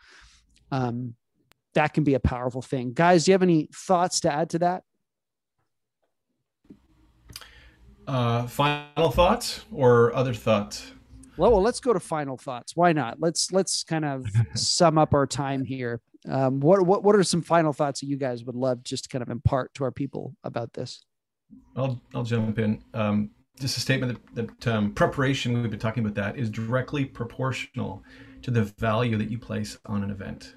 Um, 0.70 1.14
that 1.74 1.92
can 1.92 2.04
be 2.04 2.14
a 2.14 2.20
powerful 2.20 2.62
thing. 2.62 2.92
Guys, 2.92 3.24
do 3.24 3.30
you 3.30 3.34
have 3.34 3.42
any 3.42 3.68
thoughts 3.74 4.20
to 4.20 4.32
add 4.32 4.50
to 4.50 4.58
that? 4.60 4.84
Uh, 8.06 8.46
final 8.46 9.10
thoughts 9.10 9.64
or 9.72 10.14
other 10.14 10.34
thoughts? 10.34 10.92
Well, 11.36 11.60
let's 11.60 11.80
go 11.80 11.92
to 11.92 12.00
final 12.00 12.36
thoughts. 12.36 12.76
Why 12.76 12.92
not? 12.92 13.20
Let's 13.20 13.52
let's 13.52 13.84
kind 13.84 14.04
of 14.04 14.26
sum 14.54 14.98
up 14.98 15.14
our 15.14 15.26
time 15.26 15.64
here. 15.64 16.00
Um, 16.28 16.60
what 16.60 16.86
what 16.86 17.02
what 17.02 17.16
are 17.16 17.22
some 17.22 17.42
final 17.42 17.72
thoughts 17.72 18.00
that 18.00 18.06
you 18.06 18.16
guys 18.16 18.44
would 18.44 18.56
love 18.56 18.82
just 18.82 19.04
to 19.04 19.10
kind 19.10 19.22
of 19.22 19.28
impart 19.28 19.74
to 19.74 19.84
our 19.84 19.92
people 19.92 20.34
about 20.44 20.72
this? 20.72 21.04
I'll 21.76 22.00
I'll 22.14 22.24
jump 22.24 22.58
in. 22.58 22.82
Um, 22.94 23.30
just 23.60 23.76
a 23.76 23.80
statement 23.80 24.18
that, 24.34 24.60
that 24.62 24.74
um, 24.74 24.92
preparation 24.92 25.60
we've 25.60 25.70
been 25.70 25.78
talking 25.78 26.04
about 26.04 26.16
that 26.16 26.36
is 26.36 26.50
directly 26.50 27.04
proportional 27.04 28.02
to 28.42 28.50
the 28.50 28.64
value 28.78 29.16
that 29.16 29.30
you 29.30 29.38
place 29.38 29.78
on 29.86 30.02
an 30.02 30.10
event. 30.10 30.56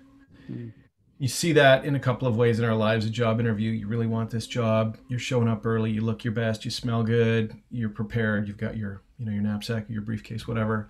Mm. 0.49 0.73
You 1.19 1.27
see 1.27 1.51
that 1.53 1.84
in 1.84 1.95
a 1.95 1.99
couple 1.99 2.27
of 2.27 2.38
ways 2.38 2.60
in 2.60 2.65
our 2.65 2.75
lives. 2.75 3.06
A 3.06 3.10
job 3.10 3.39
interview, 3.39 3.71
you 3.71 3.88
really 3.88 4.06
want 4.06 4.30
this 4.30 4.45
job. 4.45 4.97
You're 5.08 5.19
showing 5.19 5.47
up 5.47 5.65
early. 5.65 5.89
You 5.89 6.01
look 6.01 6.23
your 6.23 6.34
best. 6.34 6.63
You 6.63 6.69
smell 6.69 7.03
good. 7.03 7.56
You're 7.71 7.89
prepared. 7.89 8.47
You've 8.47 8.58
got 8.58 8.77
your 8.77 9.01
you 9.17 9.25
know 9.25 9.32
your 9.32 9.41
knapsack, 9.41 9.86
your 9.89 10.03
briefcase, 10.03 10.47
whatever, 10.47 10.89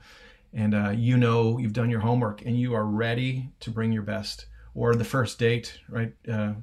and 0.54 0.76
uh, 0.76 0.90
you 0.90 1.16
know 1.16 1.58
you've 1.58 1.74
done 1.74 1.90
your 1.90 2.02
homework 2.02 2.42
and 2.42 2.60
you 2.60 2.74
are 2.74 2.86
ready 2.86 3.50
to 3.62 3.72
bring 3.72 3.92
your 3.92 4.04
best. 4.04 4.48
Or 4.76 4.94
the 4.94 5.06
first 5.06 5.40
date, 5.40 5.80
right? 5.90 6.14
Uh, 6.32 6.54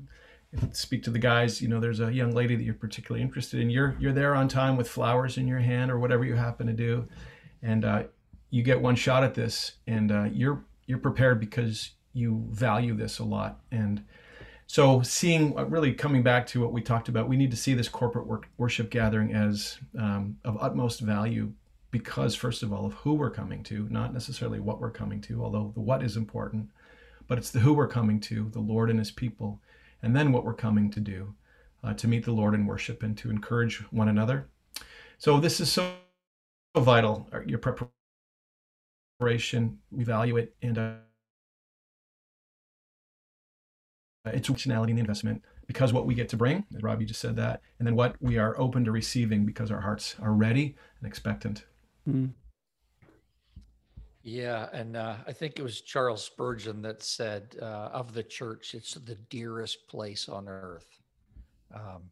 speak 0.73 1.03
to 1.05 1.11
the 1.11 1.19
guys. 1.19 1.61
You 1.61 1.69
know, 1.69 1.81
there's 1.81 2.01
a 2.01 2.13
young 2.13 2.33
lady 2.33 2.55
that 2.55 2.63
you're 2.63 2.75
particularly 2.75 3.23
interested 3.23 3.61
in. 3.61 3.71
You're 3.71 3.97
you're 3.99 4.13
there 4.13 4.35
on 4.35 4.47
time 4.47 4.77
with 4.77 4.89
flowers 4.89 5.39
in 5.39 5.49
your 5.49 5.59
hand 5.59 5.91
or 5.91 5.99
whatever 5.99 6.25
you 6.25 6.35
happen 6.35 6.67
to 6.67 6.73
do, 6.73 7.09
and 7.63 7.85
uh, 7.85 8.03
you 8.51 8.63
get 8.63 8.81
one 8.81 8.95
shot 8.95 9.25
at 9.25 9.35
this, 9.35 9.77
and 9.87 10.13
uh, 10.13 10.25
you're 10.25 10.65
you're 10.87 10.99
prepared 10.99 11.41
because 11.41 11.93
you 12.15 12.47
value 12.51 12.95
this 12.95 13.19
a 13.19 13.25
lot 13.25 13.61
and 13.71 14.03
so, 14.67 15.03
seeing 15.03 15.59
uh, 15.59 15.65
really 15.65 15.93
coming 15.93 16.23
back 16.23 16.47
to 16.49 16.61
what 16.61 16.73
we 16.73 16.81
talked 16.81 17.09
about, 17.09 17.29
we 17.29 17.37
need 17.37 17.51
to 17.51 17.57
see 17.57 17.75
this 17.75 17.89
corporate 17.89 18.27
work, 18.27 18.49
worship 18.57 18.91
gathering 18.91 19.35
as 19.35 19.79
um, 19.99 20.39
of 20.45 20.57
utmost 20.61 21.01
value 21.01 21.53
because, 21.91 22.35
first 22.35 22.63
of 22.63 22.73
all, 22.73 22.87
of 22.87 22.95
who 22.95 23.15
we're 23.15 23.31
coming 23.31 23.63
to, 23.65 23.87
not 23.91 24.13
necessarily 24.13 24.61
what 24.61 24.81
we're 24.81 24.91
coming 24.91 25.21
to, 25.23 25.45
although 25.45 25.71
the 25.75 25.81
what 25.81 26.03
is 26.03 26.17
important, 26.17 26.71
but 27.29 27.39
it's 27.39 27.51
the 27.51 27.61
who 27.61 27.75
we're 27.75 27.87
coming 27.87 28.19
to, 28.21 28.49
the 28.51 28.61
Lord 28.61 28.91
and 28.91 28.99
His 28.99 29.11
people, 29.11 29.61
and 30.03 30.17
then 30.17 30.33
what 30.33 30.45
we're 30.45 30.55
coming 30.55 30.91
to 30.93 31.01
do 31.01 31.35
uh, 31.83 31.93
to 31.95 32.09
meet 32.09 32.25
the 32.25 32.33
Lord 32.33 32.55
in 32.55 32.67
worship 32.67 33.03
and 33.03 33.17
to 33.19 33.31
encourage 33.31 33.81
one 33.93 34.09
another. 34.09 34.49
So, 35.19 35.41
this 35.41 35.61
is 35.61 35.71
so 35.71 35.93
vital, 36.75 37.29
your 37.47 37.61
preparation, 39.21 39.79
we 39.91 40.05
value 40.05 40.39
it, 40.39 40.57
and 40.63 40.79
uh, 40.79 40.95
its 44.27 44.49
functionality 44.49 44.89
and 44.89 44.99
the 44.99 45.01
investment 45.01 45.43
because 45.67 45.93
what 45.93 46.07
we 46.07 46.15
get 46.15 46.29
to 46.31 46.37
bring, 46.37 46.65
as 46.75 46.83
Robbie 46.83 47.05
just 47.05 47.21
said 47.21 47.37
that, 47.37 47.61
and 47.79 47.87
then 47.87 47.97
what 47.97 48.17
we 48.21 48.39
are 48.39 48.59
open 48.59 48.85
to 48.85 48.93
receiving 48.93 49.45
because 49.45 49.71
our 49.71 49.81
hearts 49.81 50.17
are 50.21 50.33
ready 50.33 50.77
and 51.01 51.07
expectant. 51.07 51.65
Mm. 52.09 52.33
Yeah, 54.23 54.69
and 54.73 54.97
uh, 54.97 55.17
I 55.27 55.33
think 55.33 55.59
it 55.59 55.63
was 55.63 55.83
Charles 55.83 56.25
Spurgeon 56.25 56.81
that 56.83 57.03
said 57.03 57.57
uh, 57.61 57.91
of 57.93 58.15
the 58.15 58.23
church, 58.23 58.75
it's 58.75 58.95
the 58.95 59.17
dearest 59.29 59.87
place 59.89 60.29
on 60.29 60.49
earth. 60.49 61.03
Um, 61.75 62.11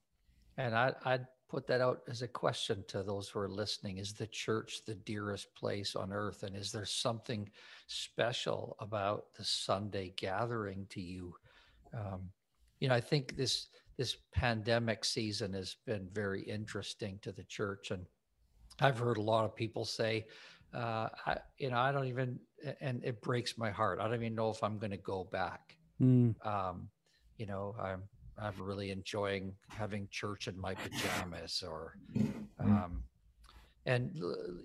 And 0.59 0.75
I, 0.75 0.93
I'd 1.05 1.27
put 1.49 1.67
that 1.67 1.81
out 1.81 2.03
as 2.09 2.21
a 2.23 2.29
question 2.29 2.85
to 2.89 3.03
those 3.03 3.29
who 3.29 3.39
are 3.39 3.49
listening. 3.49 3.99
Is 3.99 4.13
the 4.13 4.27
church 4.27 4.85
the 4.87 4.95
dearest 4.95 5.55
place 5.55 5.97
on 5.97 6.13
earth? 6.13 6.43
And 6.43 6.55
is 6.55 6.71
there 6.73 6.85
something 6.85 7.49
special 7.87 8.77
about 8.79 9.33
the 9.37 9.45
Sunday 9.45 10.13
gathering 10.17 10.87
to 10.91 11.01
you? 11.01 11.35
Um, 11.95 12.31
you 12.81 12.89
know, 12.89 12.95
I 12.95 13.01
think 13.01 13.37
this 13.37 13.69
this 13.99 14.17
pandemic 14.35 15.05
season 15.05 15.53
has 15.53 15.77
been 15.87 16.09
very 16.13 16.43
interesting 16.43 17.19
to 17.23 17.33
the 17.33 17.45
church, 17.45 17.91
and 17.91 18.05
I've 18.81 18.99
heard 18.99 19.19
a 19.19 19.23
lot 19.23 19.45
of 19.45 19.55
people 19.55 19.85
say, 19.85 20.27
uh, 20.75 21.09
I, 21.27 21.37
you 21.59 21.71
know, 21.71 21.77
I 21.79 21.93
don't 21.93 22.07
even, 22.07 22.39
and 22.81 23.05
it 23.05 23.21
breaks 23.21 23.59
my 23.59 23.71
heart. 23.71 24.01
I 24.01 24.05
don't 24.05 24.15
even 24.15 24.35
know 24.35 24.51
if 24.51 24.63
I'm 24.63 24.79
going 24.79 24.91
to 24.91 24.97
go 24.97 25.29
back. 25.31 25.77
Mm. 26.01 26.35
Um, 26.47 26.89
you 27.37 27.47
know, 27.47 27.75
I'm 27.81 28.03
I'm 28.39 28.55
really 28.59 28.91
enjoying 28.91 29.53
having 29.69 30.09
church 30.11 30.49
in 30.49 30.59
my 30.59 30.75
pajamas, 30.75 31.63
or, 31.67 31.99
mm. 32.17 32.33
um, 32.59 33.05
and 33.85 34.11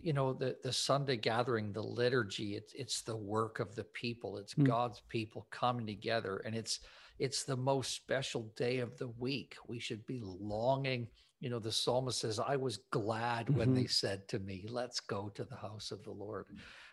you 0.02 0.14
know, 0.14 0.34
the 0.34 0.56
the 0.64 0.72
Sunday 0.72 1.18
gathering, 1.18 1.74
the 1.74 1.84
liturgy. 1.84 2.56
It's 2.56 2.74
it's 2.74 3.02
the 3.02 3.18
work 3.18 3.60
of 3.60 3.76
the 3.76 3.84
people. 3.84 4.38
It's 4.38 4.54
mm. 4.54 4.66
God's 4.66 5.02
people 5.10 5.48
coming 5.52 5.86
together, 5.86 6.42
and 6.46 6.56
it's 6.56 6.80
it's 7.20 7.44
the 7.44 7.58
most 7.58 7.94
special 7.94 8.52
day 8.56 8.80
of 8.80 8.98
the 8.98 9.08
week. 9.08 9.56
We 9.68 9.80
should 9.80 10.06
be 10.06 10.22
longing. 10.24 11.08
You 11.40 11.50
know, 11.50 11.60
the 11.60 11.72
psalmist 11.72 12.20
says, 12.20 12.40
I 12.40 12.56
was 12.56 12.80
glad 12.92 13.50
when 13.50 13.70
mm-hmm. 13.70 13.76
they 13.76 13.88
said 13.88 14.28
to 14.30 14.40
me, 14.40 14.66
Let's 14.70 15.00
go 15.00 15.30
to 15.30 15.44
the 15.44 15.56
house 15.56 15.92
of 15.92 16.04
the 16.04 16.12
Lord. 16.12 16.46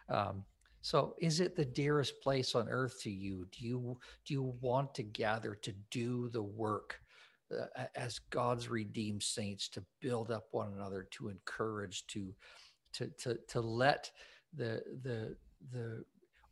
Um, 0.09 0.45
so 0.85 1.15
is 1.19 1.41
it 1.41 1.57
the 1.57 1.65
dearest 1.65 2.21
place 2.21 2.55
on 2.55 2.69
earth 2.69 3.01
to 3.05 3.11
you? 3.11 3.47
Do 3.53 3.67
you 3.67 3.99
do 4.27 4.35
you 4.35 4.55
want 4.61 4.95
to 4.97 5.03
gather 5.03 5.55
to 5.55 5.73
do 5.91 6.29
the 6.29 6.43
work 6.43 7.01
uh, 7.51 7.87
as 7.95 8.19
God's 8.31 8.69
redeemed 8.69 9.23
saints 9.23 9.69
to 9.71 9.85
build 10.03 10.31
up 10.31 10.49
one 10.51 10.75
another, 10.75 11.09
to 11.13 11.31
encourage, 11.31 12.07
to 12.09 12.35
to 12.93 13.09
to 13.19 13.39
to 13.49 13.61
let 13.63 14.11
the 14.55 14.83
the 15.03 15.37
the 15.73 16.05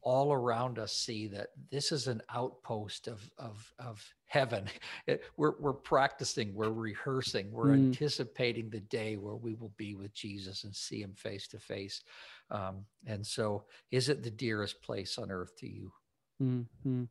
all 0.02 0.32
around 0.32 0.78
us 0.78 0.92
see 0.92 1.28
that 1.28 1.48
this 1.70 1.92
is 1.92 2.08
an 2.08 2.20
outpost 2.34 3.08
of 3.08 3.30
of 3.38 3.72
of 3.78 4.04
heaven. 4.26 4.66
It, 5.06 5.22
we're 5.36 5.54
we're 5.58 5.72
practicing, 5.72 6.54
we're 6.54 6.70
rehearsing, 6.70 7.50
we're 7.50 7.68
mm. 7.68 7.74
anticipating 7.74 8.70
the 8.70 8.80
day 8.80 9.16
where 9.16 9.34
we 9.34 9.54
will 9.54 9.72
be 9.76 9.94
with 9.94 10.14
Jesus 10.14 10.64
and 10.64 10.74
see 10.74 11.02
Him 11.02 11.14
face 11.14 11.48
to 11.48 11.58
face. 11.58 12.02
Um, 12.50 12.84
and 13.06 13.26
so, 13.26 13.64
is 13.90 14.08
it 14.08 14.22
the 14.22 14.30
dearest 14.30 14.80
place 14.82 15.18
on 15.18 15.30
earth 15.30 15.56
to 15.58 15.68
you? 15.68 15.92
Mm-hmm. 16.40 17.04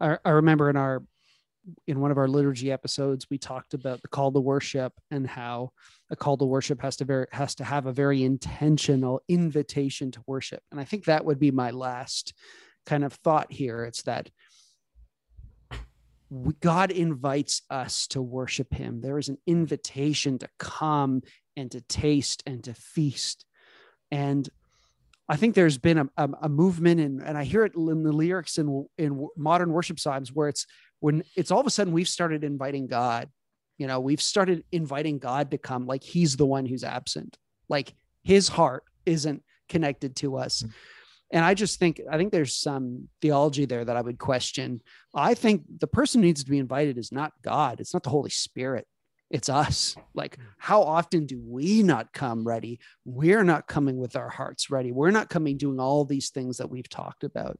I, 0.00 0.18
I 0.24 0.30
remember 0.30 0.70
in 0.70 0.76
our 0.76 1.02
in 1.86 2.00
one 2.00 2.10
of 2.10 2.18
our 2.18 2.28
liturgy 2.28 2.72
episodes 2.72 3.26
we 3.30 3.38
talked 3.38 3.74
about 3.74 4.02
the 4.02 4.08
call 4.08 4.32
to 4.32 4.40
worship 4.40 4.92
and 5.10 5.26
how 5.26 5.70
a 6.10 6.16
call 6.16 6.36
to 6.36 6.44
worship 6.44 6.80
has 6.82 6.96
to 6.96 7.04
very 7.04 7.26
has 7.32 7.54
to 7.54 7.64
have 7.64 7.86
a 7.86 7.92
very 7.92 8.24
intentional 8.24 9.20
invitation 9.28 10.10
to 10.10 10.22
worship. 10.26 10.62
And 10.70 10.80
i 10.80 10.84
think 10.84 11.04
that 11.04 11.24
would 11.24 11.38
be 11.38 11.50
my 11.50 11.70
last 11.70 12.34
kind 12.86 13.04
of 13.04 13.12
thought 13.12 13.52
here. 13.52 13.84
It's 13.84 14.02
that 14.02 14.30
god 16.60 16.90
invites 16.90 17.62
us 17.70 18.06
to 18.08 18.22
worship 18.22 18.72
him. 18.72 19.00
There 19.00 19.18
is 19.18 19.28
an 19.28 19.38
invitation 19.46 20.38
to 20.38 20.48
come 20.58 21.22
and 21.56 21.70
to 21.70 21.80
taste 21.82 22.42
and 22.46 22.64
to 22.64 22.74
feast. 22.74 23.44
And 24.10 24.48
I 25.28 25.36
think 25.36 25.54
there's 25.54 25.78
been 25.78 25.98
a, 25.98 26.08
a, 26.16 26.28
a 26.42 26.48
movement, 26.48 27.00
and, 27.00 27.22
and 27.22 27.38
I 27.38 27.44
hear 27.44 27.64
it 27.64 27.74
in 27.74 28.02
the 28.02 28.12
lyrics 28.12 28.58
in, 28.58 28.86
in 28.98 29.28
modern 29.36 29.72
worship 29.72 30.00
songs 30.00 30.32
where 30.32 30.48
it's 30.48 30.66
when 31.02 31.24
it's 31.34 31.50
all 31.50 31.58
of 31.58 31.66
a 31.66 31.70
sudden 31.70 31.92
we've 31.92 32.08
started 32.08 32.44
inviting 32.44 32.86
God. 32.86 33.28
You 33.76 33.88
know, 33.88 33.98
we've 33.98 34.22
started 34.22 34.62
inviting 34.70 35.18
God 35.18 35.50
to 35.50 35.58
come 35.58 35.86
like 35.86 36.04
he's 36.04 36.36
the 36.36 36.46
one 36.46 36.64
who's 36.64 36.84
absent, 36.84 37.36
like 37.68 37.92
his 38.22 38.46
heart 38.46 38.84
isn't 39.04 39.42
connected 39.68 40.14
to 40.16 40.36
us. 40.36 40.62
Mm-hmm. 40.62 40.72
And 41.32 41.44
I 41.44 41.54
just 41.54 41.80
think, 41.80 42.00
I 42.08 42.18
think 42.18 42.30
there's 42.30 42.54
some 42.54 43.08
theology 43.20 43.64
there 43.64 43.84
that 43.84 43.96
I 43.96 44.00
would 44.00 44.18
question. 44.18 44.80
I 45.12 45.34
think 45.34 45.64
the 45.80 45.86
person 45.86 46.20
who 46.20 46.28
needs 46.28 46.44
to 46.44 46.50
be 46.50 46.58
invited 46.58 46.98
is 46.98 47.10
not 47.10 47.32
God, 47.42 47.80
it's 47.80 47.94
not 47.94 48.04
the 48.04 48.10
Holy 48.10 48.30
Spirit 48.30 48.86
it's 49.32 49.48
us. 49.48 49.96
Like, 50.14 50.36
hmm. 50.36 50.42
how 50.58 50.82
often 50.82 51.24
do 51.24 51.40
we 51.42 51.82
not 51.82 52.12
come 52.12 52.46
ready? 52.46 52.78
We're 53.06 53.42
not 53.42 53.66
coming 53.66 53.96
with 53.96 54.14
our 54.14 54.28
hearts 54.28 54.70
ready. 54.70 54.92
We're 54.92 55.10
not 55.10 55.30
coming 55.30 55.56
doing 55.56 55.80
all 55.80 56.04
these 56.04 56.28
things 56.28 56.58
that 56.58 56.70
we've 56.70 56.88
talked 56.88 57.24
about 57.24 57.58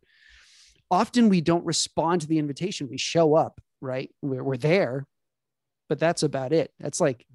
often 0.93 1.31
we 1.31 1.41
don't 1.41 1.65
respond 1.65 2.21
to 2.21 2.27
the 2.29 2.39
invitation. 2.39 2.87
We 2.89 2.99
show 2.99 3.35
up, 3.35 3.61
right? 3.81 4.11
We're, 4.21 4.45
we're 4.45 4.59
there, 4.59 5.07
but 5.89 5.99
that's 5.99 6.23
about 6.23 6.53
it. 6.53 6.71
That's 6.79 7.01
like 7.01 7.27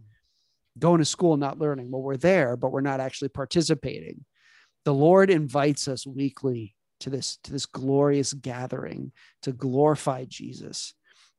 going 0.78 1.00
to 1.00 1.06
school, 1.06 1.38
not 1.38 1.58
learning. 1.58 1.90
Well, 1.90 2.04
we're 2.04 2.18
there, 2.18 2.56
but 2.56 2.72
we're 2.72 2.82
not 2.82 3.00
actually 3.00 3.30
participating. 3.30 4.24
The 4.86 4.94
Lord 4.94 5.32
invites 5.32 5.88
us 5.88 6.06
weekly 6.06 6.76
to 7.00 7.10
this, 7.10 7.40
to 7.46 7.52
this 7.52 7.66
glorious 7.66 8.32
gathering 8.32 9.12
to 9.42 9.52
glorify 9.52 10.26
Jesus 10.26 10.94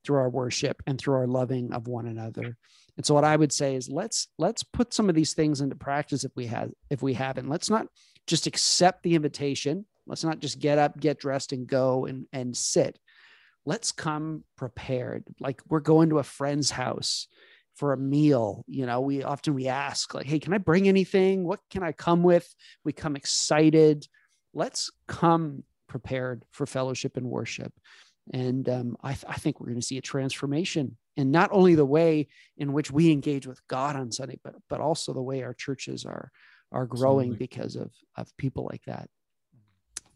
through 0.05 0.19
our 0.19 0.29
worship 0.29 0.83
and 0.89 0.99
through 0.99 1.15
our 1.15 1.27
loving 1.29 1.73
of 1.73 1.87
one 1.87 2.09
another. 2.09 2.57
And 2.97 3.07
so 3.07 3.15
what 3.15 3.25
I 3.25 3.37
would 3.37 3.53
say 3.53 3.77
is 3.77 3.89
let's 3.89 4.27
let's 4.39 4.65
put 4.65 4.93
some 4.93 5.09
of 5.09 5.15
these 5.15 5.35
things 5.35 5.61
into 5.61 5.77
practice 5.77 6.25
if 6.25 6.33
we 6.35 6.47
have 6.47 6.71
if 6.91 7.01
we 7.01 7.15
haven't. 7.15 7.49
Let's 7.49 7.71
not 7.71 7.87
just 8.27 8.49
accept 8.49 9.05
the 9.05 9.15
invitation 9.15 9.87
Let's 10.09 10.25
not 10.25 10.41
just 10.41 10.59
get 10.59 10.79
up, 10.79 10.99
get 10.99 11.21
dressed, 11.21 11.53
and 11.53 11.67
go 11.67 12.07
and, 12.07 12.27
and 12.33 12.57
sit. 12.57 12.99
Let's 13.67 13.93
come 13.93 14.45
prepared. 14.57 15.25
Like 15.39 15.61
we're 15.69 15.81
going 15.81 16.09
to 16.11 16.19
a 16.19 16.25
friend's 16.25 16.71
house 16.71 17.29
for 17.77 17.93
a 17.93 17.99
meal. 17.99 18.65
You 18.67 18.87
know, 18.87 19.01
we 19.01 19.23
often 19.23 19.55
we 19.55 19.69
ask, 19.69 20.15
like, 20.15 20.27
hey, 20.27 20.39
can 20.39 20.55
I 20.55 20.59
bring 20.59 20.89
anything? 20.89 21.45
What 21.45 21.61
can 21.71 21.83
I 21.83 21.93
come 21.93 22.23
with? 22.23 22.53
We 22.85 22.93
come 22.93 23.15
excited. 23.15 24.09
Let's 24.55 24.91
come 25.07 25.63
prepared 25.89 26.45
for 26.51 26.67
fellowship 26.67 27.17
and 27.17 27.27
worship. 27.27 27.73
And 28.33 28.69
um, 28.69 28.97
I, 29.03 29.13
th- 29.13 29.25
I 29.29 29.35
think 29.35 29.61
we're 29.61 29.69
going 29.69 29.81
to 29.81 29.87
see 29.87 29.99
a 29.99 30.03
transformation 30.03 30.97
in 31.17 31.31
not 31.31 31.51
only 31.53 31.75
the 31.75 31.85
way 31.85 32.29
in 32.57 32.73
which 32.73 32.91
we 32.91 33.11
engage 33.11 33.47
with 33.47 33.67
God 33.69 33.97
on 33.97 34.13
Sunday, 34.13 34.39
but 34.43 34.55
but 34.69 34.81
also 34.81 35.13
the 35.13 35.23
way 35.23 35.43
our 35.43 35.55
churches 35.55 36.05
are 36.05 36.31
are 36.73 36.87
growing 36.87 37.33
Absolutely. 37.33 37.47
because 37.47 37.77
of 37.77 37.91
of 38.17 38.37
people 38.37 38.69
like 38.71 38.85
that. 38.87 39.09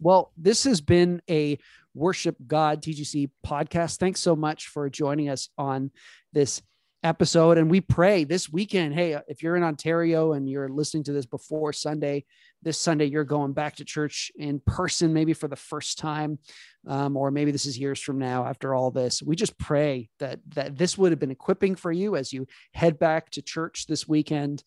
Well, 0.03 0.33
this 0.37 0.65
has 0.65 0.81
been 0.81 1.23
a 1.31 1.59
Worship 1.95 2.37
God 2.47 2.83
TGC 2.83 3.31
podcast. 3.47 3.99
Thanks 3.99 4.19
so 4.19 4.35
much 4.35 4.67
for 4.67 4.91
joining 4.91 5.29
us 5.29 5.49
on 5.57 5.93
this 6.33 6.61
episode. 7.05 7.59
And 7.59 7.71
we 7.71 7.81
pray 7.81 8.25
this 8.25 8.51
weekend. 8.51 8.95
Hey, 8.95 9.17
if 9.29 9.43
you're 9.43 9.57
in 9.57 9.63
Ontario 9.63 10.33
and 10.33 10.49
you're 10.49 10.69
listening 10.69 11.05
to 11.05 11.13
this 11.13 11.27
before 11.27 11.73
Sunday, 11.73 12.25
this 12.63 12.79
Sunday 12.79 13.07
you're 13.07 13.25
going 13.25 13.53
back 13.53 13.77
to 13.77 13.85
church 13.85 14.31
in 14.37 14.61
person, 14.67 15.13
maybe 15.13 15.33
for 15.33 15.49
the 15.49 15.57
first 15.57 15.99
time, 15.99 16.39
um, 16.87 17.17
or 17.17 17.31
maybe 17.31 17.51
this 17.51 17.67
is 17.67 17.79
years 17.79 18.01
from 18.01 18.19
now. 18.19 18.45
After 18.45 18.75
all 18.75 18.91
this, 18.91 19.23
we 19.23 19.37
just 19.37 19.59
pray 19.59 20.09
that 20.21 20.41
that 20.55 20.77
this 20.77 20.97
would 20.97 21.13
have 21.13 21.19
been 21.19 21.31
equipping 21.31 21.75
for 21.75 21.93
you 21.93 22.17
as 22.17 22.33
you 22.33 22.47
head 22.73 22.99
back 22.99 23.31
to 23.31 23.43
church 23.43 23.87
this 23.87 24.07
weekend 24.07 24.63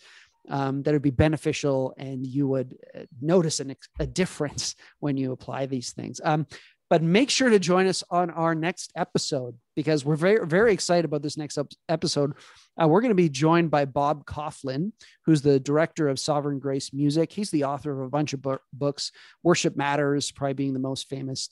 um, 0.50 0.84
that 0.84 0.94
would 0.94 1.02
be 1.02 1.12
beneficial 1.12 1.94
and 1.98 2.26
you 2.26 2.48
would 2.48 2.78
uh, 2.96 3.02
notice 3.22 3.60
an, 3.60 3.76
a 4.00 4.08
difference 4.08 4.76
when 5.00 5.18
you 5.18 5.32
apply 5.32 5.66
these 5.66 5.92
things. 5.94 6.22
Um, 6.24 6.48
but 6.90 7.02
make 7.02 7.32
sure 7.32 7.50
to 7.50 7.58
join 7.58 7.88
us 7.88 8.04
on 8.12 8.30
our 8.30 8.54
next 8.54 8.92
episode 8.96 9.56
because 9.76 10.06
we're 10.06 10.16
very, 10.16 10.46
very 10.46 10.72
excited 10.72 11.04
about 11.04 11.24
this 11.24 11.36
next 11.36 11.58
episode. 11.90 12.34
Uh, 12.80 12.88
we're 12.88 13.02
going 13.02 13.10
to 13.10 13.16
be 13.16 13.30
joined 13.30 13.72
by 13.72 13.86
Bob 13.86 14.26
Kauflin, 14.26 14.92
who's 15.26 15.42
the 15.42 15.60
director 15.60 16.08
of 16.08 16.20
Sovereign 16.20 16.60
Grace 16.60 16.94
Music. 16.94 17.32
He's 17.32 17.50
the 17.50 17.64
author 17.64 17.92
of 17.92 18.06
a 18.06 18.10
bunch 18.10 18.34
of 18.34 18.46
books, 18.72 19.12
Worship 19.42 19.76
Matters, 19.76 20.32
probably 20.32 20.54
being 20.54 20.74
the 20.74 20.80
most 20.80 21.10
famous, 21.10 21.50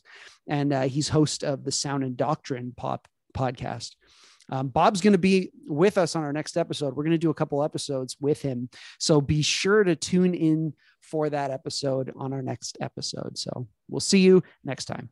and 0.48 0.72
uh, 0.72 0.82
he's 0.84 1.10
host 1.10 1.44
of 1.44 1.64
the 1.64 1.72
Sound 1.72 2.04
and 2.04 2.16
Doctrine 2.16 2.74
pop 2.78 3.08
podcast. 3.36 3.96
Um, 4.50 4.68
Bob's 4.68 5.02
going 5.02 5.14
to 5.14 5.20
be 5.20 5.52
with 5.68 5.98
us 5.98 6.16
on 6.16 6.24
our 6.24 6.34
next 6.34 6.58
episode. 6.58 6.96
We're 6.96 7.04
going 7.04 7.12
to 7.12 7.18
do 7.18 7.30
a 7.30 7.36
couple 7.36 7.64
episodes 7.64 8.18
with 8.20 8.41
him. 8.41 8.70
So 9.00 9.22
be 9.22 9.41
sure 9.41 9.84
to 9.84 9.96
tune 9.96 10.34
in 10.34 10.74
for 11.02 11.30
that 11.30 11.52
episode 11.52 12.12
on 12.16 12.34
our 12.34 12.41
next 12.41 12.78
episode. 12.82 13.38
So 13.38 13.68
we'll 13.89 14.00
see 14.00 14.20
you 14.20 14.44
next 14.64 14.86
time. 14.86 15.10